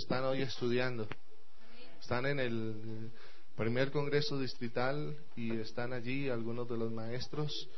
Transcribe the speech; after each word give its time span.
están 0.00 0.24
hoy 0.24 0.40
estudiando. 0.40 1.06
Están 2.00 2.24
en 2.24 2.40
el 2.40 3.10
primer 3.54 3.90
Congreso 3.90 4.38
Distrital 4.38 5.14
y 5.36 5.54
están 5.60 5.92
allí 5.92 6.30
algunos 6.30 6.66
de 6.70 6.78
los 6.78 6.90
maestros. 6.90 7.68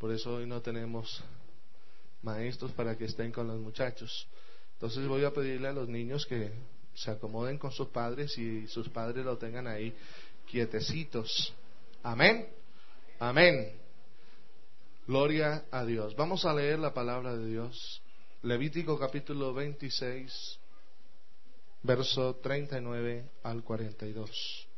Por 0.00 0.12
eso 0.12 0.34
hoy 0.34 0.46
no 0.46 0.60
tenemos 0.60 1.22
maestros 2.22 2.72
para 2.72 2.98
que 2.98 3.04
estén 3.04 3.30
con 3.30 3.46
los 3.46 3.60
muchachos. 3.60 4.26
Entonces 4.72 5.06
voy 5.06 5.24
a 5.24 5.32
pedirle 5.32 5.68
a 5.68 5.72
los 5.72 5.88
niños 5.88 6.26
que 6.26 6.50
se 6.94 7.12
acomoden 7.12 7.58
con 7.58 7.70
sus 7.70 7.88
padres 7.88 8.36
y 8.36 8.66
sus 8.66 8.88
padres 8.88 9.24
lo 9.24 9.38
tengan 9.38 9.68
ahí 9.68 9.94
quietecitos. 10.50 11.54
Amén. 12.02 12.48
Amén. 13.20 13.72
Gloria 15.06 15.64
a 15.70 15.84
Dios. 15.84 16.16
Vamos 16.16 16.44
a 16.44 16.52
leer 16.52 16.80
la 16.80 16.92
palabra 16.92 17.36
de 17.36 17.46
Dios. 17.46 18.02
Levítico 18.42 18.98
capítulo 18.98 19.54
26, 19.54 20.58
verso 21.82 22.36
39 22.36 23.30
al 23.42 23.62
42. 23.62 24.68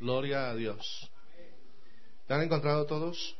Gloria 0.00 0.50
a 0.50 0.54
Dios. 0.54 1.10
¿Te 2.26 2.34
han 2.34 2.42
encontrado 2.42 2.86
todos? 2.86 3.36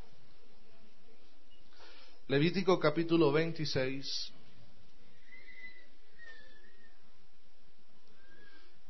Levítico 2.27 2.79
capítulo 2.81 3.31
26, 3.33 4.33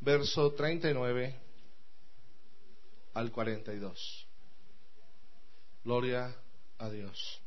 verso 0.00 0.52
39 0.54 1.38
al 3.14 3.30
42. 3.30 4.27
Gloria 5.84 6.34
a 6.78 6.90
Dios. 6.90 7.40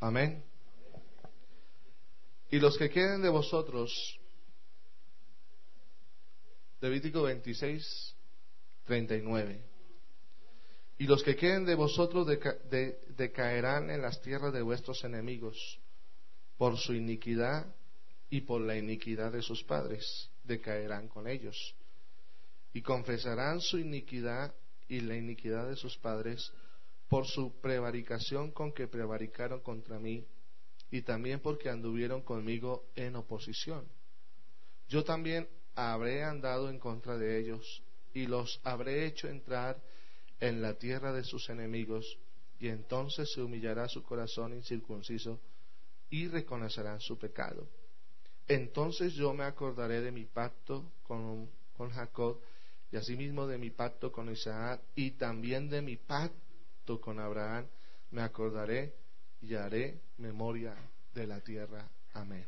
Amén. 0.00 0.44
Y 2.50 2.58
los 2.58 2.78
que 2.78 2.88
queden 2.88 3.20
de 3.22 3.28
vosotros, 3.28 4.18
Levítico 6.80 7.22
26, 7.22 8.14
39. 8.84 9.60
Y 10.98 11.04
los 11.06 11.22
que 11.22 11.36
queden 11.36 11.64
de 11.64 11.74
vosotros 11.74 12.26
decaerán 13.16 13.90
en 13.90 14.02
las 14.02 14.20
tierras 14.20 14.52
de 14.52 14.62
vuestros 14.62 15.04
enemigos 15.04 15.78
por 16.56 16.76
su 16.76 16.94
iniquidad 16.94 17.66
y 18.30 18.42
por 18.42 18.60
la 18.60 18.76
iniquidad 18.76 19.32
de 19.32 19.42
sus 19.42 19.62
padres, 19.64 20.30
decaerán 20.48 21.06
con 21.06 21.28
ellos. 21.28 21.76
Y 22.72 22.82
confesarán 22.82 23.60
su 23.60 23.78
iniquidad 23.78 24.52
y 24.88 25.00
la 25.00 25.16
iniquidad 25.16 25.68
de 25.68 25.76
sus 25.76 25.96
padres 25.98 26.52
por 27.08 27.26
su 27.26 27.60
prevaricación 27.60 28.50
con 28.50 28.72
que 28.72 28.88
prevaricaron 28.88 29.60
contra 29.60 29.98
mí 29.98 30.26
y 30.90 31.02
también 31.02 31.40
porque 31.40 31.68
anduvieron 31.68 32.22
conmigo 32.22 32.86
en 32.96 33.16
oposición. 33.16 33.86
Yo 34.88 35.04
también 35.04 35.48
habré 35.74 36.24
andado 36.24 36.70
en 36.70 36.78
contra 36.78 37.16
de 37.16 37.38
ellos 37.38 37.82
y 38.14 38.26
los 38.26 38.60
habré 38.64 39.06
hecho 39.06 39.28
entrar 39.28 39.80
en 40.40 40.62
la 40.62 40.74
tierra 40.74 41.12
de 41.12 41.24
sus 41.24 41.48
enemigos 41.50 42.18
y 42.58 42.68
entonces 42.68 43.30
se 43.32 43.42
humillará 43.42 43.88
su 43.88 44.02
corazón 44.02 44.54
incircunciso 44.54 45.40
y 46.10 46.26
reconocerán 46.28 47.00
su 47.00 47.18
pecado. 47.18 47.68
Entonces 48.48 49.12
yo 49.12 49.34
me 49.34 49.44
acordaré 49.44 50.00
de 50.00 50.10
mi 50.10 50.24
pacto 50.24 50.90
con, 51.02 51.50
Jacob 51.92 52.40
y 52.90 52.96
asimismo 52.96 53.46
de 53.46 53.58
mi 53.58 53.70
pacto 53.70 54.10
con 54.10 54.32
Isaac 54.32 54.80
y 54.96 55.12
también 55.12 55.68
de 55.68 55.82
mi 55.82 55.96
pacto 55.96 57.00
con 57.00 57.20
Abraham 57.20 57.66
me 58.10 58.22
acordaré 58.22 58.94
y 59.42 59.54
haré 59.54 60.00
memoria 60.16 60.74
de 61.14 61.26
la 61.26 61.40
tierra. 61.40 61.86
Amén. 62.14 62.46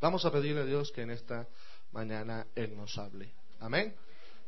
Vamos 0.00 0.24
a 0.24 0.32
pedirle 0.32 0.62
a 0.62 0.66
Dios 0.66 0.90
que 0.92 1.02
en 1.02 1.10
esta 1.10 1.48
mañana 1.92 2.46
Él 2.54 2.76
nos 2.76 2.98
hable. 2.98 3.32
Amén. 3.60 3.94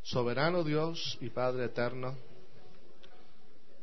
Soberano 0.02 0.64
Dios 0.64 1.16
y 1.20 1.30
Padre 1.30 1.66
eterno. 1.66 2.16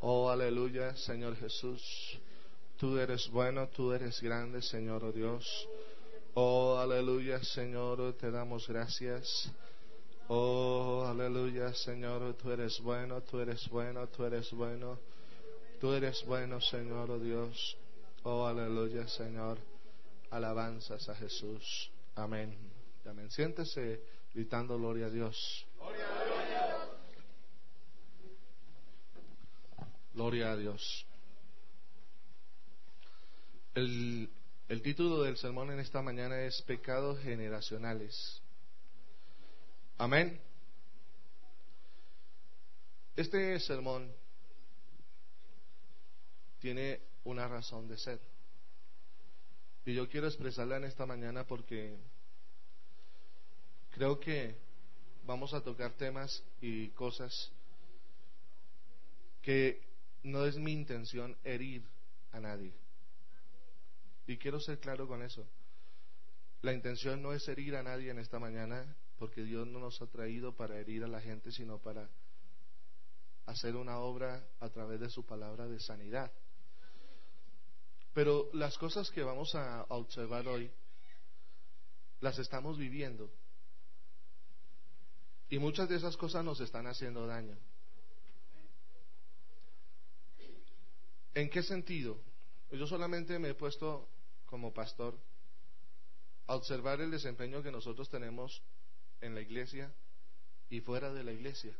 Oh, 0.01 0.29
aleluya, 0.29 0.95
Señor 0.97 1.35
Jesús. 1.37 1.81
Tú 2.77 2.99
eres 2.99 3.29
bueno, 3.29 3.69
tú 3.69 3.93
eres 3.93 4.21
grande, 4.21 4.61
Señor 4.61 5.03
oh 5.05 5.11
Dios. 5.11 5.67
Oh, 6.37 6.77
aleluya, 6.77 7.41
Señor, 7.41 8.17
te 8.19 8.29
damos 8.29 8.67
gracias. 8.67 9.49
Oh, 10.27 11.05
aleluya, 11.07 11.73
Señor, 11.73 12.35
tú 12.35 12.51
eres 12.51 12.77
bueno, 12.81 13.21
tú 13.21 13.39
eres 13.39 13.69
bueno, 13.69 14.05
tú 14.07 14.25
eres 14.25 14.51
bueno. 14.51 14.99
Tú 15.79 15.93
eres 15.93 16.25
bueno, 16.25 16.59
Señor, 16.59 17.09
oh 17.09 17.19
Dios. 17.19 17.77
Oh, 18.23 18.45
aleluya, 18.45 19.07
Señor. 19.07 19.59
Alabanzas 20.29 21.07
a 21.07 21.15
Jesús. 21.15 21.89
Amén. 22.15 22.53
Amén. 23.05 23.31
Siéntese 23.31 24.01
gritando 24.33 24.77
gloria 24.77 25.05
a 25.05 25.09
Dios. 25.09 25.65
Gloria 25.79 26.05
a 26.05 26.25
Dios. 26.25 26.89
Gloria 30.13 30.51
a 30.51 30.57
Dios. 30.57 31.05
El, 33.73 34.29
el 34.67 34.81
título 34.81 35.21
del 35.21 35.37
sermón 35.37 35.71
en 35.71 35.79
esta 35.79 36.01
mañana 36.01 36.41
es 36.41 36.61
Pecados 36.63 37.19
generacionales. 37.21 38.41
Amén. 39.97 40.39
Este 43.15 43.59
sermón 43.59 44.11
tiene 46.59 46.99
una 47.25 47.47
razón 47.47 47.87
de 47.87 47.97
ser. 47.97 48.19
Y 49.85 49.93
yo 49.93 50.09
quiero 50.09 50.27
expresarla 50.27 50.77
en 50.77 50.85
esta 50.85 51.05
mañana 51.05 51.45
porque 51.45 51.95
creo 53.91 54.19
que 54.19 54.55
vamos 55.25 55.53
a 55.53 55.61
tocar 55.61 55.93
temas 55.93 56.43
y 56.59 56.89
cosas 56.89 57.51
que 59.43 59.79
no 60.23 60.43
es 60.43 60.57
mi 60.57 60.73
intención 60.73 61.37
herir 61.43 61.83
a 62.31 62.39
nadie. 62.39 62.73
Y 64.27 64.37
quiero 64.37 64.59
ser 64.59 64.79
claro 64.79 65.07
con 65.07 65.21
eso. 65.21 65.47
La 66.61 66.73
intención 66.73 67.21
no 67.21 67.33
es 67.33 67.47
herir 67.47 67.75
a 67.75 67.83
nadie 67.83 68.09
en 68.09 68.19
esta 68.19 68.39
mañana, 68.39 68.95
porque 69.17 69.43
Dios 69.43 69.67
no 69.67 69.79
nos 69.79 70.01
ha 70.01 70.07
traído 70.07 70.55
para 70.55 70.79
herir 70.79 71.03
a 71.03 71.07
la 71.07 71.21
gente, 71.21 71.51
sino 71.51 71.79
para 71.79 72.09
hacer 73.45 73.75
una 73.75 73.99
obra 73.99 74.43
a 74.59 74.69
través 74.69 74.99
de 74.99 75.09
su 75.09 75.25
palabra 75.25 75.67
de 75.67 75.79
sanidad. 75.79 76.31
Pero 78.13 78.49
las 78.53 78.77
cosas 78.77 79.11
que 79.11 79.21
vamos 79.21 79.53
a 79.55 79.85
observar 79.89 80.47
hoy, 80.47 80.71
las 82.21 82.39
estamos 82.39 82.77
viviendo. 82.77 83.31
Y 85.49 85.59
muchas 85.59 85.87
de 85.87 85.97
esas 85.97 86.17
cosas 86.17 86.43
nos 86.43 86.59
están 86.59 86.87
haciendo 86.87 87.27
daño. 87.27 87.57
¿En 91.35 91.49
qué 91.49 91.61
sentido? 91.61 92.19
Yo 92.71 92.87
solamente 92.87 93.37
me 93.37 93.49
he 93.49 93.53
puesto 93.53 94.09
como 94.55 94.73
pastor 94.73 95.19
observar 96.45 97.01
el 97.01 97.11
desempeño 97.11 97.61
que 97.61 97.73
nosotros 97.73 98.09
tenemos 98.09 98.63
en 99.19 99.35
la 99.35 99.41
iglesia 99.41 99.93
y 100.69 100.79
fuera 100.79 101.11
de 101.13 101.25
la 101.25 101.33
iglesia. 101.33 101.75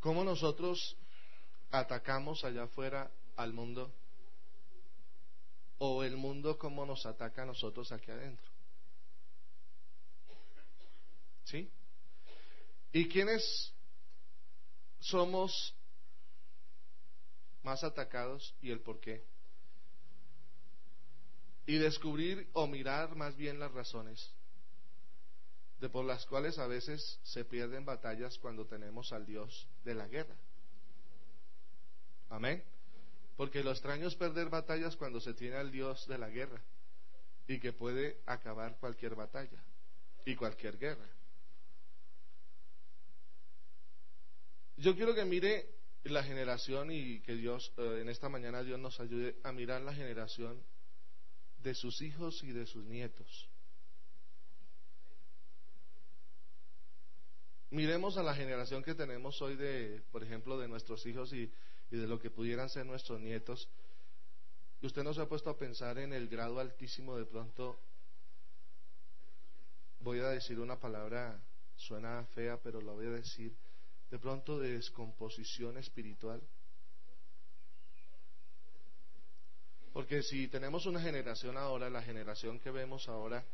Cómo 0.00 0.24
nosotros 0.24 0.96
atacamos 1.70 2.42
allá 2.42 2.62
afuera 2.62 3.10
al 3.36 3.52
mundo 3.52 3.92
o 5.76 6.02
el 6.02 6.16
mundo 6.16 6.56
como 6.56 6.86
nos 6.86 7.04
ataca 7.04 7.42
a 7.42 7.46
nosotros 7.46 7.92
aquí 7.92 8.10
adentro. 8.10 8.50
¿Sí? 11.44 11.70
¿Y 12.94 13.08
quiénes 13.10 13.74
somos 15.00 15.74
más 17.62 17.84
atacados 17.84 18.54
y 18.62 18.70
el 18.70 18.80
por 18.80 18.98
qué? 19.00 19.33
Y 21.66 21.78
descubrir 21.78 22.48
o 22.52 22.66
mirar 22.66 23.16
más 23.16 23.36
bien 23.36 23.58
las 23.58 23.72
razones 23.72 24.32
de 25.80 25.88
por 25.90 26.04
las 26.04 26.24
cuales 26.26 26.58
a 26.58 26.66
veces 26.66 27.20
se 27.24 27.44
pierden 27.44 27.84
batallas 27.84 28.38
cuando 28.38 28.66
tenemos 28.66 29.12
al 29.12 29.26
Dios 29.26 29.68
de 29.84 29.94
la 29.94 30.08
guerra. 30.08 30.34
Amén. 32.30 32.64
Porque 33.36 33.62
lo 33.62 33.70
extraño 33.70 34.08
es 34.08 34.14
perder 34.14 34.48
batallas 34.48 34.96
cuando 34.96 35.20
se 35.20 35.34
tiene 35.34 35.56
al 35.56 35.70
Dios 35.70 36.06
de 36.06 36.18
la 36.18 36.30
guerra 36.30 36.62
y 37.46 37.58
que 37.58 37.72
puede 37.72 38.20
acabar 38.26 38.78
cualquier 38.78 39.14
batalla 39.14 39.62
y 40.24 40.34
cualquier 40.36 40.78
guerra. 40.78 41.06
Yo 44.76 44.94
quiero 44.94 45.14
que 45.14 45.24
mire 45.24 45.68
la 46.04 46.22
generación 46.22 46.90
y 46.90 47.20
que 47.20 47.34
Dios, 47.34 47.72
eh, 47.76 47.98
en 48.00 48.08
esta 48.08 48.28
mañana 48.28 48.62
Dios 48.62 48.78
nos 48.78 48.98
ayude 49.00 49.36
a 49.42 49.52
mirar 49.52 49.82
la 49.82 49.94
generación 49.94 50.62
de 51.64 51.74
sus 51.74 52.02
hijos 52.02 52.44
y 52.44 52.52
de 52.52 52.66
sus 52.66 52.84
nietos. 52.84 53.48
Miremos 57.70 58.18
a 58.18 58.22
la 58.22 58.34
generación 58.34 58.82
que 58.82 58.94
tenemos 58.94 59.40
hoy 59.40 59.56
de, 59.56 60.02
por 60.12 60.22
ejemplo, 60.22 60.58
de 60.58 60.68
nuestros 60.68 61.04
hijos 61.06 61.32
y, 61.32 61.50
de 61.90 62.06
lo 62.06 62.20
que 62.20 62.30
pudieran 62.30 62.68
ser 62.68 62.84
nuestros 62.84 63.20
nietos. 63.20 63.68
Y 64.80 64.86
usted 64.86 65.02
no 65.02 65.14
se 65.14 65.22
ha 65.22 65.28
puesto 65.28 65.48
a 65.48 65.56
pensar 65.56 65.98
en 65.98 66.12
el 66.12 66.28
grado 66.28 66.60
altísimo 66.60 67.16
de 67.16 67.24
pronto. 67.24 67.80
Voy 70.00 70.18
a 70.20 70.28
decir 70.28 70.60
una 70.60 70.78
palabra, 70.78 71.42
suena 71.76 72.26
fea, 72.34 72.60
pero 72.62 72.80
la 72.82 72.92
voy 72.92 73.06
a 73.06 73.10
decir. 73.10 73.56
De 74.10 74.18
pronto 74.18 74.58
de 74.58 74.74
descomposición 74.74 75.78
espiritual 75.78 76.42
Porque 79.94 80.24
si 80.24 80.48
tenemos 80.48 80.86
una 80.86 81.00
generación 81.00 81.56
ahora, 81.56 81.88
la 81.88 82.02
generación 82.02 82.58
que 82.58 82.72
vemos 82.72 83.08
ahora 83.08 83.44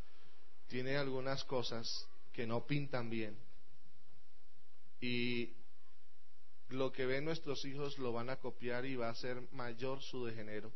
tiene 0.68 0.96
algunas 0.96 1.44
cosas 1.44 2.08
que 2.32 2.46
no 2.46 2.66
pintan 2.66 3.10
bien. 3.10 3.36
Y 5.02 5.52
lo 6.70 6.92
que 6.92 7.04
ven 7.04 7.26
nuestros 7.26 7.62
hijos 7.66 7.98
lo 7.98 8.14
van 8.14 8.30
a 8.30 8.36
copiar 8.36 8.86
y 8.86 8.96
va 8.96 9.10
a 9.10 9.14
ser 9.14 9.42
mayor 9.52 10.00
su 10.00 10.24
degenero. 10.24 10.72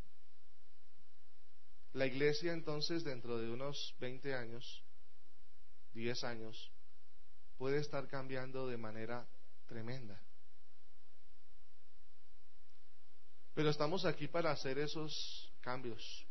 La 1.94 2.04
iglesia 2.04 2.52
entonces 2.52 3.02
dentro 3.02 3.38
de 3.38 3.50
unos 3.50 3.94
20 4.00 4.34
años, 4.34 4.84
10 5.94 6.24
años, 6.24 6.70
puede 7.56 7.78
estar 7.78 8.06
cambiando 8.06 8.68
de 8.68 8.76
manera 8.76 9.26
tremenda. 9.66 10.20
Pero 13.54 13.70
estamos 13.70 14.04
aquí 14.04 14.28
para 14.28 14.50
hacer 14.50 14.78
esos 14.78 15.53
cambios, 15.64 16.26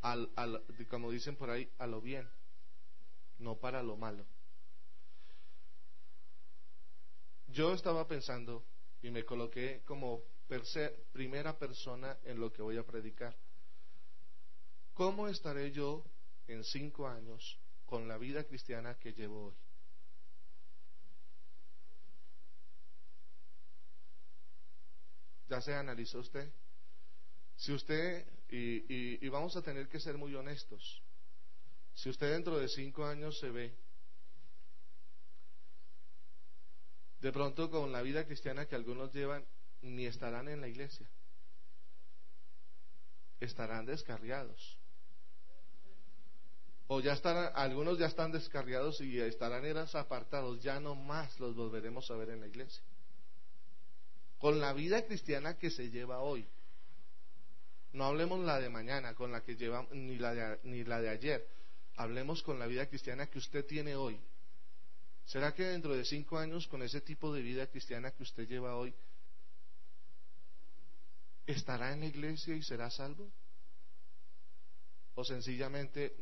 al, 0.00 0.30
al, 0.36 0.64
como 0.88 1.10
dicen 1.10 1.34
por 1.34 1.50
ahí, 1.50 1.68
a 1.78 1.88
lo 1.88 2.00
bien, 2.00 2.30
no 3.38 3.56
para 3.56 3.82
lo 3.82 3.96
malo. 3.96 4.24
Yo 7.48 7.74
estaba 7.74 8.06
pensando 8.06 8.64
y 9.02 9.10
me 9.10 9.24
coloqué 9.24 9.82
como 9.84 10.22
primera 11.12 11.58
persona 11.58 12.16
en 12.22 12.38
lo 12.38 12.52
que 12.52 12.62
voy 12.62 12.76
a 12.76 12.86
predicar. 12.86 13.36
¿Cómo 14.94 15.26
estaré 15.26 15.72
yo 15.72 16.04
en 16.46 16.62
cinco 16.62 17.08
años 17.08 17.58
con 17.86 18.06
la 18.06 18.18
vida 18.18 18.44
cristiana 18.44 18.94
que 18.98 19.12
llevo 19.12 19.46
hoy? 19.46 19.54
¿Ya 25.48 25.60
se 25.60 25.74
analizó 25.74 26.20
usted? 26.20 26.52
Si 27.56 27.72
usted, 27.72 28.24
y, 28.50 29.24
y, 29.24 29.28
vamos 29.28 29.56
a 29.56 29.62
tener 29.62 29.88
que 29.88 30.00
ser 30.00 30.18
muy 30.18 30.34
honestos, 30.34 31.02
si 31.94 32.08
usted 32.10 32.32
dentro 32.32 32.58
de 32.58 32.68
cinco 32.68 33.04
años 33.04 33.38
se 33.38 33.50
ve 33.50 33.74
de 37.20 37.32
pronto 37.32 37.70
con 37.70 37.92
la 37.92 38.02
vida 38.02 38.24
cristiana 38.24 38.66
que 38.66 38.74
algunos 38.74 39.12
llevan, 39.12 39.44
ni 39.82 40.06
estarán 40.06 40.48
en 40.48 40.60
la 40.60 40.68
iglesia, 40.68 41.08
estarán 43.40 43.86
descarriados. 43.86 44.78
O 46.88 47.00
ya 47.00 47.12
estarán, 47.12 47.52
algunos 47.54 47.98
ya 47.98 48.06
están 48.06 48.32
descarriados 48.32 49.00
y 49.00 49.20
estarán 49.20 49.64
eras 49.64 49.94
apartados, 49.94 50.60
ya 50.60 50.80
no 50.80 50.94
más 50.94 51.38
los 51.38 51.54
volveremos 51.54 52.10
a 52.10 52.16
ver 52.16 52.30
en 52.30 52.40
la 52.40 52.48
iglesia 52.48 52.82
con 54.40 54.58
la 54.58 54.72
vida 54.72 55.04
cristiana 55.04 55.58
que 55.58 55.70
se 55.70 55.90
lleva 55.90 56.20
hoy. 56.20 56.48
No 57.92 58.04
hablemos 58.04 58.44
la 58.44 58.60
de 58.60 58.68
mañana, 58.68 59.14
con 59.14 59.32
la 59.32 59.42
que 59.42 59.56
llevamos, 59.56 59.90
ni 59.92 60.16
la 60.16 60.34
de, 60.34 60.60
ni 60.64 60.84
la 60.84 61.00
de 61.00 61.08
ayer. 61.08 61.48
Hablemos 61.96 62.42
con 62.42 62.58
la 62.58 62.66
vida 62.66 62.86
cristiana 62.86 63.26
que 63.26 63.38
usted 63.38 63.66
tiene 63.66 63.96
hoy. 63.96 64.20
¿Será 65.24 65.54
que 65.54 65.64
dentro 65.64 65.96
de 65.96 66.04
cinco 66.04 66.38
años, 66.38 66.66
con 66.68 66.82
ese 66.82 67.00
tipo 67.00 67.32
de 67.32 67.42
vida 67.42 67.66
cristiana 67.66 68.12
que 68.12 68.22
usted 68.22 68.48
lleva 68.48 68.76
hoy, 68.76 68.94
estará 71.46 71.92
en 71.92 72.00
la 72.00 72.06
iglesia 72.06 72.54
y 72.54 72.62
será 72.62 72.90
salvo? 72.90 73.30
¿O 75.14 75.24
sencillamente 75.24 76.14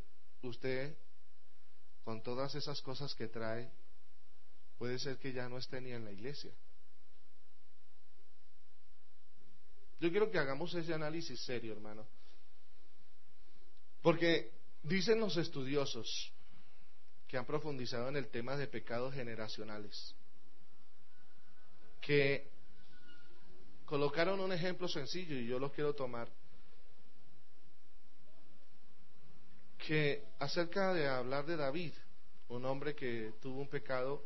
usted, 0.42 0.96
con 2.02 2.22
todas 2.22 2.54
esas 2.54 2.80
cosas 2.80 3.14
que 3.14 3.28
trae, 3.28 3.70
puede 4.78 4.98
ser 4.98 5.18
que 5.18 5.32
ya 5.32 5.48
no 5.48 5.58
esté 5.58 5.80
ni 5.80 5.92
en 5.92 6.04
la 6.04 6.12
iglesia? 6.12 6.52
Yo 10.00 10.10
quiero 10.10 10.30
que 10.30 10.38
hagamos 10.38 10.72
ese 10.74 10.94
análisis 10.94 11.40
serio, 11.40 11.72
hermano. 11.72 12.06
Porque 14.02 14.52
dicen 14.82 15.18
los 15.18 15.36
estudiosos 15.36 16.32
que 17.26 17.36
han 17.36 17.44
profundizado 17.44 18.08
en 18.08 18.16
el 18.16 18.28
tema 18.28 18.56
de 18.56 18.68
pecados 18.68 19.12
generacionales, 19.12 20.14
que 22.00 22.48
colocaron 23.84 24.40
un 24.40 24.52
ejemplo 24.52 24.88
sencillo 24.88 25.36
y 25.36 25.46
yo 25.46 25.58
lo 25.58 25.72
quiero 25.72 25.94
tomar, 25.94 26.28
que 29.78 30.24
acerca 30.38 30.94
de 30.94 31.08
hablar 31.08 31.44
de 31.44 31.56
David, 31.56 31.92
un 32.48 32.64
hombre 32.64 32.94
que 32.94 33.34
tuvo 33.40 33.60
un 33.60 33.68
pecado 33.68 34.24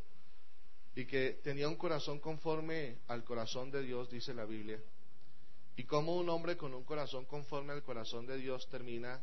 y 0.94 1.06
que 1.06 1.40
tenía 1.42 1.68
un 1.68 1.76
corazón 1.76 2.20
conforme 2.20 2.98
al 3.08 3.24
corazón 3.24 3.70
de 3.70 3.82
Dios, 3.82 4.10
dice 4.10 4.34
la 4.34 4.44
Biblia, 4.44 4.78
y 5.76 5.84
cómo 5.84 6.16
un 6.16 6.28
hombre 6.28 6.56
con 6.56 6.74
un 6.74 6.84
corazón 6.84 7.24
conforme 7.24 7.72
al 7.72 7.82
corazón 7.82 8.26
de 8.26 8.36
Dios 8.36 8.68
termina 8.68 9.20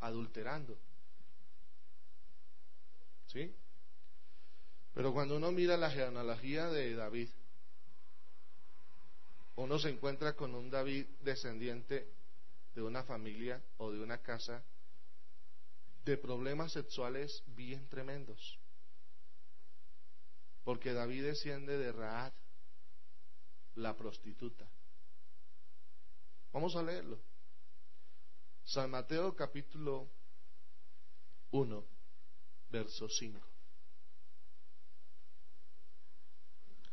adulterando. 0.00 0.76
¿Sí? 3.26 3.54
Pero 4.94 5.12
cuando 5.12 5.36
uno 5.36 5.50
mira 5.52 5.76
la 5.76 5.90
genealogía 5.90 6.68
de 6.68 6.94
David, 6.94 7.28
uno 9.56 9.78
se 9.78 9.90
encuentra 9.90 10.34
con 10.34 10.54
un 10.54 10.70
David 10.70 11.06
descendiente 11.20 12.08
de 12.74 12.82
una 12.82 13.04
familia 13.04 13.62
o 13.78 13.92
de 13.92 14.00
una 14.00 14.18
casa 14.18 14.62
de 16.04 16.16
problemas 16.16 16.72
sexuales 16.72 17.42
bien 17.46 17.88
tremendos. 17.88 18.58
Porque 20.64 20.92
David 20.92 21.24
desciende 21.24 21.78
de 21.78 21.92
Raad, 21.92 22.32
la 23.76 23.96
prostituta. 23.96 24.66
Vamos 26.54 26.76
a 26.76 26.82
leerlo. 26.84 27.18
San 28.62 28.88
Mateo 28.88 29.34
capítulo 29.34 30.08
1, 31.50 31.84
verso 32.70 33.08
5. 33.08 33.40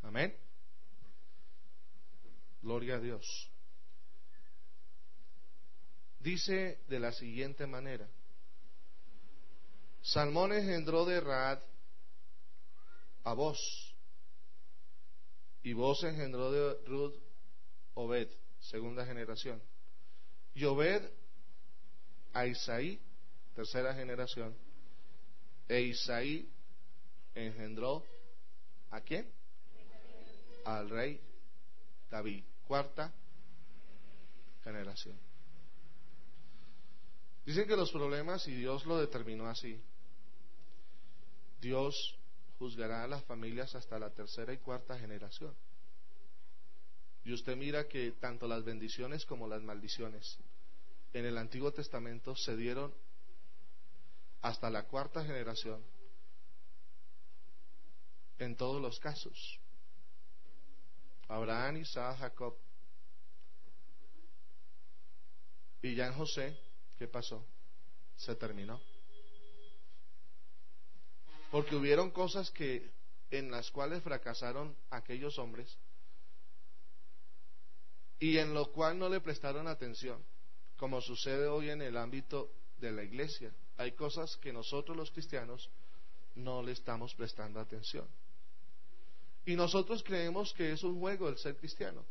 Amén. 0.02 0.36
Gloria 2.64 2.96
a 2.96 3.00
Dios. 3.00 3.52
Dice 6.18 6.84
de 6.88 7.00
la 7.00 7.12
siguiente 7.12 7.68
manera. 7.68 8.10
Salmón 10.02 10.54
engendró 10.54 11.06
de 11.06 11.22
Raad 11.22 11.62
a 13.26 13.34
vos, 13.36 13.96
y 15.62 15.74
vos 15.74 16.04
engendró 16.04 16.52
de 16.52 16.84
Ruth 16.88 17.16
Obed 17.94 18.41
segunda 18.72 19.06
generación. 19.06 19.62
Y 20.56 20.64
Obed 20.64 21.04
a 22.34 22.46
Isaí, 22.46 23.00
tercera 23.54 23.94
generación. 23.94 24.56
E 25.68 25.82
Isaí 25.82 26.50
engendró 27.36 28.04
a 28.90 29.02
quién? 29.02 29.30
Al 30.64 30.90
rey 30.90 31.20
David, 32.10 32.44
cuarta 32.68 33.14
generación. 34.64 35.18
Dicen 37.46 37.68
que 37.68 37.76
los 37.76 37.92
problemas, 37.92 38.48
y 38.48 38.56
Dios 38.56 38.86
lo 38.86 39.00
determinó 39.00 39.48
así, 39.48 39.82
Dios 41.60 42.16
juzgará 42.60 43.04
a 43.04 43.08
las 43.08 43.24
familias 43.24 43.76
hasta 43.76 44.00
la 44.00 44.12
tercera 44.12 44.54
y 44.54 44.58
cuarta 44.58 44.98
generación. 44.98 45.54
Y 47.24 47.34
usted 47.34 47.56
mira 47.56 47.88
que 47.88 48.12
tanto 48.14 48.48
las 48.48 48.64
bendiciones 48.64 49.26
como 49.26 49.48
las 49.48 49.62
maldiciones 49.62 50.38
en 51.14 51.26
el 51.26 51.38
Antiguo 51.38 51.72
Testamento 51.72 52.36
se 52.36 52.56
dieron 52.56 52.94
hasta 54.42 54.70
la 54.70 54.88
cuarta 54.88 55.24
generación 55.24 55.84
en 58.40 58.56
todos 58.56 58.82
los 58.82 59.00
casos. 59.00 59.60
Abraham, 61.28 61.78
Isaac, 61.78 62.18
Jacob. 62.18 62.58
Y 65.84 65.96
ya 65.96 66.08
en 66.08 66.14
José, 66.14 66.58
¿qué 66.98 67.08
pasó? 67.08 67.46
Se 68.16 68.36
terminó. 68.36 68.82
Porque 71.52 71.76
hubieron 71.76 72.12
cosas 72.12 72.50
que 72.52 72.92
en 73.30 73.52
las 73.52 73.70
cuales 73.72 74.04
fracasaron 74.04 74.76
aquellos 74.90 75.38
hombres 75.38 75.78
y 78.22 78.38
en 78.38 78.54
lo 78.54 78.72
cual 78.72 79.00
no 79.00 79.10
le 79.10 79.20
prestaron 79.20 79.68
atención, 79.68 80.24
como 80.78 81.02
sucede 81.02 81.48
hoy 81.48 81.72
en 81.72 81.82
el 81.82 81.98
ámbito 81.98 82.52
de 82.78 82.92
la 82.92 83.04
iglesia. 83.04 83.52
Hay 83.78 83.94
cosas 83.94 84.38
que 84.38 84.54
nosotros 84.54 84.96
los 84.96 85.10
cristianos 85.10 85.72
no 86.36 86.62
le 86.62 86.74
estamos 86.74 87.16
prestando 87.16 87.60
atención. 87.60 88.08
Y 89.44 89.56
nosotros 89.56 90.04
creemos 90.04 90.54
que 90.54 90.72
es 90.72 90.84
un 90.84 91.00
juego 91.00 91.30
el 91.30 91.38
ser 91.40 91.58
cristiano. 91.58 92.06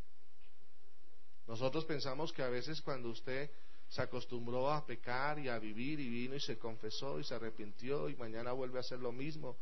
Nosotros 1.47 1.85
pensamos 1.85 2.33
que 2.33 2.43
a 2.43 2.49
veces 2.49 2.83
cuando 2.83 3.11
usted 3.11 3.49
se 3.88 4.02
acostumbró 4.02 4.69
a 4.69 4.85
pecar 4.85 5.38
y 5.38 5.49
a 5.49 5.61
vivir 5.61 6.00
y 6.00 6.09
vino 6.09 6.35
y 6.35 6.40
se 6.40 6.59
confesó 6.59 7.21
y 7.21 7.25
se 7.25 7.37
arrepintió 7.37 8.09
y 8.09 8.17
mañana 8.17 8.50
vuelve 8.50 8.79
a 8.79 8.81
hacer 8.81 8.99
lo 8.99 9.12
mismo. 9.12 9.57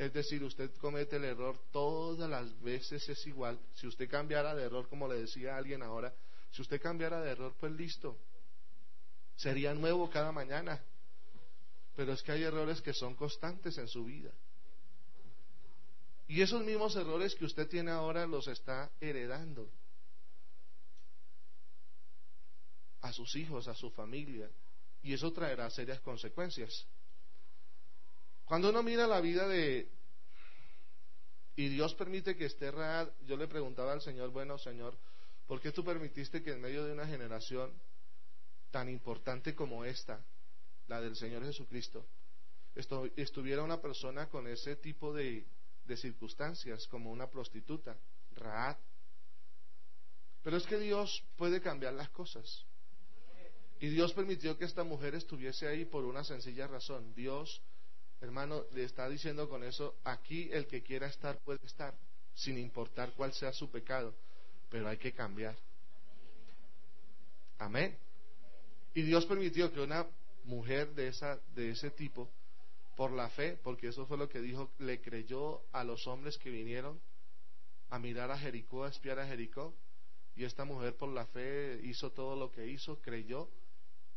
Es 0.00 0.14
decir, 0.14 0.42
usted 0.42 0.74
comete 0.76 1.16
el 1.16 1.24
error 1.24 1.60
todas 1.70 2.30
las 2.30 2.58
veces 2.62 3.06
es 3.06 3.26
igual. 3.26 3.60
Si 3.74 3.86
usted 3.86 4.08
cambiara 4.08 4.54
de 4.54 4.64
error, 4.64 4.88
como 4.88 5.06
le 5.06 5.20
decía 5.20 5.58
alguien 5.58 5.82
ahora, 5.82 6.10
si 6.52 6.62
usted 6.62 6.80
cambiara 6.80 7.20
de 7.20 7.32
error, 7.32 7.54
pues 7.60 7.70
listo. 7.72 8.16
Sería 9.36 9.74
nuevo 9.74 10.08
cada 10.08 10.32
mañana. 10.32 10.82
Pero 11.94 12.14
es 12.14 12.22
que 12.22 12.32
hay 12.32 12.44
errores 12.44 12.80
que 12.80 12.94
son 12.94 13.14
constantes 13.14 13.76
en 13.76 13.88
su 13.88 14.06
vida. 14.06 14.30
Y 16.28 16.40
esos 16.40 16.64
mismos 16.64 16.96
errores 16.96 17.34
que 17.34 17.44
usted 17.44 17.68
tiene 17.68 17.90
ahora 17.90 18.26
los 18.26 18.48
está 18.48 18.90
heredando 19.02 19.70
a 23.02 23.12
sus 23.12 23.36
hijos, 23.36 23.68
a 23.68 23.74
su 23.74 23.90
familia. 23.90 24.48
Y 25.02 25.12
eso 25.12 25.30
traerá 25.30 25.68
serias 25.68 26.00
consecuencias. 26.00 26.86
Cuando 28.50 28.70
uno 28.70 28.82
mira 28.82 29.06
la 29.06 29.20
vida 29.20 29.46
de... 29.46 29.88
Y 31.54 31.68
Dios 31.68 31.94
permite 31.94 32.34
que 32.34 32.46
esté 32.46 32.72
real, 32.72 33.14
yo 33.24 33.36
le 33.36 33.46
preguntaba 33.46 33.92
al 33.92 34.00
Señor, 34.00 34.30
bueno 34.30 34.58
Señor, 34.58 34.98
¿por 35.46 35.60
qué 35.60 35.70
tú 35.70 35.84
permitiste 35.84 36.42
que 36.42 36.50
en 36.50 36.60
medio 36.60 36.84
de 36.84 36.90
una 36.90 37.06
generación 37.06 37.72
tan 38.72 38.88
importante 38.88 39.54
como 39.54 39.84
esta, 39.84 40.20
la 40.88 41.00
del 41.00 41.14
Señor 41.14 41.44
Jesucristo, 41.44 42.04
estuviera 43.14 43.62
una 43.62 43.80
persona 43.80 44.28
con 44.28 44.48
ese 44.48 44.74
tipo 44.74 45.14
de, 45.14 45.46
de 45.84 45.96
circunstancias, 45.96 46.88
como 46.88 47.12
una 47.12 47.30
prostituta, 47.30 47.96
Raad? 48.34 48.78
Pero 50.42 50.56
es 50.56 50.66
que 50.66 50.80
Dios 50.80 51.22
puede 51.36 51.60
cambiar 51.60 51.92
las 51.92 52.10
cosas. 52.10 52.66
Y 53.78 53.90
Dios 53.90 54.12
permitió 54.12 54.58
que 54.58 54.64
esta 54.64 54.82
mujer 54.82 55.14
estuviese 55.14 55.68
ahí 55.68 55.84
por 55.84 56.04
una 56.04 56.24
sencilla 56.24 56.66
razón. 56.66 57.14
Dios, 57.14 57.62
hermano, 58.20 58.64
le 58.72 58.84
está 58.84 59.08
diciendo 59.08 59.48
con 59.48 59.64
eso, 59.64 59.96
aquí 60.04 60.48
el 60.52 60.66
que 60.66 60.82
quiera 60.82 61.06
estar 61.06 61.38
puede 61.38 61.64
estar, 61.64 61.94
sin 62.34 62.58
importar 62.58 63.12
cuál 63.12 63.32
sea 63.32 63.52
su 63.52 63.70
pecado, 63.70 64.14
pero 64.68 64.88
hay 64.88 64.98
que 64.98 65.12
cambiar. 65.12 65.56
Amén. 67.58 67.96
Y 68.94 69.02
Dios 69.02 69.26
permitió 69.26 69.72
que 69.72 69.80
una 69.80 70.06
mujer 70.44 70.94
de, 70.94 71.08
esa, 71.08 71.38
de 71.54 71.70
ese 71.70 71.90
tipo, 71.90 72.30
por 72.96 73.12
la 73.12 73.30
fe, 73.30 73.58
porque 73.62 73.88
eso 73.88 74.06
fue 74.06 74.18
lo 74.18 74.28
que 74.28 74.40
dijo, 74.40 74.70
le 74.78 75.00
creyó 75.00 75.62
a 75.72 75.84
los 75.84 76.06
hombres 76.06 76.36
que 76.38 76.50
vinieron 76.50 77.00
a 77.88 77.98
mirar 77.98 78.30
a 78.30 78.38
Jericó, 78.38 78.84
a 78.84 78.88
espiar 78.88 79.18
a 79.18 79.26
Jericó, 79.26 79.74
y 80.36 80.44
esta 80.44 80.64
mujer 80.64 80.96
por 80.96 81.08
la 81.08 81.26
fe 81.26 81.80
hizo 81.84 82.10
todo 82.12 82.36
lo 82.36 82.50
que 82.50 82.66
hizo, 82.66 83.00
creyó, 83.00 83.48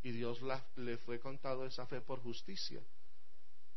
y 0.04 0.12
Dios 0.12 0.42
le 0.76 0.98
fue 0.98 1.20
contado 1.20 1.66
esa 1.66 1.86
fe 1.86 2.02
por 2.02 2.20
justicia. 2.20 2.82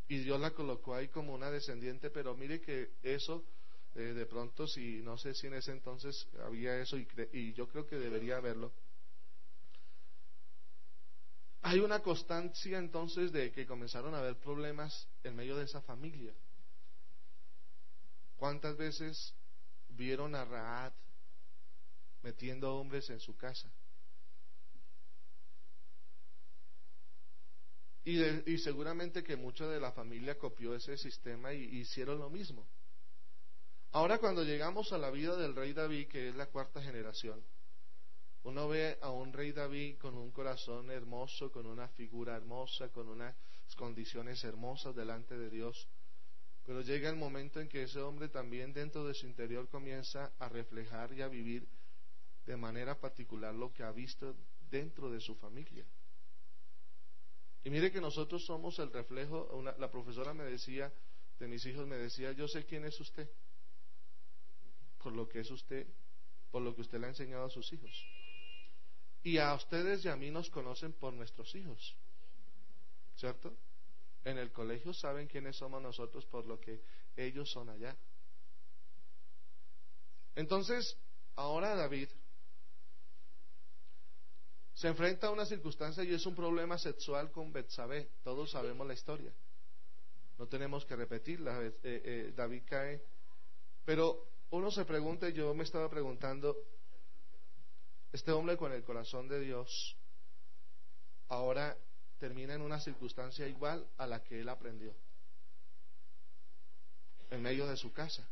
Y 0.09 0.19
Dios 0.19 0.41
la 0.41 0.53
colocó 0.53 0.95
ahí 0.95 1.09
como 1.09 1.35
una 1.35 1.51
descendiente, 1.51 2.11
pero 2.11 2.37
mire 2.37 2.61
que 2.61 2.93
eso, 3.03 3.45
eh, 3.95 4.01
de 4.01 4.27
pronto, 4.27 4.67
si 4.67 5.03
no 5.03 5.19
sé 5.19 5.35
si 5.35 5.49
en 5.49 5.55
ese 5.55 5.73
entonces 5.73 6.29
había 6.45 6.79
eso, 6.81 6.97
y, 6.97 7.09
y 7.33 7.53
yo 7.55 7.69
creo 7.69 7.87
que 7.87 7.97
debería 7.97 8.37
haberlo. 8.37 8.73
Hay 11.63 11.81
una 11.81 12.01
constancia 12.01 12.79
entonces 12.79 13.33
de 13.33 13.51
que 13.51 13.67
comenzaron 13.67 14.15
a 14.15 14.19
haber 14.19 14.37
problemas 14.37 15.09
en 15.25 15.35
medio 15.35 15.57
de 15.57 15.65
esa 15.65 15.83
familia. 15.83 16.33
¿Cuántas 18.37 18.77
veces 18.77 19.35
vieron 19.89 20.37
a 20.37 20.45
Raad 20.45 20.93
metiendo 22.23 22.77
hombres 22.77 23.11
en 23.11 23.19
su 23.19 23.37
casa? 23.37 23.69
Y, 28.07 28.59
seguramente 28.59 29.25
que 29.25 29.35
mucha 29.35 29.67
de 29.67 29.81
la 29.81 29.91
familia 29.91 30.39
copió 30.39 30.77
ese 30.77 30.97
sistema 30.97 31.53
y 31.53 31.65
hicieron 31.81 32.21
lo 32.21 32.31
mismo. 32.31 32.65
Ahora 33.91 34.19
cuando 34.19 34.45
llegamos 34.45 34.93
a 34.93 34.99
la 34.99 35.11
vida 35.11 35.35
del 35.35 35.57
rey 35.57 35.73
David, 35.73 36.07
que 36.07 36.29
es 36.29 36.37
la 36.37 36.47
cuarta 36.47 36.81
generación, 36.81 37.43
uno 38.45 38.69
ve 38.69 38.97
a 39.03 39.11
un 39.11 39.33
rey 39.33 39.51
David 39.51 39.99
con 39.99 40.15
un 40.15 40.31
corazón 40.31 40.89
hermoso, 40.93 41.51
con 41.51 41.67
una 41.67 41.89
figura 41.89 42.37
hermosa, 42.37 42.91
con 42.91 43.09
unas 43.09 43.35
condiciones 43.77 44.45
hermosas 44.45 44.95
delante 44.95 45.37
de 45.37 45.51
Dios. 45.51 45.89
Pero 46.65 46.83
llega 46.83 47.11
el 47.11 47.17
momento 47.17 47.61
en 47.61 47.69
que 47.69 47.83
ese 47.83 47.99
hombre 47.99 48.29
también 48.29 48.73
dentro 48.73 49.05
de 49.05 49.15
su 49.15 49.27
interior 49.27 49.69
comienza 49.69 50.33
a 50.39 50.49
reflejar 50.49 51.13
y 51.13 51.23
a 51.23 51.29
vivir 51.29 51.67
de 52.45 52.57
manera 52.57 53.01
particular 53.01 53.53
lo 53.53 53.73
que 53.73 53.83
ha 53.83 53.91
visto 53.91 54.37
dentro 54.71 55.11
de 55.11 55.19
su 55.19 55.35
familia. 55.35 55.85
Y 57.67 57.71
mire 57.71 57.91
que 57.91 58.01
nosotros 58.01 58.45
somos 58.45 58.79
el 58.79 58.93
reflejo, 58.93 59.61
la 59.77 59.91
profesora 59.91 60.33
me 60.33 60.45
decía, 60.45 60.93
de 61.41 61.49
mis 61.49 61.67
hijos 61.67 61.85
me 61.85 61.97
decía, 61.97 62.31
yo 62.31 62.47
sé 62.47 62.65
quién 62.65 62.85
es 62.85 63.01
usted, 63.01 63.29
por 65.03 65.13
lo 65.13 65.29
que 65.29 65.41
es 65.41 65.51
usted, 65.51 65.85
por 66.53 66.63
lo 66.63 66.77
que 66.77 66.83
usted 66.83 67.01
le 67.01 67.07
ha 67.07 67.09
enseñado 67.09 67.47
a 67.47 67.51
sus 67.51 67.73
hijos. 67.73 67.91
Y 69.25 69.39
a 69.39 69.53
ustedes 69.53 70.05
y 70.05 70.09
a 70.09 70.15
mí 70.15 70.31
nos 70.31 70.49
conocen 70.49 70.93
por 70.93 71.13
nuestros 71.13 71.53
hijos, 71.57 71.97
¿cierto? 73.17 73.57
En 74.23 74.39
el 74.39 74.53
colegio 74.53 74.95
saben 74.95 75.27
quiénes 75.27 75.57
somos 75.57 75.83
nosotros 75.83 76.25
por 76.27 76.47
lo 76.47 76.61
que 76.61 76.81
ellos 77.17 77.51
son 77.51 77.69
allá. 77.69 77.97
Entonces, 80.37 80.97
ahora 81.35 81.75
David 81.75 82.11
se 84.77 84.89
enfrenta 84.89 85.29
a 85.29 85.31
una 85.31 85.47
circunstancia 85.47 86.05
y 86.05 86.13
es 86.13 86.27
un 86.27 86.35
problema 86.35 86.77
sexual 86.77 87.33
con 87.33 87.51
Betsabé. 87.51 88.11
Todos 88.23 88.51
sabemos 88.51 88.87
la 88.87 88.93
historia. 88.93 89.33
No 90.37 90.47
tenemos 90.49 90.85
que 90.85 90.95
repetirla. 90.95 91.63
Eh, 91.63 91.73
eh, 91.83 92.33
David 92.37 92.63
cae. 92.67 93.03
Pero 93.87 94.29
uno 94.51 94.71
se 94.71 94.85
pregunta, 94.85 95.31
yo 95.31 95.55
me 95.55 95.65
estaba 95.65 95.89
preguntando, 95.89 96.55
este 98.13 98.33
hombre 98.33 98.59
con 98.59 98.71
el 98.71 98.85
corazón 98.85 99.29
de 99.29 99.41
Dios 99.41 99.97
ahora 101.29 101.75
termina 102.19 102.53
en 102.53 102.61
una 102.61 102.79
circunstancia 102.79 103.49
igual 103.49 103.89
a 103.97 104.07
la 104.07 104.23
que 104.23 104.41
él 104.43 104.49
aprendió, 104.51 104.95
en 107.31 107.41
medio 107.41 107.67
de 107.67 107.79
su 107.79 107.95
casa. 107.95 108.29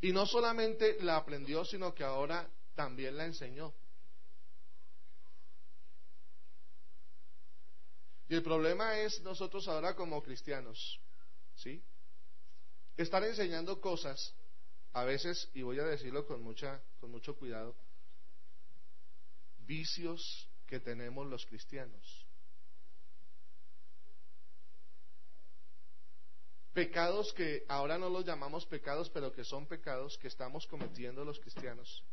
Y 0.00 0.12
no 0.12 0.24
solamente 0.24 0.96
la 1.02 1.16
aprendió, 1.16 1.62
sino 1.66 1.94
que 1.94 2.02
ahora 2.02 2.48
también 2.76 3.16
la 3.16 3.24
enseñó. 3.24 3.74
Y 8.28 8.34
el 8.34 8.42
problema 8.42 8.98
es 8.98 9.20
nosotros 9.22 9.66
ahora 9.66 9.94
como 9.94 10.22
cristianos, 10.22 11.00
¿sí? 11.54 11.82
Estar 12.96 13.24
enseñando 13.24 13.80
cosas, 13.80 14.34
a 14.92 15.04
veces, 15.04 15.48
y 15.54 15.62
voy 15.62 15.78
a 15.78 15.84
decirlo 15.84 16.26
con, 16.26 16.42
mucha, 16.42 16.82
con 17.00 17.10
mucho 17.10 17.36
cuidado, 17.36 17.74
vicios 19.58 20.48
que 20.66 20.80
tenemos 20.80 21.26
los 21.26 21.46
cristianos. 21.46 22.26
Pecados 26.72 27.32
que 27.32 27.64
ahora 27.68 27.96
no 27.96 28.10
los 28.10 28.24
llamamos 28.24 28.66
pecados, 28.66 29.08
pero 29.08 29.32
que 29.32 29.44
son 29.44 29.66
pecados 29.66 30.18
que 30.18 30.28
estamos 30.28 30.66
cometiendo 30.66 31.24
los 31.24 31.38
cristianos 31.38 32.04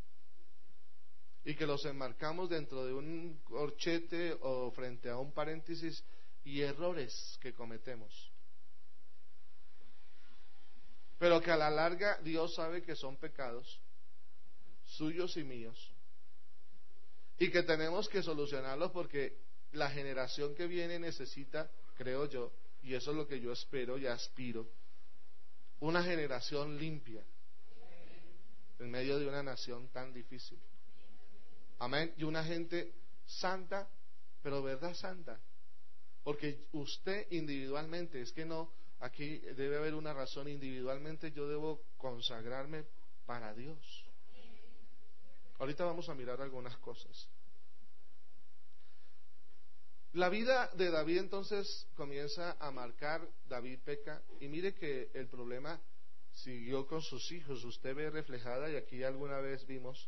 y 1.45 1.55
que 1.55 1.65
los 1.65 1.83
enmarcamos 1.85 2.49
dentro 2.49 2.85
de 2.85 2.93
un 2.93 3.39
corchete 3.43 4.37
o 4.41 4.71
frente 4.71 5.09
a 5.09 5.17
un 5.17 5.33
paréntesis 5.33 6.03
y 6.45 6.61
errores 6.61 7.37
que 7.41 7.53
cometemos. 7.53 8.31
Pero 11.17 11.41
que 11.41 11.51
a 11.51 11.57
la 11.57 11.69
larga 11.69 12.19
Dios 12.21 12.55
sabe 12.55 12.81
que 12.81 12.95
son 12.95 13.17
pecados 13.17 13.81
suyos 14.85 15.35
y 15.37 15.43
míos 15.43 15.93
y 17.39 17.49
que 17.49 17.63
tenemos 17.63 18.07
que 18.09 18.21
solucionarlos 18.21 18.91
porque 18.91 19.37
la 19.71 19.89
generación 19.89 20.53
que 20.55 20.67
viene 20.67 20.99
necesita, 20.99 21.69
creo 21.97 22.27
yo, 22.27 22.51
y 22.83 22.93
eso 22.93 23.11
es 23.11 23.17
lo 23.17 23.27
que 23.27 23.39
yo 23.39 23.51
espero 23.51 23.97
y 23.97 24.05
aspiro, 24.05 24.69
una 25.79 26.03
generación 26.03 26.77
limpia 26.77 27.23
en 28.79 28.91
medio 28.91 29.17
de 29.19 29.27
una 29.27 29.41
nación 29.41 29.87
tan 29.89 30.13
difícil. 30.13 30.59
Amén. 31.79 32.13
Y 32.17 32.23
una 32.23 32.43
gente 32.43 32.93
santa, 33.25 33.89
pero 34.41 34.61
verdad 34.63 34.93
santa. 34.93 35.39
Porque 36.23 36.67
usted 36.71 37.27
individualmente, 37.31 38.21
es 38.21 38.31
que 38.31 38.45
no, 38.45 38.71
aquí 38.99 39.39
debe 39.39 39.77
haber 39.77 39.95
una 39.95 40.13
razón 40.13 40.47
individualmente, 40.47 41.31
yo 41.31 41.47
debo 41.47 41.81
consagrarme 41.97 42.85
para 43.25 43.53
Dios. 43.53 44.05
Ahorita 45.59 45.85
vamos 45.85 46.09
a 46.09 46.15
mirar 46.15 46.41
algunas 46.41 46.77
cosas. 46.77 47.29
La 50.13 50.29
vida 50.29 50.69
de 50.75 50.91
David 50.91 51.17
entonces 51.17 51.87
comienza 51.95 52.55
a 52.59 52.69
marcar, 52.69 53.27
David 53.49 53.79
peca, 53.83 54.21
y 54.39 54.47
mire 54.47 54.75
que 54.75 55.09
el 55.13 55.27
problema 55.27 55.81
siguió 56.31 56.85
con 56.85 57.01
sus 57.01 57.31
hijos. 57.31 57.63
Usted 57.63 57.95
ve 57.95 58.09
reflejada, 58.11 58.69
y 58.69 58.75
aquí 58.75 59.03
alguna 59.03 59.39
vez 59.39 59.65
vimos 59.65 60.07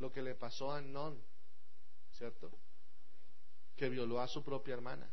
lo 0.00 0.10
que 0.10 0.22
le 0.22 0.34
pasó 0.34 0.72
a 0.72 0.80
Non, 0.80 1.22
¿cierto? 2.12 2.50
Que 3.76 3.88
violó 3.88 4.20
a 4.20 4.28
su 4.28 4.42
propia 4.42 4.74
hermana. 4.74 5.08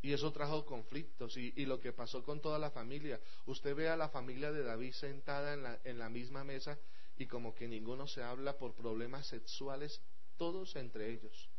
Y 0.00 0.12
eso 0.12 0.32
trajo 0.32 0.64
conflictos 0.64 1.36
y, 1.36 1.66
lo 1.66 1.80
que 1.80 1.92
pasó 1.92 2.22
con 2.22 2.40
toda 2.40 2.58
la 2.58 2.70
familia. 2.70 3.20
Usted 3.46 3.74
ve 3.74 3.88
a 3.88 3.96
la 3.96 4.08
familia 4.08 4.52
de 4.52 4.62
David 4.62 4.92
sentada 4.92 5.54
en 5.54 5.62
la, 5.64 5.80
en 5.82 5.98
la 5.98 6.08
misma 6.08 6.44
mesa 6.44 6.78
y 7.16 7.26
como 7.26 7.54
que 7.54 7.66
ninguno 7.66 8.06
se 8.06 8.22
habla 8.22 8.56
por 8.56 8.74
problemas 8.74 9.26
sexuales, 9.26 10.00
todos 10.36 10.76
entre 10.76 11.10
ellos. 11.10 11.50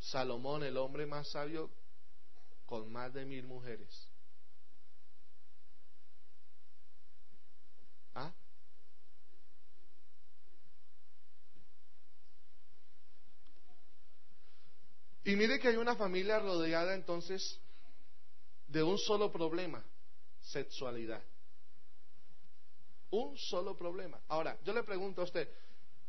Salomón, 0.00 0.64
el 0.64 0.76
hombre 0.76 1.06
más 1.06 1.30
sabio, 1.30 1.70
con 2.66 2.92
más 2.92 3.14
de 3.14 3.24
mil 3.24 3.44
mujeres. 3.44 4.10
¿Ah? 8.18 8.34
Y 15.24 15.36
mire 15.36 15.60
que 15.60 15.68
hay 15.68 15.76
una 15.76 15.94
familia 15.94 16.38
rodeada 16.38 16.94
entonces 16.94 17.60
de 18.66 18.82
un 18.82 18.98
solo 18.98 19.30
problema, 19.30 19.84
sexualidad. 20.40 21.22
Un 23.10 23.36
solo 23.36 23.76
problema. 23.76 24.20
Ahora, 24.28 24.58
yo 24.64 24.72
le 24.72 24.82
pregunto 24.82 25.20
a 25.20 25.24
usted, 25.24 25.48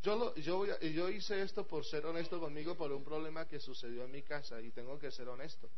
yo, 0.01 0.33
yo, 0.35 0.79
yo 0.79 1.09
hice 1.09 1.41
esto 1.41 1.67
por 1.67 1.85
ser 1.85 2.05
honesto 2.05 2.39
conmigo 2.39 2.75
por 2.75 2.91
un 2.91 3.03
problema 3.03 3.45
que 3.45 3.59
sucedió 3.59 4.05
en 4.05 4.11
mi 4.11 4.23
casa 4.23 4.61
y 4.61 4.71
tengo 4.71 4.97
que 4.97 5.11
ser 5.11 5.27
honesto. 5.27 5.69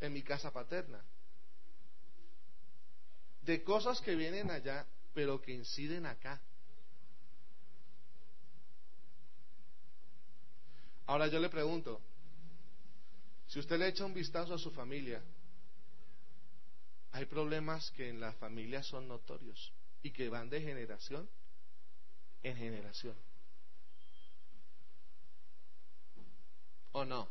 En 0.00 0.12
mi 0.12 0.22
casa 0.22 0.52
paterna. 0.52 1.04
De 3.42 3.64
cosas 3.64 4.00
que 4.00 4.14
vienen 4.14 4.50
allá, 4.50 4.86
pero 5.14 5.40
que 5.40 5.52
inciden 5.52 6.06
acá. 6.06 6.40
Ahora 11.06 11.26
yo 11.26 11.38
le 11.38 11.48
pregunto, 11.48 12.00
si 13.48 13.58
usted 13.58 13.78
le 13.78 13.88
echa 13.88 14.04
un 14.04 14.14
vistazo 14.14 14.54
a 14.54 14.58
su 14.58 14.70
familia, 14.70 15.22
hay 17.12 17.26
problemas 17.26 17.90
que 17.90 18.08
en 18.08 18.20
la 18.20 18.32
familia 18.32 18.82
son 18.82 19.08
notorios 19.08 19.72
y 20.02 20.10
que 20.10 20.28
van 20.28 20.48
de 20.48 20.62
generación 20.62 21.28
en 22.42 22.56
generación. 22.56 23.16
¿O 26.92 27.04
no? 27.04 27.28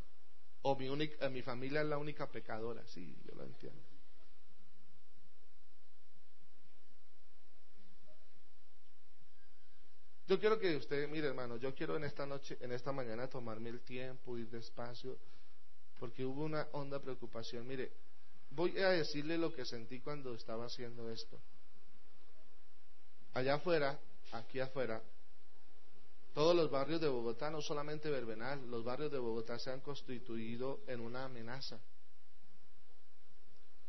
O 0.64 0.76
mi, 0.76 0.90
única, 0.90 1.28
mi 1.30 1.42
familia 1.42 1.82
es 1.82 1.88
la 1.88 1.98
única 1.98 2.30
pecadora, 2.30 2.86
sí, 2.88 3.18
yo 3.26 3.36
lo 3.36 3.44
entiendo. 3.44 3.91
Yo 10.32 10.40
quiero 10.40 10.58
que 10.58 10.78
usted, 10.78 11.10
mire 11.10 11.28
hermano, 11.28 11.58
yo 11.58 11.76
quiero 11.76 11.98
en 11.98 12.06
esta 12.06 12.26
noche, 12.26 12.58
en 12.62 12.72
esta 12.72 12.94
mañana 12.94 13.28
tomarme 13.28 13.70
el 13.70 13.82
tiempo, 13.82 14.38
ir 14.38 14.50
despacio, 14.50 15.18
porque 16.00 16.24
hubo 16.24 16.46
una 16.46 16.70
honda 16.72 17.02
preocupación. 17.02 17.68
Mire, 17.68 17.92
voy 18.52 18.80
a 18.80 18.92
decirle 18.92 19.38
lo 19.38 19.54
que 19.54 19.66
sentí 19.66 20.00
cuando 20.00 20.34
estaba 20.34 20.68
haciendo 20.68 21.12
esto. 21.12 21.38
Allá 23.34 23.56
afuera, 23.56 24.00
aquí 24.32 24.62
afuera, 24.62 25.02
todos 26.34 26.56
los 26.56 26.72
barrios 26.72 27.02
de 27.02 27.10
Bogotá, 27.10 27.52
no 27.52 27.62
solamente 27.62 28.10
Verbenal, 28.10 28.72
los 28.72 28.86
barrios 28.86 29.12
de 29.12 29.20
Bogotá 29.20 29.60
se 29.60 29.70
han 29.70 29.82
constituido 29.82 30.80
en 30.88 31.02
una 31.02 31.26
amenaza. 31.26 31.78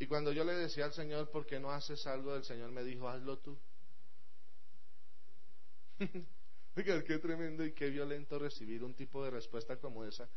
Y 0.00 0.08
cuando 0.08 0.32
yo 0.32 0.42
le 0.42 0.54
decía 0.54 0.86
al 0.86 0.92
Señor, 0.92 1.30
¿por 1.30 1.46
qué 1.46 1.60
no 1.60 1.70
haces 1.70 2.04
algo? 2.08 2.34
El 2.34 2.42
Señor 2.42 2.72
me 2.72 2.82
dijo, 2.82 3.08
hazlo 3.08 3.38
tú. 3.38 3.56
Oiga, 6.76 7.02
qué 7.04 7.18
tremendo 7.18 7.64
y 7.64 7.72
qué 7.72 7.90
violento 7.90 8.38
recibir 8.38 8.82
un 8.82 8.94
tipo 8.94 9.22
de 9.24 9.30
respuesta 9.30 9.76
como 9.76 10.04
esa 10.04 10.28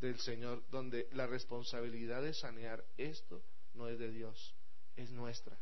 del 0.00 0.18
Señor, 0.18 0.64
donde 0.70 1.08
la 1.12 1.26
responsabilidad 1.26 2.22
de 2.22 2.34
sanear 2.34 2.84
esto 2.96 3.42
no 3.74 3.88
es 3.88 3.98
de 3.98 4.10
Dios, 4.10 4.54
es 4.96 5.10
nuestra. 5.10 5.56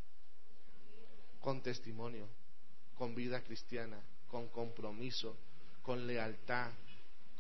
Con 1.41 1.63
testimonio, 1.63 2.29
con 2.95 3.15
vida 3.15 3.43
cristiana, 3.43 4.03
con 4.29 4.49
compromiso, 4.49 5.37
con 5.83 6.07
lealtad, 6.07 6.73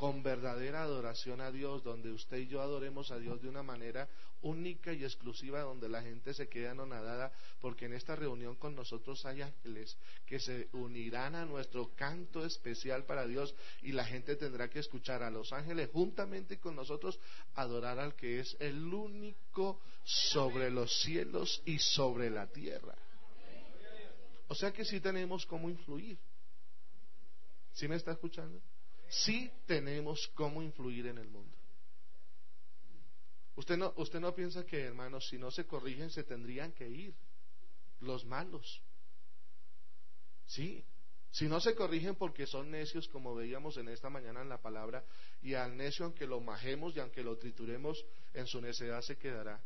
con 0.00 0.22
verdadera 0.22 0.80
adoración 0.82 1.42
a 1.42 1.52
Dios, 1.52 1.84
donde 1.84 2.10
usted 2.10 2.38
y 2.38 2.46
yo 2.46 2.62
adoremos 2.62 3.10
a 3.10 3.18
Dios 3.18 3.42
de 3.42 3.50
una 3.50 3.62
manera 3.62 4.08
única 4.40 4.94
y 4.94 5.04
exclusiva, 5.04 5.60
donde 5.60 5.90
la 5.90 6.00
gente 6.00 6.32
se 6.32 6.48
quede 6.48 6.70
anonadada, 6.70 7.30
porque 7.60 7.84
en 7.84 7.92
esta 7.92 8.16
reunión 8.16 8.56
con 8.56 8.74
nosotros 8.74 9.26
hay 9.26 9.42
ángeles 9.42 9.98
que 10.24 10.40
se 10.40 10.70
unirán 10.72 11.34
a 11.34 11.44
nuestro 11.44 11.90
canto 11.96 12.46
especial 12.46 13.04
para 13.04 13.26
Dios 13.26 13.54
y 13.82 13.92
la 13.92 14.06
gente 14.06 14.36
tendrá 14.36 14.70
que 14.70 14.78
escuchar 14.78 15.22
a 15.22 15.28
los 15.28 15.52
ángeles 15.52 15.90
juntamente 15.92 16.58
con 16.58 16.76
nosotros 16.76 17.20
adorar 17.56 17.98
al 17.98 18.14
que 18.14 18.40
es 18.40 18.56
el 18.58 18.82
único 18.82 19.82
sobre 20.02 20.70
los 20.70 20.98
cielos 21.02 21.60
y 21.66 21.78
sobre 21.78 22.30
la 22.30 22.46
tierra. 22.46 22.96
O 24.48 24.54
sea 24.54 24.72
que 24.72 24.86
sí 24.86 24.98
tenemos 24.98 25.44
cómo 25.44 25.68
influir. 25.68 26.16
¿Sí 27.74 27.86
me 27.86 27.96
está 27.96 28.12
escuchando? 28.12 28.62
Sí 29.10 29.52
tenemos 29.66 30.30
cómo 30.34 30.62
influir 30.62 31.06
en 31.06 31.18
el 31.18 31.28
mundo. 31.28 31.56
Usted 33.56 33.76
no, 33.76 33.92
usted 33.96 34.20
no 34.20 34.34
piensa 34.34 34.64
que, 34.64 34.80
hermanos, 34.80 35.28
si 35.28 35.36
no 35.36 35.50
se 35.50 35.66
corrigen, 35.66 36.10
se 36.10 36.24
tendrían 36.24 36.72
que 36.72 36.88
ir 36.88 37.14
los 38.00 38.24
malos. 38.24 38.80
Sí, 40.46 40.84
si 41.30 41.46
no 41.46 41.60
se 41.60 41.74
corrigen 41.74 42.14
porque 42.14 42.46
son 42.46 42.70
necios, 42.70 43.06
como 43.08 43.34
veíamos 43.34 43.76
en 43.76 43.88
esta 43.88 44.10
mañana 44.10 44.42
en 44.42 44.48
la 44.48 44.60
palabra, 44.60 45.04
y 45.42 45.54
al 45.54 45.76
necio, 45.76 46.04
aunque 46.04 46.26
lo 46.26 46.40
majemos 46.40 46.96
y 46.96 47.00
aunque 47.00 47.22
lo 47.22 47.36
trituremos, 47.36 48.04
en 48.34 48.46
su 48.46 48.60
necedad 48.60 49.02
se 49.02 49.16
quedará. 49.16 49.60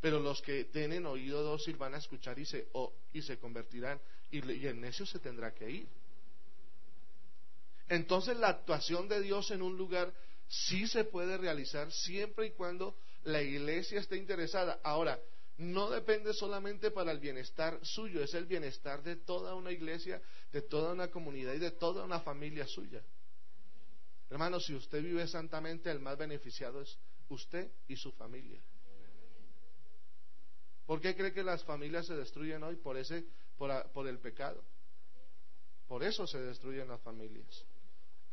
Pero 0.00 0.20
los 0.20 0.40
que 0.42 0.64
tienen 0.64 1.06
oído 1.06 1.42
dócil 1.42 1.76
van 1.76 1.94
a 1.94 1.98
escuchar 1.98 2.38
y 2.38 2.44
se, 2.44 2.68
y 3.12 3.22
se 3.22 3.38
convertirán, 3.38 4.00
y 4.30 4.38
el 4.66 4.80
necio 4.80 5.06
se 5.06 5.18
tendrá 5.18 5.52
que 5.54 5.70
ir. 5.70 5.88
Entonces 7.88 8.36
la 8.36 8.48
actuación 8.48 9.08
de 9.08 9.20
Dios 9.20 9.50
en 9.50 9.62
un 9.62 9.76
lugar 9.76 10.12
sí 10.48 10.86
se 10.86 11.04
puede 11.04 11.36
realizar 11.36 11.92
siempre 11.92 12.46
y 12.46 12.50
cuando 12.52 12.96
la 13.24 13.42
iglesia 13.42 14.00
esté 14.00 14.16
interesada. 14.16 14.80
Ahora, 14.82 15.18
no 15.58 15.88
depende 15.90 16.34
solamente 16.34 16.90
para 16.90 17.12
el 17.12 17.18
bienestar 17.18 17.78
suyo, 17.82 18.22
es 18.22 18.34
el 18.34 18.46
bienestar 18.46 19.02
de 19.02 19.16
toda 19.16 19.54
una 19.54 19.72
iglesia, 19.72 20.20
de 20.52 20.62
toda 20.62 20.92
una 20.92 21.08
comunidad 21.08 21.54
y 21.54 21.58
de 21.58 21.70
toda 21.70 22.04
una 22.04 22.20
familia 22.20 22.66
suya. 22.66 23.02
Hermano, 24.28 24.60
si 24.60 24.74
usted 24.74 25.02
vive 25.02 25.26
santamente, 25.26 25.90
el 25.90 26.00
más 26.00 26.18
beneficiado 26.18 26.82
es 26.82 26.98
usted 27.28 27.70
y 27.88 27.96
su 27.96 28.12
familia. 28.12 28.60
¿Por 30.84 31.00
qué 31.00 31.16
cree 31.16 31.32
que 31.32 31.42
las 31.42 31.64
familias 31.64 32.06
se 32.06 32.16
destruyen 32.16 32.62
hoy? 32.62 32.76
Por, 32.76 32.96
ese, 32.96 33.24
por, 33.56 33.90
por 33.92 34.06
el 34.06 34.18
pecado. 34.18 34.62
Por 35.88 36.02
eso 36.04 36.26
se 36.26 36.40
destruyen 36.40 36.88
las 36.88 37.00
familias. 37.00 37.64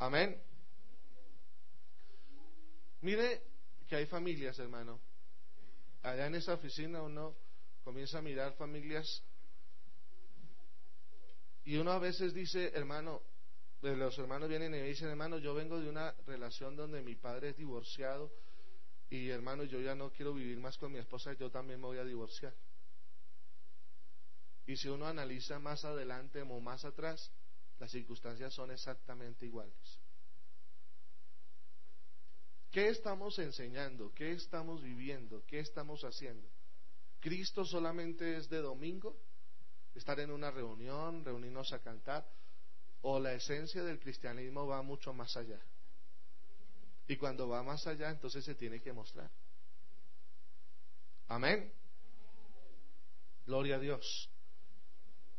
Amén. 0.04 0.38
Mire 3.00 3.42
que 3.88 3.96
hay 3.96 4.06
familias, 4.06 4.60
hermano. 4.60 5.00
Allá 6.02 6.28
en 6.28 6.36
esa 6.36 6.56
oficina 6.56 7.02
uno 7.02 7.34
comienza 7.86 8.18
a 8.18 8.22
mirar 8.22 8.52
familias 8.56 9.24
y 11.64 11.78
uno 11.78 11.94
a 11.94 12.00
veces 12.00 12.34
dice, 12.34 12.74
hermano, 12.76 13.22
los 13.82 14.20
hermanos 14.20 14.50
vienen 14.50 14.76
y 14.76 14.80
me 14.80 14.84
dicen, 14.84 15.08
hermano, 15.08 15.38
yo 15.38 15.54
vengo 15.54 15.80
de 15.80 15.88
una 15.88 16.14
relación 16.28 16.76
donde 16.76 17.02
mi 17.02 17.16
padre 17.16 17.52
es 17.52 17.58
divorciado 17.58 18.30
y 19.10 19.30
hermano, 19.30 19.64
yo 19.64 19.80
ya 19.80 19.96
no 19.96 20.12
quiero 20.12 20.34
vivir 20.34 20.60
más 20.60 20.78
con 20.78 20.92
mi 20.92 21.00
esposa, 21.00 21.32
yo 21.32 21.50
también 21.50 21.80
me 21.80 21.88
voy 21.88 22.00
a 22.00 22.04
divorciar. 22.04 22.54
Y 24.66 24.76
si 24.76 24.90
uno 24.90 25.08
analiza 25.08 25.60
más 25.60 25.86
adelante 25.86 26.42
o 26.42 26.60
más 26.60 26.84
atrás, 26.84 27.32
las 27.84 27.92
circunstancias 27.92 28.54
son 28.54 28.72
exactamente 28.72 29.46
iguales. 29.46 30.00
¿Qué 32.72 32.88
estamos 32.88 33.38
enseñando? 33.40 34.14
¿Qué 34.14 34.32
estamos 34.32 34.82
viviendo? 34.82 35.44
¿Qué 35.46 35.60
estamos 35.60 36.02
haciendo? 36.06 36.48
¿Cristo 37.20 37.66
solamente 37.66 38.38
es 38.38 38.48
de 38.48 38.62
domingo? 38.62 39.20
¿Estar 39.94 40.18
en 40.22 40.32
una 40.32 40.50
reunión, 40.50 41.26
reunirnos 41.26 41.74
a 41.74 41.80
cantar? 41.80 42.26
¿O 43.02 43.20
la 43.20 43.34
esencia 43.34 43.84
del 43.84 44.00
cristianismo 44.00 44.66
va 44.66 44.82
mucho 44.82 45.14
más 45.14 45.36
allá? 45.36 45.60
Y 47.10 47.18
cuando 47.18 47.50
va 47.50 47.64
más 47.64 47.86
allá, 47.86 48.12
entonces 48.12 48.46
se 48.46 48.56
tiene 48.56 48.82
que 48.82 48.94
mostrar. 48.94 49.30
Amén. 51.28 51.70
Gloria 53.46 53.76
a 53.76 53.80
Dios. 53.80 54.30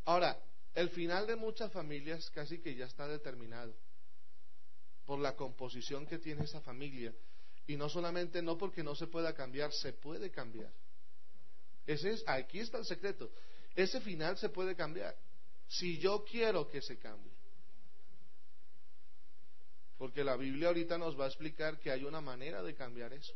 Ahora, 0.04 0.38
El 0.74 0.90
final 0.90 1.26
de 1.26 1.36
muchas 1.36 1.70
familias 1.72 2.30
casi 2.30 2.58
que 2.58 2.74
ya 2.74 2.86
está 2.86 3.06
determinado 3.06 3.74
por 5.06 5.18
la 5.18 5.36
composición 5.36 6.06
que 6.06 6.18
tiene 6.18 6.44
esa 6.44 6.60
familia. 6.60 7.14
Y 7.66 7.76
no 7.76 7.88
solamente 7.88 8.42
no 8.42 8.58
porque 8.58 8.82
no 8.82 8.94
se 8.94 9.06
pueda 9.06 9.34
cambiar, 9.34 9.72
se 9.72 9.92
puede 9.92 10.30
cambiar. 10.30 10.72
Ese 11.86 12.12
es, 12.12 12.24
aquí 12.26 12.60
está 12.60 12.78
el 12.78 12.84
secreto. 12.84 13.30
Ese 13.74 14.00
final 14.00 14.36
se 14.36 14.48
puede 14.48 14.74
cambiar. 14.74 15.16
Si 15.68 15.98
yo 15.98 16.24
quiero 16.24 16.68
que 16.68 16.82
se 16.82 16.98
cambie. 16.98 17.32
Porque 19.96 20.24
la 20.24 20.36
Biblia 20.36 20.68
ahorita 20.68 20.98
nos 20.98 21.18
va 21.18 21.24
a 21.24 21.28
explicar 21.28 21.78
que 21.78 21.90
hay 21.90 22.04
una 22.04 22.20
manera 22.20 22.62
de 22.62 22.74
cambiar 22.74 23.12
eso. 23.12 23.32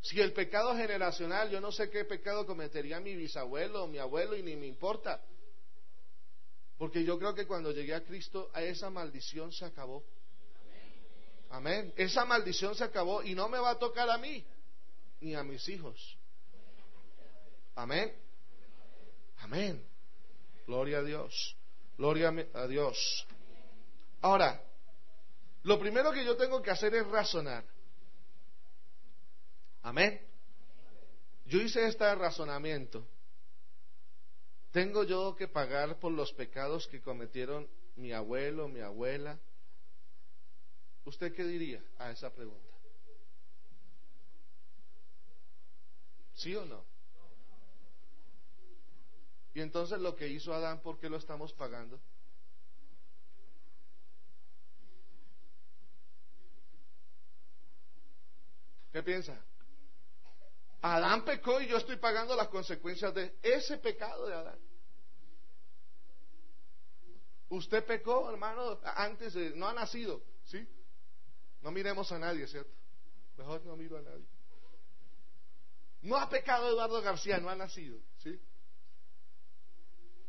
Si 0.00 0.20
el 0.20 0.32
pecado 0.32 0.74
generacional, 0.74 1.50
yo 1.50 1.60
no 1.60 1.70
sé 1.70 1.88
qué 1.88 2.04
pecado 2.04 2.44
cometería 2.44 2.98
mi 3.00 3.14
bisabuelo 3.14 3.84
o 3.84 3.86
mi 3.86 3.98
abuelo 3.98 4.36
y 4.36 4.42
ni 4.42 4.56
me 4.56 4.66
importa. 4.66 5.22
Porque 6.78 7.04
yo 7.04 7.18
creo 7.18 7.34
que 7.34 7.46
cuando 7.46 7.70
llegué 7.70 7.94
a 7.94 8.04
Cristo, 8.04 8.50
a 8.52 8.62
esa 8.62 8.90
maldición 8.90 9.52
se 9.52 9.64
acabó. 9.64 10.04
Amén. 11.50 11.92
Esa 11.96 12.24
maldición 12.24 12.74
se 12.74 12.84
acabó 12.84 13.22
y 13.22 13.34
no 13.34 13.48
me 13.48 13.58
va 13.58 13.70
a 13.70 13.78
tocar 13.78 14.08
a 14.10 14.18
mí 14.18 14.44
ni 15.20 15.34
a 15.34 15.42
mis 15.42 15.68
hijos. 15.68 16.16
Amén. 17.74 18.12
Amén. 19.38 19.84
Gloria 20.66 20.98
a 20.98 21.02
Dios. 21.02 21.56
Gloria 21.96 22.32
a 22.54 22.66
Dios. 22.66 23.26
Ahora, 24.22 24.62
lo 25.64 25.78
primero 25.78 26.10
que 26.10 26.24
yo 26.24 26.36
tengo 26.36 26.62
que 26.62 26.70
hacer 26.70 26.94
es 26.94 27.06
razonar. 27.06 27.64
Amén. 29.82 30.20
Yo 31.46 31.60
hice 31.60 31.86
este 31.86 32.14
razonamiento. 32.14 33.06
¿Tengo 34.72 35.04
yo 35.04 35.36
que 35.36 35.48
pagar 35.48 35.98
por 36.00 36.12
los 36.12 36.32
pecados 36.32 36.88
que 36.88 37.02
cometieron 37.02 37.68
mi 37.96 38.12
abuelo, 38.12 38.68
mi 38.68 38.80
abuela? 38.80 39.38
¿Usted 41.04 41.34
qué 41.34 41.44
diría 41.44 41.84
a 41.98 42.10
esa 42.10 42.32
pregunta? 42.32 42.74
¿Sí 46.32 46.56
o 46.56 46.64
no? 46.64 46.82
Y 49.52 49.60
entonces 49.60 49.98
lo 50.00 50.16
que 50.16 50.28
hizo 50.28 50.54
Adán, 50.54 50.80
¿por 50.80 50.98
qué 50.98 51.10
lo 51.10 51.18
estamos 51.18 51.52
pagando? 51.52 52.00
¿Qué 58.90 59.02
piensa? 59.02 59.38
Adán 60.82 61.24
pecó 61.24 61.60
y 61.60 61.68
yo 61.68 61.76
estoy 61.76 61.96
pagando 61.96 62.34
las 62.34 62.48
consecuencias 62.48 63.14
de 63.14 63.38
ese 63.40 63.78
pecado 63.78 64.26
de 64.26 64.34
Adán. 64.34 64.58
Usted 67.50 67.84
pecó, 67.84 68.28
hermano, 68.30 68.80
antes 68.82 69.34
de, 69.34 69.50
no 69.50 69.68
ha 69.68 69.72
nacido, 69.72 70.22
¿sí? 70.44 70.66
No 71.60 71.70
miremos 71.70 72.10
a 72.10 72.18
nadie, 72.18 72.48
¿cierto? 72.48 72.72
Mejor 73.36 73.64
no 73.64 73.76
miro 73.76 73.96
a 73.96 74.02
nadie. 74.02 74.26
No 76.02 76.16
ha 76.16 76.28
pecado 76.28 76.68
Eduardo 76.68 77.00
García, 77.00 77.38
no 77.38 77.48
ha 77.48 77.54
nacido, 77.54 78.00
¿sí? 78.18 78.40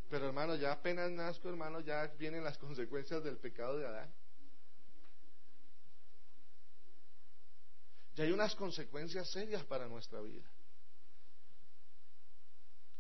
Pero 0.10 0.28
hermano, 0.28 0.56
ya 0.56 0.74
apenas 0.74 1.10
nazco, 1.10 1.50
hermano, 1.50 1.80
ya 1.80 2.06
vienen 2.20 2.44
las 2.44 2.60
consecuencias 2.60 3.24
del 3.24 3.38
pecado 3.38 3.80
de 3.80 3.88
Adán. 3.88 4.14
Ya 8.16 8.26
hay 8.26 8.32
unas 8.32 8.56
consecuencias 8.56 9.30
serias 9.32 9.64
para 9.64 9.88
nuestra 9.88 10.22
vida. 10.22 10.46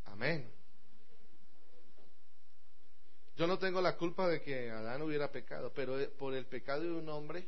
Amén. 0.05 0.51
Yo 3.35 3.47
no 3.47 3.57
tengo 3.57 3.81
la 3.81 3.95
culpa 3.97 4.27
de 4.27 4.41
que 4.41 4.69
Adán 4.69 5.01
hubiera 5.01 5.31
pecado, 5.31 5.71
pero 5.73 5.97
por 6.17 6.33
el 6.33 6.45
pecado 6.45 6.81
de 6.81 6.91
un 6.91 7.09
hombre 7.09 7.47